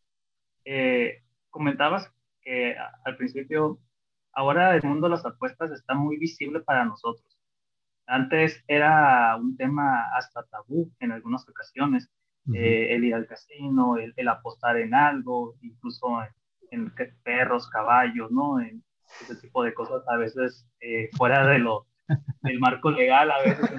eh, 0.64 1.22
comentabas 1.50 2.12
que 2.42 2.76
al 3.04 3.16
principio, 3.16 3.78
ahora 4.32 4.76
el 4.76 4.82
mundo 4.82 5.08
de 5.08 5.12
las 5.16 5.26
apuestas 5.26 5.70
está 5.72 5.94
muy 5.94 6.18
visible 6.18 6.60
para 6.60 6.84
nosotros. 6.84 7.38
Antes 8.06 8.62
era 8.66 9.36
un 9.36 9.56
tema 9.56 10.04
hasta 10.16 10.42
tabú 10.44 10.90
en 11.00 11.12
algunas 11.12 11.48
ocasiones, 11.48 12.10
eh, 12.54 12.94
el 12.94 13.04
ir 13.04 13.14
al 13.14 13.26
casino, 13.26 13.96
el, 13.96 14.28
apostar 14.28 14.76
en 14.78 14.94
algo, 14.94 15.56
incluso 15.62 16.18
en, 16.70 16.92
perros, 17.22 17.68
caballos, 17.68 18.30
¿no? 18.30 18.60
En 18.60 18.82
ese 19.22 19.36
tipo 19.36 19.62
de 19.62 19.74
cosas 19.74 20.02
a 20.08 20.16
veces 20.16 20.66
eh, 20.80 21.10
fuera 21.16 21.46
de 21.46 21.58
lo 21.58 21.86
del 22.42 22.58
marco 22.58 22.90
legal, 22.90 23.30
a 23.30 23.42
veces. 23.42 23.70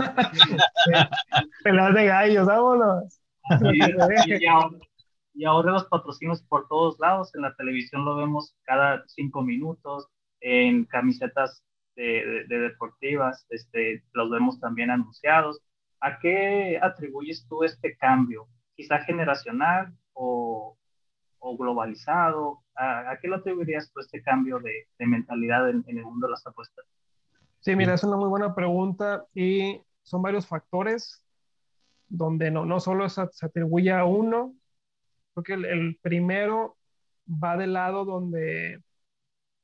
Pelas 1.63 1.93
de 1.95 2.05
gallos, 2.05 2.47
vámonos. 2.47 3.21
y, 3.73 4.45
ahora, 4.45 4.77
y 5.33 5.45
ahora 5.45 5.71
los 5.71 5.85
patrocinios 5.85 6.41
por 6.43 6.67
todos 6.67 6.99
lados, 6.99 7.33
en 7.35 7.41
la 7.41 7.55
televisión 7.55 8.05
lo 8.05 8.15
vemos 8.15 8.55
cada 8.63 9.03
cinco 9.07 9.41
minutos, 9.41 10.07
en 10.39 10.85
camisetas 10.85 11.63
de, 11.95 12.45
de, 12.47 12.59
deportivas, 12.59 13.45
este, 13.49 14.03
los 14.13 14.29
vemos 14.29 14.59
también 14.59 14.91
anunciados. 14.91 15.61
¿A 16.01 16.17
qué 16.19 16.79
atribuyes 16.81 17.45
tú 17.47 17.63
este 17.63 17.95
cambio? 17.95 18.47
¿Quizá 18.75 18.99
generacional 18.99 19.95
o, 20.13 20.75
o 21.39 21.57
globalizado? 21.57 22.63
¿A, 22.75 23.15
qué 23.21 23.27
lo 23.27 23.35
atribuirías 23.37 23.91
tú 23.91 23.99
este 23.99 24.23
cambio 24.23 24.59
de, 24.59 24.87
de 24.97 25.05
mentalidad 25.05 25.69
en, 25.69 25.83
en, 25.87 25.99
el 25.99 26.03
mundo 26.03 26.25
de 26.25 26.31
las 26.31 26.45
apuestas? 26.47 26.85
Sí, 27.59 27.75
mira, 27.75 27.93
es 27.93 28.03
una 28.03 28.17
muy 28.17 28.29
buena 28.29 28.55
pregunta 28.55 29.25
y 29.35 29.79
son 30.01 30.23
varios 30.23 30.47
factores 30.47 31.23
donde 32.09 32.49
no, 32.49 32.65
no 32.65 32.79
solo 32.79 33.07
se, 33.07 33.27
se 33.31 33.45
atribuye 33.45 33.91
a 33.91 34.03
uno, 34.03 34.55
porque 35.35 35.53
el, 35.53 35.65
el 35.65 35.99
primero 36.01 36.77
va 37.31 37.57
del 37.57 37.73
lado 37.73 38.05
donde 38.05 38.81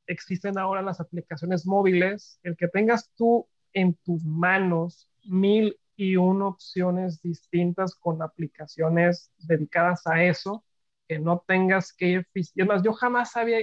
existen 0.06 0.60
ahora 0.60 0.84
las 0.84 1.00
aplicaciones 1.00 1.66
móviles, 1.66 2.40
el 2.44 2.56
que 2.56 2.68
tengas 2.68 3.12
tú 3.16 3.48
en 3.74 3.96
tus 4.06 4.24
manos 4.24 5.10
mil 5.26 5.78
y 5.98 6.18
una 6.18 6.48
opciones 6.50 7.22
distintas 7.24 7.95
con 7.95 8.22
aplicaciones 8.24 9.32
dedicadas 9.39 10.08
a 10.08 10.24
eso, 10.24 10.66
que 11.08 11.20
no 11.20 11.43
tengas 11.48 11.93
que 11.93 12.08
ir 12.10 12.26
físico. 12.34 12.62
Es 12.64 12.68
más, 12.68 12.84
yo 12.84 12.93
jamás 12.93 13.36
había 13.38 13.60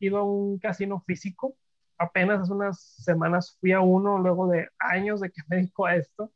ido 0.00 0.18
a 0.18 0.24
un 0.24 0.58
casino 0.58 1.00
físico, 1.06 1.56
apenas 1.98 2.40
hace 2.42 2.52
unas 2.52 2.80
semanas 2.82 3.56
fui 3.60 3.72
a 3.72 3.80
uno 3.80 4.18
luego 4.18 4.48
de 4.48 4.68
años 4.78 5.20
de 5.20 5.30
que 5.30 5.42
me 5.48 5.56
dedico 5.56 5.86
a 5.86 5.96
esto, 5.96 6.32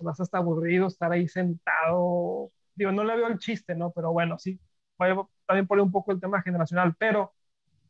vas 0.00 0.20
hasta 0.20 0.38
aburrido 0.38 0.86
estar 0.88 1.12
ahí 1.12 1.28
sentado, 1.28 2.50
digo, 2.74 2.92
no 2.92 3.04
le 3.04 3.16
veo 3.16 3.28
el 3.28 3.38
chiste, 3.38 3.74
¿no? 3.74 3.92
Pero 3.92 4.12
bueno, 4.12 4.38
sí, 4.38 4.60
voy 4.98 5.10
también 5.46 5.66
poner 5.66 5.82
un 5.84 5.92
poco 5.92 6.12
el 6.12 6.20
tema 6.20 6.42
generacional, 6.42 6.94
pero 6.98 7.32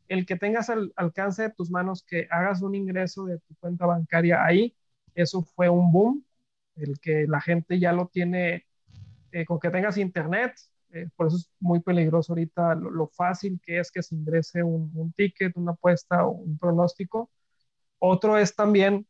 el 0.07 0.25
que 0.25 0.35
tengas 0.37 0.69
al 0.69 0.93
alcance 0.95 1.43
de 1.43 1.49
tus 1.51 1.71
manos, 1.71 2.03
que 2.03 2.27
hagas 2.31 2.61
un 2.61 2.75
ingreso 2.75 3.25
de 3.25 3.39
tu 3.39 3.55
cuenta 3.59 3.85
bancaria 3.85 4.43
ahí, 4.45 4.75
eso 5.15 5.43
fue 5.43 5.69
un 5.69 5.91
boom, 5.91 6.24
el 6.75 6.99
que 6.99 7.25
la 7.27 7.41
gente 7.41 7.79
ya 7.79 7.93
lo 7.93 8.07
tiene, 8.07 8.65
eh, 9.31 9.45
con 9.45 9.59
que 9.59 9.69
tengas 9.69 9.97
internet, 9.97 10.53
eh, 10.91 11.09
por 11.15 11.27
eso 11.27 11.37
es 11.37 11.51
muy 11.59 11.81
peligroso 11.81 12.33
ahorita 12.33 12.75
lo, 12.75 13.07
fácil 13.07 13.59
que 13.63 13.79
es 13.79 13.91
que 13.91 14.01
se 14.01 14.15
ingrese 14.15 14.63
un, 14.63 15.13
ticket, 15.13 15.55
una 15.57 15.71
apuesta 15.73 16.25
o 16.25 16.31
un 16.31 16.57
pronóstico. 16.57 17.29
Otro 17.99 18.37
es 18.37 18.55
también 18.55 19.07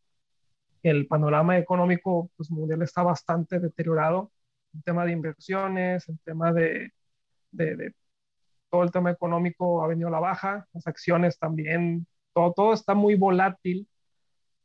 que 0.81 0.89
el 0.89 1.07
panorama 1.07 1.57
económico 1.57 2.31
pues, 2.37 2.49
mundial 2.51 2.81
está 2.81 3.03
bastante 3.03 3.59
deteriorado, 3.59 4.31
el 4.73 4.83
tema 4.83 5.05
de 5.05 5.11
inversiones, 5.11 6.09
el 6.09 6.19
tema 6.19 6.53
de, 6.53 6.91
de, 7.51 7.75
de 7.75 7.93
todo 8.69 8.83
el 8.83 8.91
tema 8.91 9.11
económico 9.11 9.83
ha 9.83 9.87
venido 9.87 10.09
a 10.09 10.11
la 10.11 10.19
baja, 10.19 10.67
las 10.73 10.87
acciones 10.87 11.37
también, 11.39 12.07
todo, 12.33 12.53
todo 12.53 12.73
está 12.73 12.93
muy 12.93 13.15
volátil 13.15 13.87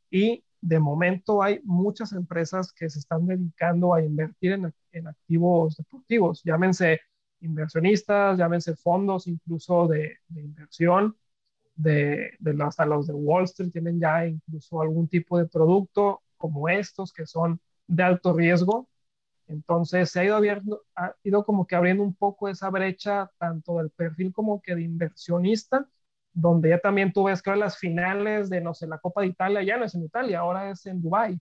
y 0.09 0.43
de 0.61 0.79
momento 0.79 1.41
hay 1.43 1.59
muchas 1.63 2.13
empresas 2.13 2.71
que 2.71 2.89
se 2.89 2.99
están 2.99 3.25
dedicando 3.27 3.93
a 3.93 4.03
invertir 4.03 4.53
en, 4.53 4.73
en 4.91 5.07
activos 5.07 5.75
deportivos, 5.77 6.43
llámense 6.43 7.01
inversionistas, 7.41 8.37
llámense 8.37 8.75
fondos 8.75 9.27
incluso 9.27 9.87
de, 9.87 10.17
de 10.27 10.41
inversión, 10.41 11.17
de, 11.75 12.31
de, 12.39 12.63
hasta 12.63 12.85
los 12.85 13.07
de 13.07 13.13
Wall 13.13 13.45
Street 13.45 13.71
tienen 13.71 13.99
ya 13.99 14.27
incluso 14.27 14.81
algún 14.81 15.07
tipo 15.07 15.37
de 15.37 15.47
producto 15.47 16.21
como 16.37 16.69
estos 16.69 17.13
que 17.13 17.25
son 17.25 17.59
de 17.87 18.03
alto 18.03 18.33
riesgo. 18.33 18.87
Entonces 19.47 20.09
se 20.11 20.19
ha 20.21 20.25
ido, 20.25 20.35
abierto, 20.35 20.83
ha 20.95 21.15
ido 21.23 21.43
como 21.45 21.67
que 21.67 21.75
abriendo 21.75 22.03
un 22.03 22.15
poco 22.15 22.47
esa 22.49 22.69
brecha 22.69 23.31
tanto 23.37 23.77
del 23.77 23.89
perfil 23.91 24.33
como 24.33 24.61
que 24.61 24.75
de 24.75 24.83
inversionista, 24.83 25.89
donde 26.33 26.69
ya 26.69 26.79
también 26.79 27.11
tú 27.13 27.25
ves 27.25 27.41
que 27.41 27.55
las 27.55 27.77
finales 27.77 28.49
de, 28.49 28.61
no 28.61 28.73
sé, 28.73 28.87
la 28.87 28.99
Copa 28.99 29.21
de 29.21 29.27
Italia 29.27 29.63
ya 29.63 29.77
no 29.77 29.85
es 29.85 29.95
en 29.95 30.03
Italia, 30.03 30.39
ahora 30.39 30.69
es 30.71 30.85
en 30.85 31.01
Dubái. 31.01 31.39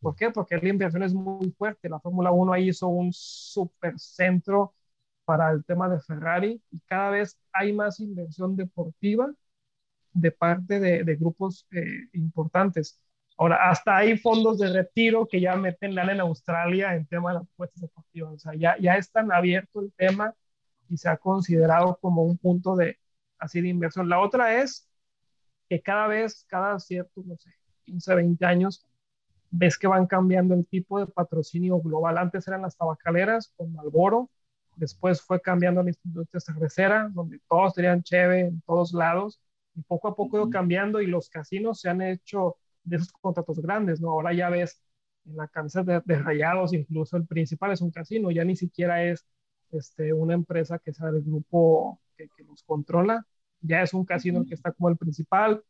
¿Por 0.00 0.14
qué? 0.16 0.30
Porque 0.30 0.56
la 0.58 0.68
inversión 0.68 1.02
es 1.02 1.14
muy 1.14 1.50
fuerte. 1.52 1.88
La 1.88 2.00
Fórmula 2.00 2.30
1 2.30 2.52
ahí 2.52 2.68
hizo 2.68 2.88
un 2.88 3.12
super 3.12 3.98
centro 3.98 4.74
para 5.24 5.50
el 5.50 5.64
tema 5.64 5.88
de 5.88 6.00
Ferrari 6.00 6.62
y 6.70 6.80
cada 6.80 7.10
vez 7.10 7.38
hay 7.52 7.72
más 7.72 8.00
inversión 8.00 8.56
deportiva 8.56 9.32
de 10.12 10.30
parte 10.32 10.80
de, 10.80 11.16
grupos 11.16 11.66
eh, 11.72 12.08
importantes. 12.14 13.00
Ahora, 13.38 13.68
hasta 13.70 13.96
hay 13.96 14.16
fondos 14.18 14.58
de 14.58 14.72
retiro 14.72 15.26
que 15.28 15.40
ya 15.40 15.56
meten 15.56 15.94
lana 15.94 16.12
en 16.12 16.20
Australia 16.20 16.94
en 16.94 17.06
tema 17.06 17.32
de 17.32 17.38
apuestas 17.38 17.82
deportivas. 17.82 18.34
O 18.34 18.38
sea, 18.38 18.54
ya, 18.54 18.76
ya 18.80 18.96
es 18.96 19.10
tan 19.10 19.32
abierto 19.32 19.80
el 19.80 19.92
tema 19.92 20.34
y 20.88 20.96
se 20.96 21.08
ha 21.08 21.16
considerado 21.18 21.98
como 22.00 22.22
un 22.22 22.38
punto 22.38 22.76
de 22.76 22.98
así 23.38 23.60
de 23.60 23.68
inversión. 23.68 24.08
La 24.08 24.20
otra 24.20 24.62
es 24.62 24.88
que 25.68 25.82
cada 25.82 26.06
vez, 26.06 26.44
cada 26.48 26.78
cierto, 26.78 27.22
no 27.24 27.36
sé, 27.36 27.50
15, 27.84 28.14
20 28.14 28.44
años, 28.46 28.86
ves 29.50 29.78
que 29.78 29.86
van 29.86 30.06
cambiando 30.06 30.54
el 30.54 30.66
tipo 30.66 30.98
de 30.98 31.06
patrocinio 31.06 31.80
global. 31.80 32.18
Antes 32.18 32.46
eran 32.48 32.62
las 32.62 32.76
tabacaleras 32.76 33.52
con 33.56 33.72
Malboro, 33.72 34.30
después 34.76 35.22
fue 35.22 35.40
cambiando 35.40 35.82
la 35.82 35.92
industria 36.04 36.40
cervecera, 36.40 37.08
donde 37.12 37.40
todos 37.48 37.74
tenían 37.74 38.02
cheve 38.02 38.40
en 38.40 38.60
todos 38.62 38.92
lados, 38.92 39.40
y 39.74 39.82
poco 39.82 40.08
a 40.08 40.16
poco 40.16 40.38
ido 40.38 40.50
cambiando 40.50 41.00
y 41.00 41.06
los 41.06 41.28
casinos 41.28 41.80
se 41.80 41.88
han 41.88 42.02
hecho 42.02 42.56
de 42.84 42.96
esos 42.96 43.12
contratos 43.12 43.60
grandes, 43.60 44.00
¿no? 44.00 44.10
Ahora 44.10 44.32
ya 44.32 44.48
ves 44.48 44.82
en 45.26 45.36
la 45.36 45.48
camiseta 45.48 46.00
de, 46.04 46.18
Rayados, 46.18 46.72
incluso 46.72 47.16
el 47.16 47.26
principal 47.26 47.72
es 47.72 47.80
un 47.80 47.90
casino, 47.90 48.30
ya 48.30 48.44
ni 48.44 48.56
siquiera 48.56 49.04
es 49.04 49.26
este, 49.72 50.12
una 50.12 50.34
empresa 50.34 50.78
que 50.78 50.92
sea 50.92 51.10
del 51.10 51.22
grupo 51.22 52.00
que, 52.16 52.28
que 52.36 52.44
los 52.44 52.62
controla, 52.62 53.26
ya 53.60 53.82
es 53.82 53.94
un 53.94 54.04
casino 54.04 54.40
el 54.40 54.46
que 54.46 54.54
está 54.54 54.72
como 54.72 54.88
el 54.88 54.96
principal. 54.96 55.62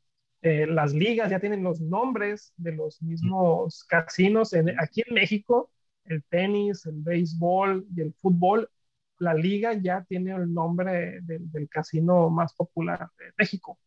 Eh, 0.43 0.67
las 0.67 0.93
ligas 0.93 1.31
ya 1.31 1.41
tienen 1.41 1.63
los 1.63 1.81
nombres 1.81 2.53
de 2.57 2.73
los 2.73 3.03
mismos 3.03 3.85
casinos. 3.85 4.53
En, 4.53 4.79
aquí 4.79 5.03
en 5.07 5.15
México, 5.15 5.71
el 6.05 6.23
tenis, 6.25 6.87
el 6.87 7.03
béisbol 7.03 7.87
y 7.97 8.01
el 8.03 8.13
fútbol, 8.15 8.71
la 9.19 9.35
liga 9.35 9.73
ya 9.73 10.05
tiene 10.05 10.33
el 10.33 10.53
nombre 10.53 11.21
del 11.23 11.69
casino 11.71 12.29
más 12.29 12.53
popular 12.55 13.09
de 13.19 13.33
México. 13.39 13.79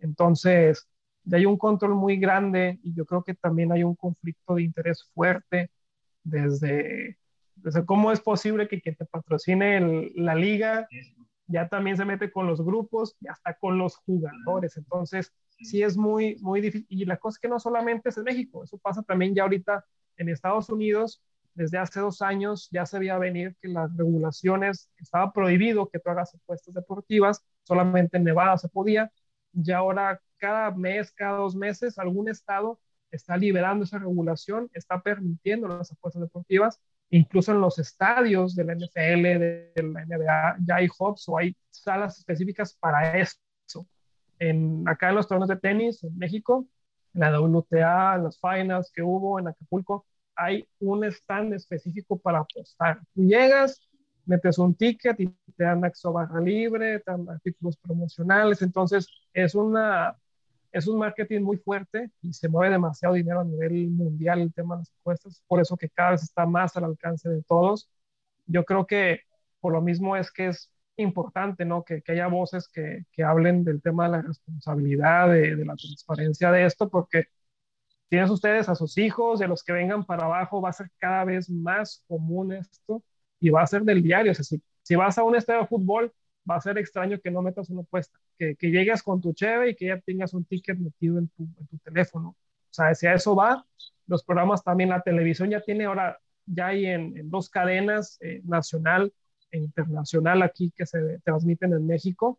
Entonces, 0.00 0.88
ya 1.24 1.38
hay 1.38 1.46
un 1.46 1.56
control 1.56 1.94
muy 1.94 2.16
grande 2.16 2.80
y 2.82 2.92
yo 2.92 3.06
creo 3.06 3.22
que 3.22 3.34
también 3.34 3.70
hay 3.70 3.84
un 3.84 3.94
conflicto 3.94 4.56
de 4.56 4.64
interés 4.64 5.04
fuerte 5.14 5.70
desde, 6.24 7.16
desde 7.54 7.86
cómo 7.86 8.10
es 8.10 8.20
posible 8.20 8.66
que 8.66 8.80
quien 8.80 8.96
te 8.96 9.04
patrocine 9.04 10.10
la 10.16 10.34
liga 10.34 10.88
ya 11.46 11.68
también 11.68 11.96
se 11.96 12.04
mete 12.04 12.30
con 12.30 12.46
los 12.46 12.62
grupos 12.64 13.16
y 13.20 13.28
hasta 13.28 13.54
con 13.54 13.78
los 13.78 13.96
jugadores. 13.96 14.76
Entonces, 14.76 15.32
sí 15.62 15.82
es 15.82 15.96
muy, 15.96 16.36
muy 16.40 16.60
difícil. 16.60 16.86
Y 16.88 17.04
la 17.04 17.16
cosa 17.16 17.36
es 17.36 17.40
que 17.40 17.48
no 17.48 17.58
solamente 17.58 18.08
es 18.08 18.16
en 18.16 18.24
México, 18.24 18.64
eso 18.64 18.78
pasa 18.78 19.02
también 19.02 19.34
ya 19.34 19.42
ahorita 19.42 19.84
en 20.16 20.28
Estados 20.28 20.68
Unidos. 20.70 21.22
Desde 21.54 21.78
hace 21.78 22.00
dos 22.00 22.22
años 22.22 22.68
ya 22.70 22.86
se 22.86 22.98
veía 22.98 23.18
venir 23.18 23.56
que 23.60 23.68
las 23.68 23.94
regulaciones, 23.96 24.90
estaba 24.96 25.32
prohibido 25.32 25.88
que 25.90 25.98
tú 25.98 26.08
hagas 26.10 26.34
apuestas 26.34 26.74
deportivas, 26.74 27.44
solamente 27.62 28.16
en 28.16 28.24
Nevada 28.24 28.56
se 28.56 28.68
podía, 28.70 29.12
ya 29.52 29.78
ahora 29.78 30.20
cada 30.38 30.70
mes, 30.70 31.12
cada 31.12 31.36
dos 31.36 31.54
meses, 31.54 31.98
algún 31.98 32.28
estado 32.30 32.80
está 33.10 33.36
liberando 33.36 33.84
esa 33.84 33.98
regulación, 33.98 34.70
está 34.72 35.02
permitiendo 35.02 35.68
las 35.68 35.92
apuestas 35.92 36.22
deportivas 36.22 36.80
incluso 37.12 37.52
en 37.52 37.60
los 37.60 37.78
estadios 37.78 38.54
de 38.56 38.64
la 38.64 38.74
NFL, 38.74 39.22
de, 39.38 39.72
la 39.76 40.04
NBA, 40.06 40.56
ya 40.66 40.76
hay 40.76 40.88
hubs 40.98 41.28
o 41.28 41.38
hay 41.38 41.54
salas 41.70 42.18
específicas 42.18 42.74
para 42.74 43.18
eso. 43.18 43.36
En, 44.38 44.82
acá 44.88 45.10
en 45.10 45.16
los 45.16 45.28
torneos 45.28 45.48
de 45.48 45.56
tenis 45.56 46.02
en 46.02 46.16
México, 46.16 46.66
en 47.14 47.20
la 47.20 47.38
WTA, 47.38 48.16
en 48.16 48.24
las 48.24 48.40
finals 48.40 48.90
que 48.90 49.02
hubo 49.02 49.38
en 49.38 49.46
Acapulco, 49.46 50.06
hay 50.34 50.66
un 50.80 51.04
stand 51.04 51.52
específico 51.52 52.18
para 52.18 52.38
apostar. 52.38 53.00
Tú 53.14 53.22
llegas, 53.24 53.80
metes 54.24 54.58
un 54.58 54.74
ticket 54.74 55.20
y 55.20 55.28
te 55.54 55.64
dan 55.64 55.84
acceso 55.84 56.08
a 56.08 56.24
barra 56.24 56.40
libre, 56.40 56.98
te 57.00 57.10
dan 57.10 57.28
artículos 57.28 57.76
promocionales, 57.76 58.62
entonces 58.62 59.06
es 59.34 59.54
una 59.54 60.16
es 60.72 60.86
un 60.86 60.98
marketing 60.98 61.42
muy 61.42 61.58
fuerte 61.58 62.10
y 62.22 62.32
se 62.32 62.48
mueve 62.48 62.72
demasiado 62.72 63.14
dinero 63.14 63.40
a 63.40 63.44
nivel 63.44 63.90
mundial 63.90 64.40
el 64.40 64.52
tema 64.54 64.76
de 64.76 64.80
las 64.80 64.92
apuestas, 65.00 65.42
por 65.46 65.60
eso 65.60 65.76
que 65.76 65.90
cada 65.90 66.12
vez 66.12 66.22
está 66.22 66.46
más 66.46 66.76
al 66.76 66.84
alcance 66.84 67.28
de 67.28 67.42
todos. 67.42 67.90
Yo 68.46 68.64
creo 68.64 68.86
que 68.86 69.20
por 69.60 69.72
lo 69.72 69.82
mismo 69.82 70.16
es 70.16 70.32
que 70.32 70.48
es 70.48 70.72
importante, 70.96 71.64
¿no? 71.64 71.84
Que, 71.84 72.02
que 72.02 72.12
haya 72.12 72.26
voces 72.28 72.68
que, 72.68 73.04
que, 73.12 73.24
hablen 73.24 73.64
del 73.64 73.82
tema 73.82 74.04
de 74.04 74.10
la 74.12 74.22
responsabilidad, 74.22 75.28
de, 75.28 75.56
de, 75.56 75.64
la 75.64 75.76
transparencia 75.76 76.50
de 76.50 76.66
esto, 76.66 76.88
porque 76.90 77.26
tienes 78.08 78.30
ustedes 78.30 78.68
a 78.68 78.74
sus 78.74 78.98
hijos 78.98 79.40
y 79.40 79.44
a 79.44 79.48
los 79.48 79.64
que 79.64 79.72
vengan 79.72 80.04
para 80.04 80.24
abajo, 80.26 80.60
va 80.60 80.70
a 80.70 80.72
ser 80.74 80.90
cada 80.98 81.24
vez 81.24 81.50
más 81.50 82.04
común 82.08 82.52
esto 82.52 83.02
y 83.40 83.50
va 83.50 83.62
a 83.62 83.66
ser 83.66 83.82
del 83.82 84.02
diario. 84.02 84.32
O 84.32 84.34
sea, 84.34 84.44
si, 84.44 84.62
si 84.82 84.96
vas 84.96 85.18
a 85.18 85.24
un 85.24 85.36
estadio 85.36 85.62
de 85.62 85.66
fútbol, 85.68 86.12
va 86.48 86.56
a 86.56 86.60
ser 86.60 86.78
extraño 86.78 87.20
que 87.20 87.30
no 87.30 87.42
metas 87.42 87.70
una 87.70 87.82
apuesta, 87.82 88.18
que, 88.38 88.56
que 88.56 88.70
llegues 88.70 89.02
con 89.02 89.20
tu 89.20 89.32
cheve 89.32 89.70
y 89.70 89.76
que 89.76 89.86
ya 89.86 90.00
tengas 90.00 90.34
un 90.34 90.44
ticket 90.44 90.78
metido 90.78 91.18
en 91.18 91.28
tu, 91.28 91.44
en 91.44 91.66
tu 91.66 91.78
teléfono. 91.78 92.30
O 92.30 92.74
sea, 92.74 92.94
si 92.94 93.06
a 93.06 93.14
eso 93.14 93.36
va, 93.36 93.66
los 94.06 94.24
programas 94.24 94.64
también, 94.64 94.90
la 94.90 95.02
televisión 95.02 95.50
ya 95.50 95.60
tiene 95.60 95.84
ahora, 95.84 96.18
ya 96.46 96.68
hay 96.68 96.86
en, 96.86 97.30
dos 97.30 97.48
cadenas, 97.48 98.18
eh, 98.20 98.40
nacional 98.44 99.12
e 99.50 99.58
internacional 99.58 100.42
aquí 100.42 100.72
que 100.74 100.86
se 100.86 101.20
transmiten 101.20 101.72
en 101.72 101.86
México, 101.86 102.38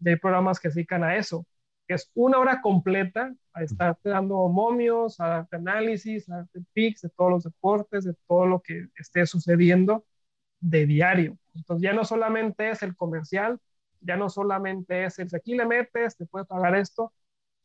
y 0.00 0.08
hay 0.08 0.16
programas 0.16 0.58
que 0.58 0.70
se 0.70 0.80
dedican 0.80 1.04
a 1.04 1.16
eso, 1.16 1.46
que 1.86 1.94
es 1.94 2.10
una 2.14 2.38
hora 2.38 2.60
completa 2.60 3.34
a 3.52 3.62
estarte 3.62 4.08
dando 4.08 4.48
momios, 4.48 5.20
a 5.20 5.28
darte 5.28 5.56
análisis, 5.56 6.28
a 6.28 6.38
darte 6.38 6.60
pics 6.72 7.02
de 7.02 7.10
todos 7.10 7.30
los 7.30 7.44
deportes, 7.44 8.04
de 8.04 8.14
todo 8.26 8.46
lo 8.46 8.60
que 8.60 8.88
esté 8.96 9.26
sucediendo 9.26 10.04
de 10.64 10.86
diario. 10.86 11.38
Entonces 11.54 11.82
ya 11.82 11.92
no 11.92 12.04
solamente 12.04 12.70
es 12.70 12.82
el 12.82 12.96
comercial, 12.96 13.58
ya 14.00 14.16
no 14.16 14.30
solamente 14.30 15.04
es 15.04 15.18
el 15.18 15.28
aquí 15.34 15.54
le 15.54 15.66
metes, 15.66 16.16
te 16.16 16.26
puede 16.26 16.46
pagar 16.46 16.74
esto, 16.76 17.12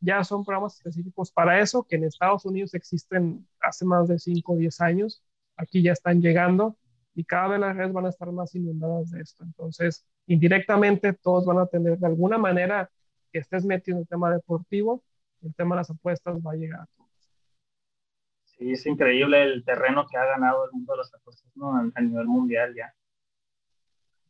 ya 0.01 0.23
son 0.23 0.43
programas 0.45 0.75
específicos 0.75 1.31
para 1.31 1.59
eso 1.59 1.83
que 1.83 1.95
en 1.95 2.03
Estados 2.05 2.45
Unidos 2.45 2.73
existen 2.73 3.47
hace 3.61 3.85
más 3.85 4.07
de 4.09 4.19
5 4.19 4.53
o 4.53 4.57
10 4.57 4.81
años, 4.81 5.23
aquí 5.55 5.81
ya 5.81 5.93
están 5.93 6.21
llegando 6.21 6.77
y 7.15 7.23
cada 7.23 7.49
vez 7.49 7.59
las 7.61 7.75
redes 7.75 7.93
van 7.93 8.05
a 8.05 8.09
estar 8.09 8.31
más 8.31 8.53
inundadas 8.55 9.11
de 9.11 9.21
esto. 9.21 9.43
Entonces, 9.43 10.05
indirectamente 10.27 11.13
todos 11.13 11.45
van 11.45 11.59
a 11.59 11.67
tener 11.67 11.97
de 11.99 12.07
alguna 12.07 12.37
manera 12.37 12.89
que 13.31 13.39
estés 13.39 13.65
metido 13.65 13.97
en 13.97 14.01
el 14.01 14.07
tema 14.07 14.31
deportivo, 14.31 15.03
el 15.41 15.53
tema 15.55 15.75
de 15.75 15.81
las 15.81 15.89
apuestas 15.89 16.37
va 16.45 16.51
a 16.53 16.55
llegar. 16.55 16.87
Sí, 18.59 18.73
es 18.73 18.85
increíble 18.85 19.41
el 19.41 19.63
terreno 19.63 20.05
que 20.05 20.17
ha 20.17 20.25
ganado 20.25 20.65
el 20.65 20.71
mundo 20.73 20.91
de 20.91 20.97
las 20.97 21.13
apuestas 21.13 21.49
¿no? 21.55 21.73
a 21.75 22.01
nivel 22.01 22.25
mundial 22.25 22.75
ya. 22.75 22.93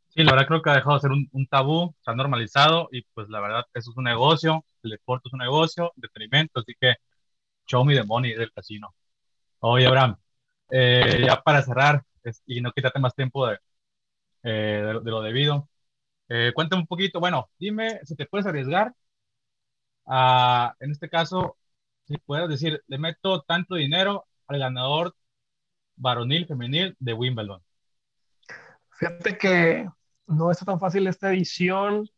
Sí, 0.10 0.24
la 0.24 0.32
verdad 0.34 0.48
creo 0.48 0.62
que 0.62 0.70
ha 0.70 0.76
dejado 0.76 0.96
de 0.96 1.02
ser 1.02 1.12
un, 1.12 1.48
tabú, 1.48 1.96
se 2.02 2.12
ha 2.12 2.16
normalizado 2.16 2.90
y 2.92 3.04
pues 3.14 3.28
la 3.30 3.40
verdad 3.40 3.66
eso 3.74 3.92
es 3.92 3.98
un 3.98 4.04
negocio, 4.04 4.66
el 4.84 4.92
deporte 4.92 5.30
es 5.30 5.34
un 5.34 5.40
negocio, 5.40 5.92
entretenimiento, 5.96 6.60
así 6.60 6.74
que 6.80 6.96
show 7.68 7.86
me 7.86 7.96
the 7.96 8.04
money 8.04 8.34
del 8.34 8.52
casino. 8.52 8.94
Oye, 9.60 9.88
Abraham, 9.88 10.16
eh, 10.72 11.24
ya 11.26 11.42
para 11.42 11.62
cerrar 11.64 12.04
y 12.46 12.62
no 12.62 12.72
quítate 12.72 13.00
más 13.00 13.16
tiempo 13.16 13.48
de, 13.48 13.60
eh, 14.44 14.84
de, 15.04 15.12
lo 15.12 15.22
debido, 15.22 15.70
eh, 16.28 16.52
cuéntame 16.56 16.82
un 16.82 16.88
poquito, 16.88 17.20
bueno, 17.20 17.50
dime 17.60 18.00
si 18.04 18.16
te 18.16 18.26
puedes 18.26 18.48
arriesgar 18.48 18.94
a, 20.08 20.76
en 20.80 20.92
este 20.92 21.08
caso, 21.08 21.59
si 22.10 22.18
puedes 22.18 22.50
decir, 22.50 22.84
le 22.88 22.98
meto 22.98 23.44
tanto 23.44 23.76
dinero 23.76 24.26
al 24.48 24.58
ganador 24.58 25.16
varonil, 25.96 26.48
femenil 26.48 26.98
de 27.00 27.14
Wimbledon. 27.14 27.62
Fíjate 28.90 29.38
que 29.38 29.88
no 30.26 30.50
está 30.50 30.66
tan 30.66 30.80
fácil 30.80 31.06
esta 31.06 31.32
edición, 31.32 32.10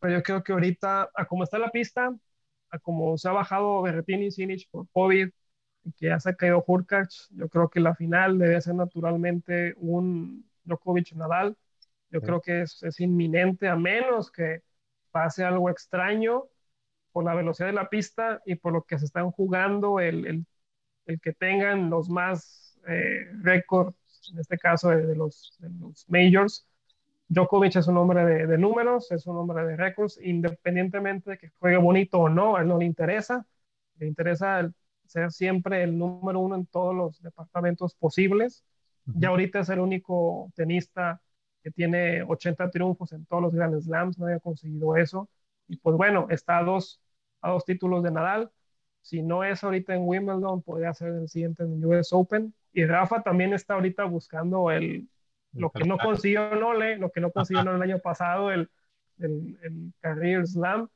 pero 0.00 0.14
yo 0.14 0.22
creo 0.22 0.42
que 0.42 0.52
ahorita, 0.52 1.10
a 1.14 1.26
como 1.26 1.44
está 1.44 1.58
la 1.58 1.70
pista, 1.70 2.16
a 2.70 2.78
como 2.78 3.18
se 3.18 3.28
ha 3.28 3.32
bajado 3.32 3.82
Berretini 3.82 4.26
y 4.26 4.30
Sinich 4.30 4.70
por 4.70 4.88
COVID, 4.88 5.28
y 5.84 5.92
que 5.92 6.06
ya 6.06 6.18
se 6.18 6.30
ha 6.30 6.34
caído 6.34 6.64
Hurkacz, 6.66 7.28
yo 7.30 7.50
creo 7.50 7.68
que 7.68 7.80
la 7.80 7.94
final 7.94 8.38
debe 8.38 8.58
ser 8.62 8.74
naturalmente 8.74 9.74
un 9.76 10.50
Djokovic-Nadal. 10.64 11.56
Yo 12.10 12.22
creo 12.22 12.40
que 12.40 12.62
es, 12.62 12.82
es, 12.82 13.00
inminente, 13.00 13.68
a 13.68 13.76
menos 13.76 14.30
que 14.30 14.62
pase 15.10 15.44
algo 15.44 15.68
extraño 15.68 16.44
por 17.16 17.24
la 17.24 17.34
velocidad 17.34 17.68
de 17.68 17.72
la 17.72 17.88
pista 17.88 18.42
y 18.44 18.56
por 18.56 18.74
lo 18.74 18.82
que 18.82 18.98
se 18.98 19.06
están 19.06 19.30
jugando, 19.30 20.00
el, 20.00 20.26
el, 20.26 20.46
el 21.06 21.18
que 21.18 21.32
tengan 21.32 21.88
los 21.88 22.10
más 22.10 22.78
eh, 22.86 23.30
récords, 23.40 23.96
en 24.34 24.40
este 24.40 24.58
caso 24.58 24.90
de, 24.90 25.06
de, 25.06 25.16
los, 25.16 25.56
de 25.60 25.70
los 25.70 26.04
majors, 26.10 26.66
Djokovic 27.28 27.74
es 27.76 27.86
un 27.88 27.96
hombre 27.96 28.46
de, 28.46 28.58
números, 28.58 29.10
es 29.12 29.26
un 29.26 29.38
hombre 29.38 29.64
de 29.64 29.78
récords, 29.78 30.20
independientemente 30.22 31.30
de 31.30 31.38
que 31.38 31.48
juegue 31.58 31.78
bonito 31.78 32.18
o 32.18 32.28
no, 32.28 32.54
a 32.56 32.60
él 32.60 32.68
no 32.68 32.76
le 32.76 32.84
interesa. 32.84 33.46
Le 33.98 34.08
interesa 34.08 34.70
ser 35.06 35.32
siempre 35.32 35.84
el 35.84 35.96
número 35.96 36.40
uno 36.40 36.54
en 36.54 36.66
todos 36.66 36.94
los 36.94 37.22
departamentos 37.22 37.94
posibles. 37.94 38.62
Ya 39.06 39.28
ahorita 39.30 39.60
es 39.60 39.70
el 39.70 39.80
único 39.80 40.52
tenista 40.54 41.22
que 41.62 41.70
tiene 41.70 42.22
80 42.24 42.70
triunfos 42.70 43.10
en 43.12 43.24
todos 43.24 43.42
los 43.42 43.54
Grand 43.54 43.80
Slams, 43.80 44.18
no 44.18 44.26
había 44.26 44.40
conseguido 44.40 44.98
eso. 44.98 45.30
Y 45.66 45.78
pues 45.78 45.96
bueno, 45.96 46.26
está 46.30 46.58
a 46.58 46.64
dos, 46.64 47.00
a 47.40 47.50
dos 47.50 47.64
títulos 47.64 48.02
de 48.02 48.10
Nadal. 48.10 48.50
Si 49.02 49.22
no 49.22 49.44
es 49.44 49.62
ahorita 49.62 49.94
en 49.94 50.02
Wimbledon, 50.02 50.62
podría 50.62 50.92
ser 50.92 51.08
el 51.10 51.28
siguiente 51.28 51.62
en 51.62 51.84
US 51.84 52.12
Open. 52.12 52.54
Y 52.72 52.84
Rafa 52.84 53.22
también 53.22 53.52
está 53.54 53.74
ahorita 53.74 54.04
buscando 54.04 54.70
el, 54.70 55.08
lo 55.52 55.70
que 55.70 55.84
no 55.84 55.96
consiguió 55.98 56.54
Nole, 56.54 56.98
lo 56.98 57.10
que 57.10 57.20
no 57.20 57.30
consiguió 57.32 57.74
el 57.74 57.82
año 57.82 57.98
pasado, 57.98 58.50
el, 58.50 58.70
el, 59.18 59.58
el, 59.62 59.92
Career 60.00 60.46
Slam. 60.46 60.88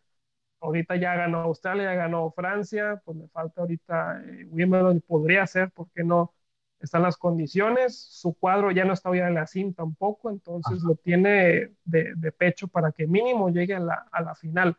Ahorita 0.61 0.97
ya 0.97 1.15
ganó 1.15 1.41
Australia, 1.41 1.85
ya 1.85 1.95
ganó 1.95 2.31
Francia, 2.33 3.01
pues 3.05 3.17
le 3.17 3.29
falta 3.29 3.63
ahorita 3.63 4.23
eh, 4.27 4.47
Wimbledon 4.51 5.01
podría 5.01 5.47
ser, 5.47 5.71
porque 5.71 6.05
no 6.05 6.35
están 6.81 7.03
las 7.03 7.17
condiciones. 7.17 7.97
Su 7.97 8.35
cuadro 8.35 8.71
ya 8.71 8.85
no 8.85 8.93
está 8.93 9.11
hoy 9.11 9.21
en 9.21 9.35
la 9.35 9.47
CIM 9.47 9.73
tampoco, 9.73 10.31
entonces 10.31 10.83
lo 10.83 10.97
tiene 10.97 11.71
de, 11.85 12.15
de, 12.15 12.33
pecho 12.33 12.69
para 12.69 12.93
que 12.93 13.07
mínimo 13.07 13.49
llegue 13.51 13.75
a 13.75 13.81
la, 13.81 14.07
a 14.13 14.23
la 14.23 14.35
final. 14.35 14.77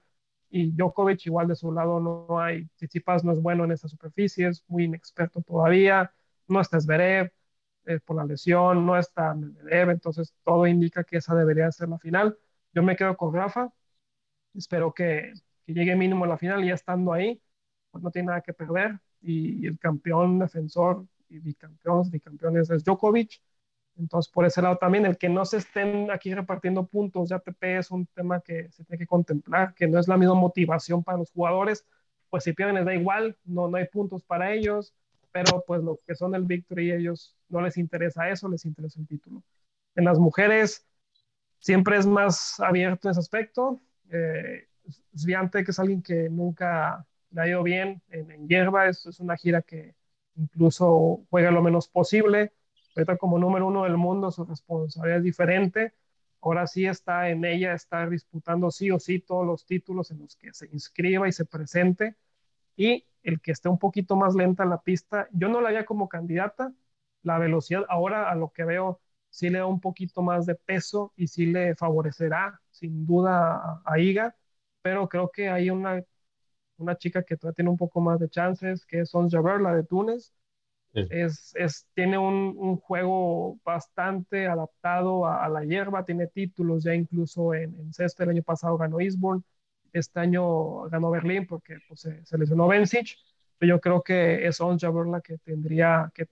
Y 0.52 0.72
Djokovic 0.72 1.26
igual 1.26 1.48
de 1.48 1.56
su 1.56 1.72
lado 1.72 2.00
no 2.00 2.40
hay, 2.40 2.68
Tsitsipas 2.76 3.24
no 3.24 3.32
es 3.32 3.42
bueno 3.42 3.64
en 3.66 3.72
esta 3.72 3.88
superficie, 3.88 4.48
es 4.48 4.64
muy 4.68 4.84
inexperto 4.86 5.42
todavía, 5.42 6.14
no 6.48 6.62
está 6.62 6.80
Zverev, 6.80 7.32
eh, 7.86 8.00
por 8.00 8.18
la 8.18 8.26
lesión, 8.26 8.86
no 8.86 8.98
está 8.98 9.34
Medvedev, 9.34 9.92
entonces 9.92 10.34
todo 10.44 10.68
indica 10.68 11.04
que 11.04 11.18
esa 11.18 11.36
debería 11.36 11.72
ser 11.72 11.90
la 11.90 11.98
final. 12.00 12.38
Yo 12.74 12.84
me 12.84 12.96
quedo 12.96 13.18
con 13.18 13.34
Rafa, 13.34 13.74
espero 14.54 14.94
que, 14.94 15.34
que 15.66 15.74
llegue 15.74 15.96
mínimo 15.96 16.26
a 16.26 16.28
la 16.28 16.38
final 16.38 16.64
y 16.64 16.68
ya 16.68 16.76
estando 16.76 17.14
ahí, 17.14 17.42
pues 17.92 18.04
no 18.04 18.12
tiene 18.12 18.28
nada 18.28 18.42
que 18.42 18.54
perder 18.54 19.00
y, 19.22 19.68
el 19.68 19.80
campeón 19.80 20.40
defensor 20.40 21.06
y 21.30 21.40
bicampeones, 21.40 22.12
bicampeones 22.12 22.70
es 22.70 22.84
Djokovic. 22.84 23.42
Entonces, 23.98 24.32
por 24.32 24.46
ese 24.46 24.62
lado 24.62 24.78
también, 24.78 25.06
el 25.06 25.18
que 25.18 25.30
no 25.30 25.46
se 25.46 25.58
estén 25.58 26.10
aquí 26.12 26.34
repartiendo 26.34 26.88
puntos 26.88 27.30
de 27.30 27.36
ATP 27.36 27.64
es 27.78 27.92
un 27.92 28.08
tema 28.08 28.42
que 28.42 28.72
se 28.72 28.84
tiene 28.86 29.00
que 29.00 29.08
contemplar, 29.08 29.74
que 29.74 29.88
no 29.88 30.00
es 30.00 30.08
la 30.08 30.18
misma 30.18 30.36
motivación 30.36 31.04
para 31.04 31.18
los 31.18 31.32
jugadores, 31.32 31.86
pues 32.30 32.44
si 32.46 32.54
pierden 32.54 32.76
les 32.76 32.86
da 32.86 32.96
igual, 32.96 33.38
no, 33.44 33.68
no 33.68 33.78
hay 33.78 33.88
puntos 33.88 34.24
para 34.24 34.54
ellos, 34.54 34.94
pero 35.32 35.64
pues 35.66 35.84
lo 35.84 36.00
que 36.08 36.16
son 36.16 36.34
el 36.36 36.46
Victory, 36.46 36.92
ellos 36.92 37.36
no 37.50 37.62
les 37.62 37.78
interesa 37.78 38.30
eso, 38.30 38.50
les 38.50 38.66
interesa 38.66 39.00
el 39.00 39.08
título. 39.08 39.44
En 39.96 40.06
las 40.06 40.18
mujeres 40.18 40.86
siempre 41.60 41.98
es 41.98 42.06
más 42.08 42.60
abierto 42.60 43.10
ese 43.10 43.20
aspecto. 43.20 43.82
Eh, 44.10 44.68
Sviante, 45.16 45.64
que 45.64 45.72
es 45.72 45.80
alguien 45.80 46.02
que 46.02 46.30
nunca 46.30 47.06
le 47.32 47.42
ha 47.42 47.48
ido 47.48 47.64
bien 47.64 48.02
en, 48.10 48.48
hierba, 48.48 48.88
es, 48.88 49.06
es, 49.06 49.20
una 49.20 49.38
gira 49.38 49.62
que 49.62 49.96
incluso 50.36 51.26
juega 51.30 51.52
lo 51.52 51.62
menos 51.62 51.88
posible. 51.88 52.54
Ahorita 52.96 53.18
como 53.18 53.40
número 53.40 53.68
uno 53.68 53.84
del 53.84 53.98
mundo 53.98 54.32
su 54.32 54.46
responsabilidad 54.46 55.20
es 55.20 55.24
diferente. 55.24 55.94
Ahora 56.42 56.68
sí 56.68 56.86
está 56.86 57.30
en 57.30 57.46
ella 57.46 57.74
estar 57.74 58.10
disputando 58.10 58.72
sí 58.72 58.92
o 58.92 59.00
sí 59.00 59.20
todos 59.20 59.46
los 59.46 59.66
títulos 59.66 60.12
en 60.12 60.20
los 60.20 60.36
que 60.36 60.54
se 60.54 60.68
inscriba 60.72 61.28
y 61.28 61.32
se 61.32 61.46
presente. 61.46 62.16
Y 62.76 63.06
el 63.24 63.42
que 63.42 63.52
esté 63.52 63.70
un 63.70 63.80
poquito 63.80 64.16
más 64.16 64.36
lenta 64.36 64.64
en 64.64 64.70
la 64.72 64.82
pista. 64.82 65.28
Yo 65.32 65.50
no 65.50 65.62
la 65.62 65.70
haría 65.70 65.86
como 65.86 66.10
candidata. 66.10 66.74
La 67.24 67.38
velocidad 67.40 67.86
ahora 67.90 68.30
a 68.32 68.36
lo 68.36 68.52
que 68.52 68.66
veo 68.66 69.02
sí 69.30 69.50
le 69.50 69.60
da 69.60 69.66
un 69.66 69.80
poquito 69.80 70.22
más 70.22 70.46
de 70.46 70.56
peso 70.56 71.14
y 71.16 71.28
sí 71.28 71.46
le 71.48 71.76
favorecerá 71.76 72.62
sin 72.72 73.06
duda 73.06 73.82
a, 73.86 74.00
Iga, 74.00 74.36
pero 74.82 75.10
creo 75.10 75.32
que 75.32 75.50
hay 75.50 75.70
una, 75.70 76.04
una 76.78 76.98
chica 76.98 77.24
que 77.24 77.38
todavía 77.38 77.56
tiene 77.56 77.72
un 77.72 77.78
poco 77.78 78.02
más 78.02 78.20
de 78.20 78.30
chances, 78.30 78.86
que 78.86 79.02
es 79.02 79.16
Ons 79.16 79.34
Jaber, 79.34 79.62
la 79.62 79.76
de 79.76 79.84
Túnez, 79.84 80.34
Es, 80.94 81.54
es, 81.56 81.88
tiene 81.94 82.18
un, 82.18 82.54
un, 82.58 82.76
juego 82.76 83.58
bastante 83.64 84.48
adaptado 84.48 85.26
a, 85.26 85.48
la 85.48 85.64
hierba, 85.64 86.04
tiene 86.04 86.28
títulos 86.28 86.84
ya 86.84 86.94
incluso 86.94 87.54
en, 87.54 87.74
en 87.80 87.92
el 87.98 88.30
año 88.30 88.44
pasado 88.44 88.78
ganó 88.78 89.00
Eastbourne, 89.00 89.42
este 89.94 90.20
año 90.20 90.90
ganó 90.90 91.12
Berlín 91.12 91.48
porque 91.48 91.78
pues, 91.88 92.02
se, 92.02 92.38
lesionó 92.38 92.68
Bencic, 92.68 93.18
pero 93.58 93.76
yo 93.76 93.82
creo 93.82 94.02
que 94.02 94.46
es 94.46 94.60
Onja 94.60 94.90
la 94.90 95.22
que 95.22 95.38
tendría 95.38 96.12
que, 96.14 96.28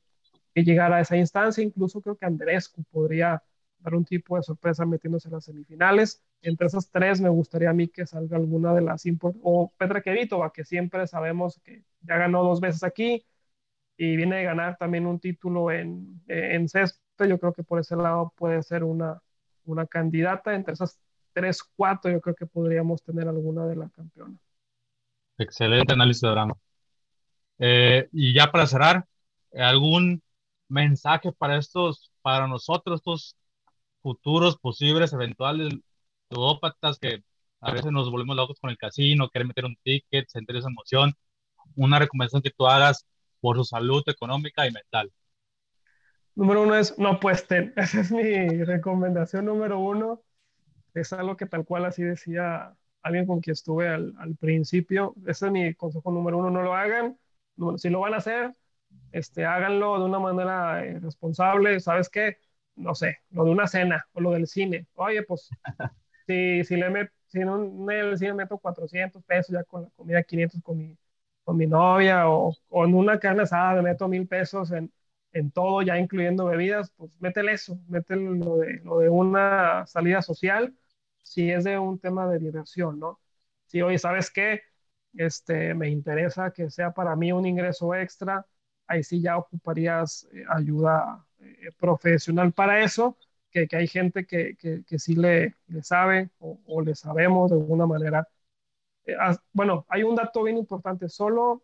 que, 0.53 0.64
llegar 0.64 0.91
a 0.91 1.01
esa 1.01 1.16
instancia, 1.16 1.64
incluso 1.64 2.01
creo 2.01 2.18
que 2.18 2.26
Andrescu 2.26 2.84
podría 2.91 3.41
dar 3.80 3.95
un 3.95 4.03
tipo 4.03 4.36
de 4.36 4.43
sorpresa 4.43 4.86
metiéndose 4.86 5.30
en 5.30 5.36
las 5.36 5.45
semifinales. 5.45 6.22
Entre 6.41 6.68
esas 6.68 6.89
tres 6.89 7.22
me 7.22 7.30
gustaría 7.30 7.70
a 7.70 7.74
mí 7.74 7.88
que 7.88 8.05
salga 8.05 8.38
alguna 8.38 8.74
de 8.74 8.82
las 8.82 9.03
o 9.41 9.72
Petra 9.78 10.01
Kvitova, 10.01 10.51
que 10.51 10.66
siempre 10.66 11.07
sabemos 11.07 11.60
que 11.64 11.84
ya 12.01 12.18
ganó 12.18 12.43
dos 12.43 12.60
veces 12.60 12.84
aquí, 12.84 13.26
y 14.01 14.15
viene 14.15 14.37
de 14.37 14.43
ganar 14.45 14.77
también 14.77 15.05
un 15.05 15.19
título 15.19 15.71
en, 15.71 16.23
en 16.29 16.69
césped. 16.69 17.27
Yo 17.27 17.37
creo 17.37 17.51
que 17.51 17.63
por 17.63 17.81
ese 17.81 17.97
lado 17.97 18.33
puede 18.37 18.63
ser 18.63 18.85
una, 18.85 19.21
una 19.65 19.85
candidata. 19.85 20.55
Entre 20.55 20.73
esas 20.73 20.97
tres, 21.33 21.61
cuatro, 21.75 22.09
yo 22.09 22.21
creo 22.21 22.33
que 22.33 22.45
podríamos 22.45 23.03
tener 23.03 23.27
alguna 23.27 23.65
de 23.65 23.75
la 23.75 23.89
campeona. 23.89 24.37
Excelente 25.37 25.91
análisis 25.91 26.21
de 26.21 26.29
drama. 26.29 26.55
Eh, 27.57 28.07
y 28.13 28.33
ya 28.33 28.49
para 28.49 28.67
cerrar, 28.67 29.05
¿algún 29.53 30.23
mensaje 30.69 31.33
para 31.33 31.57
estos, 31.57 32.09
para 32.21 32.47
nosotros, 32.47 33.01
estos 33.01 33.35
futuros 34.01 34.57
posibles, 34.57 35.11
eventuales 35.11 35.73
ludópatas 36.29 36.99
que 36.99 37.21
a 37.59 37.73
veces 37.73 37.91
nos 37.91 38.09
volvemos 38.09 38.37
locos 38.37 38.61
con 38.61 38.69
el 38.69 38.77
casino, 38.77 39.27
quieren 39.27 39.49
meter 39.49 39.65
un 39.65 39.75
ticket, 39.83 40.29
sentir 40.29 40.55
esa 40.55 40.69
emoción? 40.69 41.13
Una 41.75 41.99
recomendación 41.99 42.41
que 42.41 42.51
tú 42.51 42.65
hagas 42.65 43.05
por 43.39 43.57
su 43.57 43.63
salud 43.63 44.03
económica 44.07 44.67
y 44.67 44.71
mental? 44.71 45.11
Número 46.35 46.63
uno 46.63 46.75
es 46.75 46.97
no 46.97 47.09
apuesten. 47.09 47.73
Esa 47.77 48.01
es 48.01 48.11
mi 48.11 48.63
recomendación 48.63 49.45
número 49.45 49.79
uno. 49.79 50.23
Es 50.93 51.13
algo 51.13 51.37
que 51.37 51.45
tal 51.45 51.65
cual 51.65 51.85
así 51.85 52.03
decía 52.03 52.75
alguien 53.01 53.25
con 53.25 53.41
quien 53.41 53.53
estuve 53.53 53.89
al, 53.89 54.13
al 54.17 54.35
principio. 54.35 55.15
Ese 55.27 55.47
es 55.47 55.51
mi 55.51 55.73
consejo 55.75 56.11
número 56.11 56.37
uno. 56.37 56.49
No 56.49 56.61
lo 56.61 56.73
hagan. 56.73 57.17
si 57.77 57.89
lo 57.89 57.99
van 57.99 58.13
a 58.13 58.17
hacer, 58.17 58.55
este, 59.11 59.45
háganlo 59.45 59.99
de 59.99 60.05
una 60.05 60.19
manera 60.19 60.85
eh, 60.85 60.99
responsable. 60.99 61.79
¿Sabes 61.79 62.09
qué? 62.09 62.37
No 62.75 62.95
sé, 62.95 63.17
lo 63.31 63.43
de 63.43 63.51
una 63.51 63.67
cena 63.67 64.07
o 64.13 64.21
lo 64.21 64.31
del 64.31 64.47
cine. 64.47 64.87
Oye, 64.95 65.23
pues 65.23 65.49
si, 66.27 66.63
si, 66.63 66.77
le 66.77 66.89
met, 66.89 67.11
si 67.27 67.39
en, 67.41 67.89
el 67.89 68.17
cine 68.17 68.33
meto 68.33 68.57
400 68.57 69.23
pesos 69.23 69.53
ya 69.53 69.63
con 69.63 69.83
la 69.83 69.89
comida, 69.95 70.23
500 70.23 70.61
con 70.63 70.77
mi 70.77 70.97
con 71.49 71.57
mi 71.57 71.65
novia 71.65 72.29
o, 72.29 72.55
en 72.85 72.93
una 72.93 73.19
carne 73.19 73.41
asada 73.43 73.73
me 73.75 73.81
meto 73.81 74.07
mil 74.07 74.27
pesos 74.27 74.71
en, 74.71 74.93
en 75.33 75.49
todo, 75.51 75.81
ya 75.81 75.97
incluyendo 75.97 76.45
bebidas, 76.45 76.91
pues 76.95 77.11
métele 77.19 77.53
eso, 77.53 77.79
métele 77.87 78.37
lo 78.37 78.57
de, 78.57 78.81
lo 78.83 78.99
de 78.99 79.09
una 79.09 79.83
salida 79.87 80.21
social, 80.21 80.75
si 81.23 81.49
es 81.51 81.63
de 81.63 81.79
un 81.79 81.97
tema 81.99 82.29
de 82.29 82.37
diversión, 82.37 82.99
¿no? 82.99 83.19
Si, 83.65 83.81
oye, 83.81 83.97
¿sabes 83.97 84.29
qué? 84.29 84.61
Este, 85.15 85.73
me 85.73 85.89
interesa 85.89 86.51
que 86.51 86.69
sea 86.69 86.91
para 86.91 87.15
mí 87.15 87.31
un 87.31 87.47
ingreso 87.47 87.95
extra, 87.95 88.45
ahí 88.85 89.01
sí 89.03 89.19
ya 89.21 89.35
ocuparías 89.37 90.27
eh, 90.31 90.43
ayuda 90.49 91.25
eh, 91.39 91.71
profesional 91.79 92.53
para 92.53 92.83
eso, 92.83 93.17
que, 93.49 93.67
que 93.67 93.75
hay 93.75 93.87
gente 93.87 94.27
que, 94.27 94.55
que, 94.55 94.83
que, 94.85 94.99
sí 94.99 95.15
le, 95.15 95.55
le 95.67 95.81
sabe 95.81 96.29
o, 96.37 96.59
o, 96.67 96.81
le 96.83 96.93
sabemos 96.93 97.49
de 97.49 97.57
alguna 97.57 97.87
manera 97.87 98.27
bueno, 99.53 99.86
hay 99.89 100.03
un 100.03 100.16
dato 100.16 100.43
bien 100.43 100.57
importante, 100.57 101.10
solo 101.10 101.64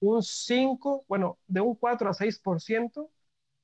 un 0.00 0.22
5, 0.22 1.04
bueno, 1.08 1.38
de 1.46 1.60
un 1.60 1.74
4 1.76 2.10
a 2.10 2.14
6% 2.14 3.10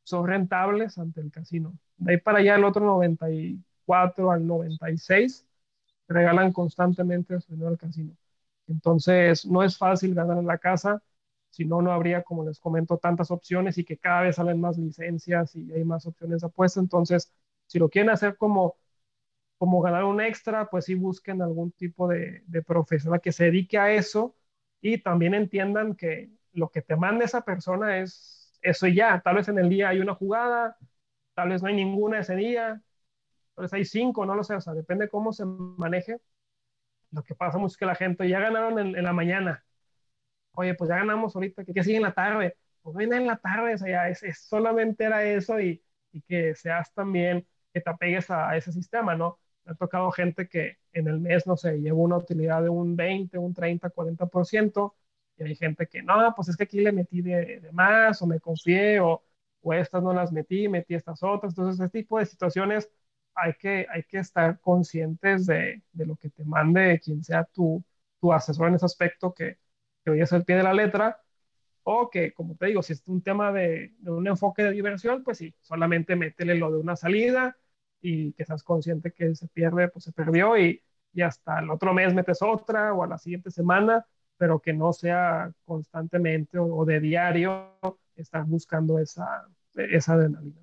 son 0.04 0.26
rentables 0.26 0.98
ante 0.98 1.20
el 1.20 1.30
casino. 1.30 1.74
De 1.96 2.12
ahí 2.12 2.18
para 2.20 2.38
allá 2.38 2.56
el 2.56 2.64
otro 2.64 2.84
94 2.84 4.30
al 4.30 4.46
96 4.46 5.46
regalan 6.08 6.52
constantemente 6.52 7.40
su 7.40 7.52
dinero 7.52 7.70
al 7.70 7.78
casino. 7.78 8.16
Entonces, 8.68 9.46
no 9.46 9.62
es 9.62 9.76
fácil 9.78 10.14
ganar 10.14 10.38
en 10.38 10.46
la 10.46 10.58
casa, 10.58 11.02
si 11.50 11.64
no, 11.64 11.82
no 11.82 11.92
habría, 11.92 12.22
como 12.22 12.44
les 12.44 12.60
comento, 12.60 12.98
tantas 12.98 13.30
opciones 13.30 13.78
y 13.78 13.84
que 13.84 13.98
cada 13.98 14.22
vez 14.22 14.36
salen 14.36 14.60
más 14.60 14.78
licencias 14.78 15.54
y 15.56 15.72
hay 15.72 15.84
más 15.84 16.06
opciones 16.06 16.40
de 16.42 16.46
apuesta. 16.48 16.80
Entonces, 16.80 17.32
si 17.66 17.78
lo 17.78 17.88
quieren 17.88 18.10
hacer 18.10 18.36
como 18.36 18.76
como 19.60 19.82
ganar 19.82 20.04
un 20.04 20.22
extra, 20.22 20.70
pues 20.70 20.86
sí 20.86 20.94
busquen 20.94 21.42
algún 21.42 21.70
tipo 21.72 22.08
de, 22.08 22.42
de 22.46 22.62
profesional 22.62 23.20
que 23.20 23.30
se 23.30 23.44
dedique 23.44 23.76
a 23.76 23.92
eso 23.92 24.34
y 24.80 24.96
también 25.02 25.34
entiendan 25.34 25.96
que 25.96 26.30
lo 26.54 26.70
que 26.70 26.80
te 26.80 26.96
manda 26.96 27.26
esa 27.26 27.42
persona 27.42 27.98
es 27.98 28.58
eso 28.62 28.86
y 28.86 28.94
ya. 28.94 29.20
Tal 29.20 29.36
vez 29.36 29.48
en 29.48 29.58
el 29.58 29.68
día 29.68 29.90
hay 29.90 30.00
una 30.00 30.14
jugada, 30.14 30.78
tal 31.34 31.50
vez 31.50 31.62
no 31.62 31.68
hay 31.68 31.76
ninguna 31.76 32.20
ese 32.20 32.36
día, 32.36 32.82
tal 33.54 33.64
vez 33.64 33.72
hay 33.74 33.84
cinco, 33.84 34.24
no 34.24 34.34
lo 34.34 34.44
sé, 34.44 34.54
o 34.54 34.62
sea, 34.62 34.72
depende 34.72 35.10
cómo 35.10 35.30
se 35.30 35.44
maneje. 35.44 36.16
Lo 37.10 37.22
que 37.22 37.34
pasa 37.34 37.58
mucho 37.58 37.72
es 37.72 37.76
que 37.76 37.86
la 37.86 37.94
gente 37.96 38.26
ya 38.30 38.40
ganaron 38.40 38.78
en, 38.78 39.04
la 39.04 39.12
mañana. 39.12 39.62
Oye, 40.52 40.74
pues 40.74 40.88
ya 40.88 40.96
ganamos 40.96 41.36
ahorita, 41.36 41.66
que, 41.66 41.84
sigue 41.84 41.98
en 41.98 42.04
la 42.04 42.14
tarde. 42.14 42.56
Pues 42.80 42.96
viene 42.96 43.16
en 43.18 43.26
la 43.26 43.36
tarde, 43.36 43.74
o 43.74 43.78
sea, 43.78 43.88
ya 43.90 44.08
es, 44.08 44.40
solamente 44.40 45.04
era 45.04 45.22
eso 45.24 45.60
y, 45.60 45.84
y 46.12 46.22
que 46.22 46.54
seas 46.54 46.92
también, 46.94 47.46
que 47.74 47.82
te 47.82 47.90
apegues 47.90 48.30
a 48.30 48.56
ese 48.56 48.72
sistema, 48.72 49.14
¿no? 49.14 49.38
Ha 49.72 49.74
tocado 49.76 50.10
gente 50.10 50.48
que 50.48 50.78
en 50.92 51.08
el 51.08 51.20
mes, 51.20 51.46
no 51.46 51.56
sé, 51.56 51.78
lleva 51.80 51.98
una 51.98 52.16
utilidad 52.18 52.62
de 52.62 52.68
un 52.68 52.96
20, 52.96 53.38
un 53.38 53.54
30, 53.54 53.90
40%, 53.90 54.94
y 55.36 55.44
hay 55.44 55.54
gente 55.54 55.86
que 55.86 56.02
no, 56.02 56.32
pues 56.36 56.48
es 56.48 56.56
que 56.56 56.64
aquí 56.64 56.80
le 56.80 56.92
metí 56.92 57.22
de, 57.22 57.68
más, 57.72 58.20
o 58.22 58.26
me 58.26 58.40
confié, 58.40 59.00
o, 59.00 59.22
o, 59.62 59.72
estas 59.74 60.02
no 60.02 60.12
las 60.12 60.32
metí, 60.32 60.68
metí 60.68 60.94
estas 60.94 61.22
otras. 61.22 61.52
Entonces, 61.52 61.80
este 61.80 62.00
tipo 62.00 62.18
de 62.18 62.26
situaciones 62.26 62.90
hay 63.34 63.54
que, 63.54 63.86
hay 63.90 64.02
que 64.04 64.18
estar 64.18 64.60
conscientes 64.60 65.46
de, 65.46 65.82
de 65.92 66.06
lo 66.06 66.16
que 66.16 66.30
te 66.30 66.44
mande 66.44 67.00
quien 67.02 67.22
sea 67.24 67.44
tu, 67.44 67.82
tu 68.20 68.32
asesor 68.32 68.68
en 68.68 68.74
ese 68.74 68.86
aspecto, 68.86 69.32
que, 69.34 69.58
que 70.04 70.10
hoy 70.10 70.20
es 70.20 70.32
el 70.32 70.44
pie 70.44 70.56
de 70.56 70.62
la 70.64 70.74
letra, 70.74 71.22
o 71.82 72.10
que, 72.10 72.32
como 72.34 72.56
te 72.56 72.66
digo, 72.66 72.82
si 72.82 72.92
es 72.94 73.02
un 73.06 73.22
tema 73.22 73.52
de, 73.52 73.94
de 73.98 74.10
un 74.10 74.26
enfoque 74.26 74.62
de 74.62 74.72
diversión, 74.72 75.24
pues 75.24 75.38
sí, 75.38 75.54
solamente 75.62 76.16
métele 76.16 76.54
lo 76.56 76.70
de 76.70 76.78
una 76.78 76.96
salida, 76.96 77.56
y 78.00 78.32
que 78.32 78.44
seas 78.44 78.62
consciente 78.62 79.12
que 79.12 79.34
se 79.34 79.48
pierde, 79.48 79.88
pues 79.88 80.04
se 80.04 80.12
perdió 80.12 80.56
y, 80.56 80.82
y 81.12 81.22
hasta 81.22 81.58
el 81.60 81.70
otro 81.70 81.92
mes 81.92 82.14
metes 82.14 82.42
otra 82.42 82.94
o 82.94 83.02
a 83.02 83.06
la 83.06 83.18
siguiente 83.18 83.50
semana, 83.50 84.04
pero 84.36 84.60
que 84.60 84.72
no 84.72 84.92
sea 84.92 85.52
constantemente 85.64 86.58
o, 86.58 86.84
de 86.84 87.00
diario 87.00 87.78
estar 88.16 88.44
buscando 88.44 88.98
esa, 88.98 89.46
esa 89.74 90.14
adrenalina. 90.14 90.56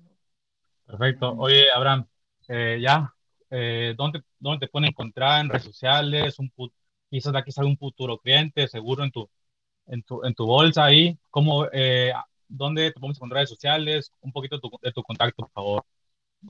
Perfecto. 0.86 1.34
Oye, 1.36 1.66
Abraham, 1.74 2.06
eh, 2.48 2.78
ya, 2.80 3.14
eh, 3.50 3.94
¿dónde, 3.96 4.22
¿dónde 4.38 4.66
te 4.66 4.70
pueden 4.70 4.88
encontrar 4.88 5.40
en 5.40 5.50
redes 5.50 5.64
sociales? 5.64 6.38
Un, 6.38 6.50
quizás 7.10 7.32
de 7.32 7.38
aquí 7.38 7.52
sale 7.52 7.68
un 7.68 7.76
futuro 7.76 8.18
cliente, 8.18 8.66
seguro 8.68 9.04
en 9.04 9.10
tu, 9.10 9.28
en 9.86 10.02
tu, 10.02 10.24
en 10.24 10.34
tu 10.34 10.46
bolsa 10.46 10.84
ahí. 10.84 11.18
¿Cómo, 11.30 11.66
eh, 11.72 12.12
¿Dónde 12.48 12.90
te 12.90 12.98
podemos 12.98 13.18
encontrar 13.18 13.38
en 13.38 13.46
redes 13.46 13.50
sociales? 13.50 14.12
Un 14.20 14.32
poquito 14.32 14.58
tu, 14.58 14.70
de 14.82 14.92
tu 14.92 15.02
contacto, 15.02 15.42
por 15.42 15.50
favor. 15.50 15.84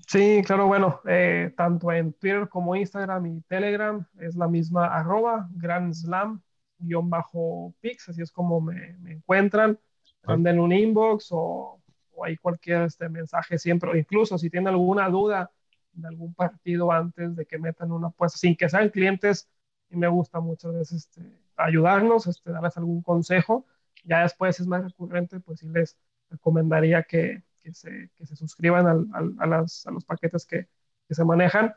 Sí, 0.06 0.42
claro, 0.44 0.66
bueno, 0.66 1.00
eh, 1.06 1.52
tanto 1.56 1.90
en 1.92 2.12
Twitter 2.12 2.48
como 2.48 2.76
Instagram 2.76 3.26
y 3.26 3.40
Telegram 3.42 4.06
es 4.20 4.36
la 4.36 4.46
misma 4.46 4.86
arroba, 4.86 5.48
Grand 5.52 5.94
Slam, 5.94 6.42
guion 6.78 7.08
bajo 7.08 7.74
Pix, 7.80 8.08
así 8.08 8.22
es 8.22 8.30
como 8.30 8.60
me, 8.60 8.96
encuentran. 9.06 9.78
Manden 10.24 10.60
un 10.60 10.72
inbox 10.72 11.28
o, 11.30 11.80
o 12.12 12.24
hay 12.24 12.36
cualquier 12.36 12.82
este 12.82 13.08
mensaje 13.08 13.58
siempre, 13.58 13.90
o 13.90 13.96
incluso 13.96 14.36
si 14.36 14.50
tienen 14.50 14.68
alguna 14.68 15.08
duda 15.08 15.50
de 15.92 16.08
algún 16.08 16.34
partido 16.34 16.92
antes 16.92 17.34
de 17.34 17.46
que 17.46 17.58
metan 17.58 17.90
una 17.92 18.08
apuesta, 18.08 18.38
sin 18.38 18.56
que 18.56 18.68
sean 18.68 18.90
clientes, 18.90 19.48
y 19.90 19.96
me 19.96 20.08
gusta 20.08 20.40
muchas 20.40 20.74
veces 20.74 21.08
este, 21.08 21.22
ayudarnos, 21.56 22.26
este, 22.26 22.50
darles 22.50 22.76
algún 22.76 23.02
consejo. 23.02 23.66
Ya 24.04 24.22
después 24.22 24.60
es 24.60 24.66
más 24.66 24.84
recurrente, 24.84 25.40
pues 25.40 25.60
sí 25.60 25.68
les 25.68 25.96
recomendaría 26.30 27.02
que, 27.04 27.42
que 27.68 27.74
se, 27.74 28.10
que 28.16 28.26
se 28.26 28.36
suscriban 28.36 28.86
al, 28.86 29.34
a, 29.38 29.46
las, 29.46 29.86
a, 29.86 29.90
los 29.90 30.04
paquetes 30.04 30.46
que, 30.46 30.68
que, 31.06 31.14
se 31.14 31.24
manejan. 31.24 31.74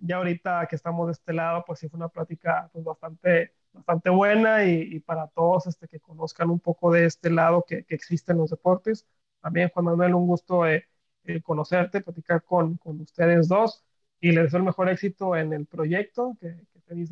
Ya 0.00 0.16
ahorita 0.16 0.66
que 0.68 0.76
estamos 0.76 1.06
de 1.06 1.12
este 1.12 1.32
lado, 1.32 1.64
pues 1.66 1.78
sí 1.78 1.88
fue 1.88 1.98
una 1.98 2.08
plática 2.08 2.68
pues, 2.72 2.84
bastante, 2.84 3.54
bastante 3.72 4.10
buena 4.10 4.64
y, 4.64 5.00
para 5.00 5.28
todos 5.28 5.66
este, 5.66 5.88
que 5.88 6.00
conozcan 6.00 6.50
un 6.50 6.60
poco 6.60 6.92
de 6.92 7.06
este 7.06 7.30
lado 7.30 7.64
que, 7.66 7.84
que 7.84 7.94
existen 7.94 8.38
los 8.38 8.50
deportes. 8.50 9.06
También, 9.40 9.68
Juan 9.70 9.86
Manuel, 9.86 10.14
un 10.14 10.26
gusto 10.26 10.66
eh, 10.66 10.88
eh, 11.24 11.42
conocerte, 11.42 12.00
platicar 12.00 12.42
con, 12.42 12.76
con, 12.76 13.00
ustedes 13.00 13.48
dos 13.48 13.84
y 14.20 14.32
les 14.32 14.44
deseo 14.44 14.58
el 14.58 14.64
mejor 14.64 14.88
éxito 14.88 15.36
en 15.36 15.52
el 15.52 15.66
proyecto, 15.66 16.36
que, 16.40 16.56
que 16.72 16.80
Tennis 16.80 17.10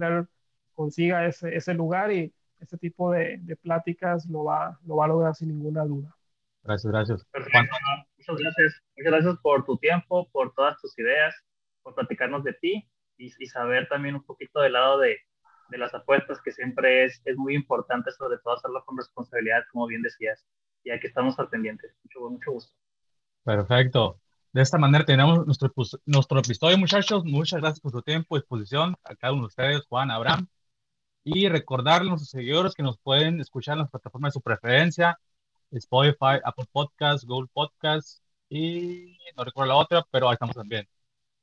consiga 0.74 1.26
ese, 1.26 1.54
ese 1.54 1.74
lugar 1.74 2.12
y 2.12 2.32
este 2.60 2.78
tipo 2.78 3.10
de, 3.10 3.38
de, 3.42 3.56
pláticas 3.56 4.26
lo 4.26 4.44
va, 4.44 4.78
lo 4.86 4.96
va 4.96 5.04
a 5.04 5.08
lograr 5.08 5.34
sin 5.34 5.48
ninguna 5.48 5.84
duda. 5.84 6.16
Gracias, 6.62 6.92
gracias. 6.92 7.26
Muchas 7.34 8.36
gracias. 8.40 8.82
Muchas 8.96 9.12
gracias 9.12 9.36
por 9.42 9.64
tu 9.64 9.76
tiempo, 9.76 10.28
por 10.30 10.52
todas 10.54 10.80
tus 10.80 10.98
ideas, 10.98 11.34
por 11.84 11.94
platicarnos 11.94 12.42
de 12.42 12.54
ti 12.54 12.90
y, 13.16 13.32
y 13.38 13.46
saber 13.46 13.86
también 13.88 14.16
un 14.16 14.24
poquito 14.24 14.60
del 14.60 14.72
lado 14.72 14.98
de, 14.98 15.18
de 15.68 15.78
las 15.78 15.94
apuestas, 15.94 16.40
que 16.42 16.50
siempre 16.50 17.04
es, 17.04 17.22
es, 17.24 17.36
muy 17.36 17.54
importante, 17.54 18.10
sobre 18.10 18.38
todo 18.38 18.54
hacerlo 18.54 18.84
con 18.84 18.96
responsabilidad, 18.96 19.62
como 19.70 19.86
bien 19.86 20.02
decías, 20.02 20.44
ya 20.84 20.98
que 20.98 21.06
estamos 21.06 21.38
al 21.38 21.48
pendiente. 21.48 21.88
Mucho, 22.02 22.30
mucho 22.30 22.50
gusto. 22.52 22.74
Perfecto. 23.44 24.20
De 24.52 24.62
esta 24.62 24.78
manera 24.78 25.04
tenemos 25.04 25.44
nuestro, 25.46 25.72
nuestro 26.06 26.38
episodio, 26.38 26.78
muchachos. 26.78 27.24
Muchas 27.24 27.60
gracias 27.60 27.80
por 27.80 27.92
su 27.92 28.02
tiempo 28.02 28.36
y 28.36 28.40
exposición 28.40 28.94
a 29.04 29.14
cada 29.16 29.32
uno 29.32 29.42
de 29.42 29.46
ustedes, 29.48 29.86
Juan, 29.86 30.10
Abraham. 30.10 30.46
Y 31.24 31.48
recordarles 31.48 32.08
a 32.08 32.10
nuestros 32.10 32.30
seguidores 32.30 32.74
que 32.74 32.82
nos 32.82 32.98
pueden 32.98 33.40
escuchar 33.40 33.74
en 33.74 33.80
las 33.80 33.90
plataformas 33.90 34.32
de 34.32 34.34
su 34.34 34.42
preferencia, 34.42 35.18
Spotify, 35.70 36.40
Apple 36.44 36.66
Podcasts, 36.70 37.26
Google 37.26 37.48
Podcasts 37.52 38.22
y 38.48 39.18
no 39.36 39.44
recuerdo 39.44 39.72
la 39.72 39.76
otra, 39.76 40.06
pero 40.10 40.28
ahí 40.28 40.34
estamos 40.34 40.54
también. 40.54 40.86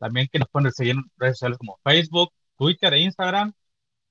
También 0.02 0.28
que 0.32 0.39
nos 0.39 0.49
pueden 0.49 0.72
seguir 0.72 0.95
en 0.95 1.04
redes 1.16 1.36
sociales 1.38 1.60
como 1.60 1.80
Facebook, 1.84 2.34
Twitter 2.58 2.91
e 2.95 3.02
Instagram. 3.02 3.54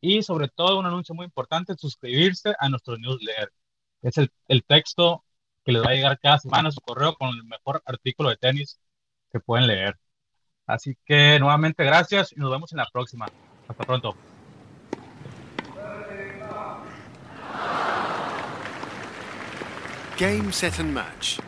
Y 0.00 0.22
sobre 0.22 0.46
todo, 0.46 0.78
un 0.78 0.86
anuncio 0.86 1.16
muy 1.16 1.26
importante, 1.26 1.74
suscribirse 1.76 2.54
a 2.60 2.68
nuestro 2.68 2.96
newsletter. 2.96 3.52
Es 4.00 4.16
el, 4.16 4.30
el 4.46 4.64
texto 4.64 5.24
que 5.64 5.72
les 5.72 5.82
va 5.82 5.90
a 5.90 5.94
llegar 5.94 6.20
cada 6.20 6.38
semana 6.38 6.68
a 6.68 6.72
su 6.72 6.80
correo 6.80 7.16
con 7.16 7.30
el 7.30 7.42
mejor 7.42 7.82
artículo 7.84 8.30
de 8.30 8.36
tenis 8.36 8.78
que 9.32 9.40
pueden 9.40 9.66
leer. 9.66 9.98
Así 10.64 10.96
que 11.04 11.40
nuevamente 11.40 11.84
gracias 11.84 12.32
y 12.32 12.36
nos 12.36 12.52
vemos 12.52 12.70
en 12.72 12.78
la 12.78 12.86
próxima. 12.92 13.26
Hasta 13.66 13.84
pronto. 13.84 14.14
Game, 20.16 20.52
set 20.52 20.78
and 20.78 20.92
match. 20.92 21.40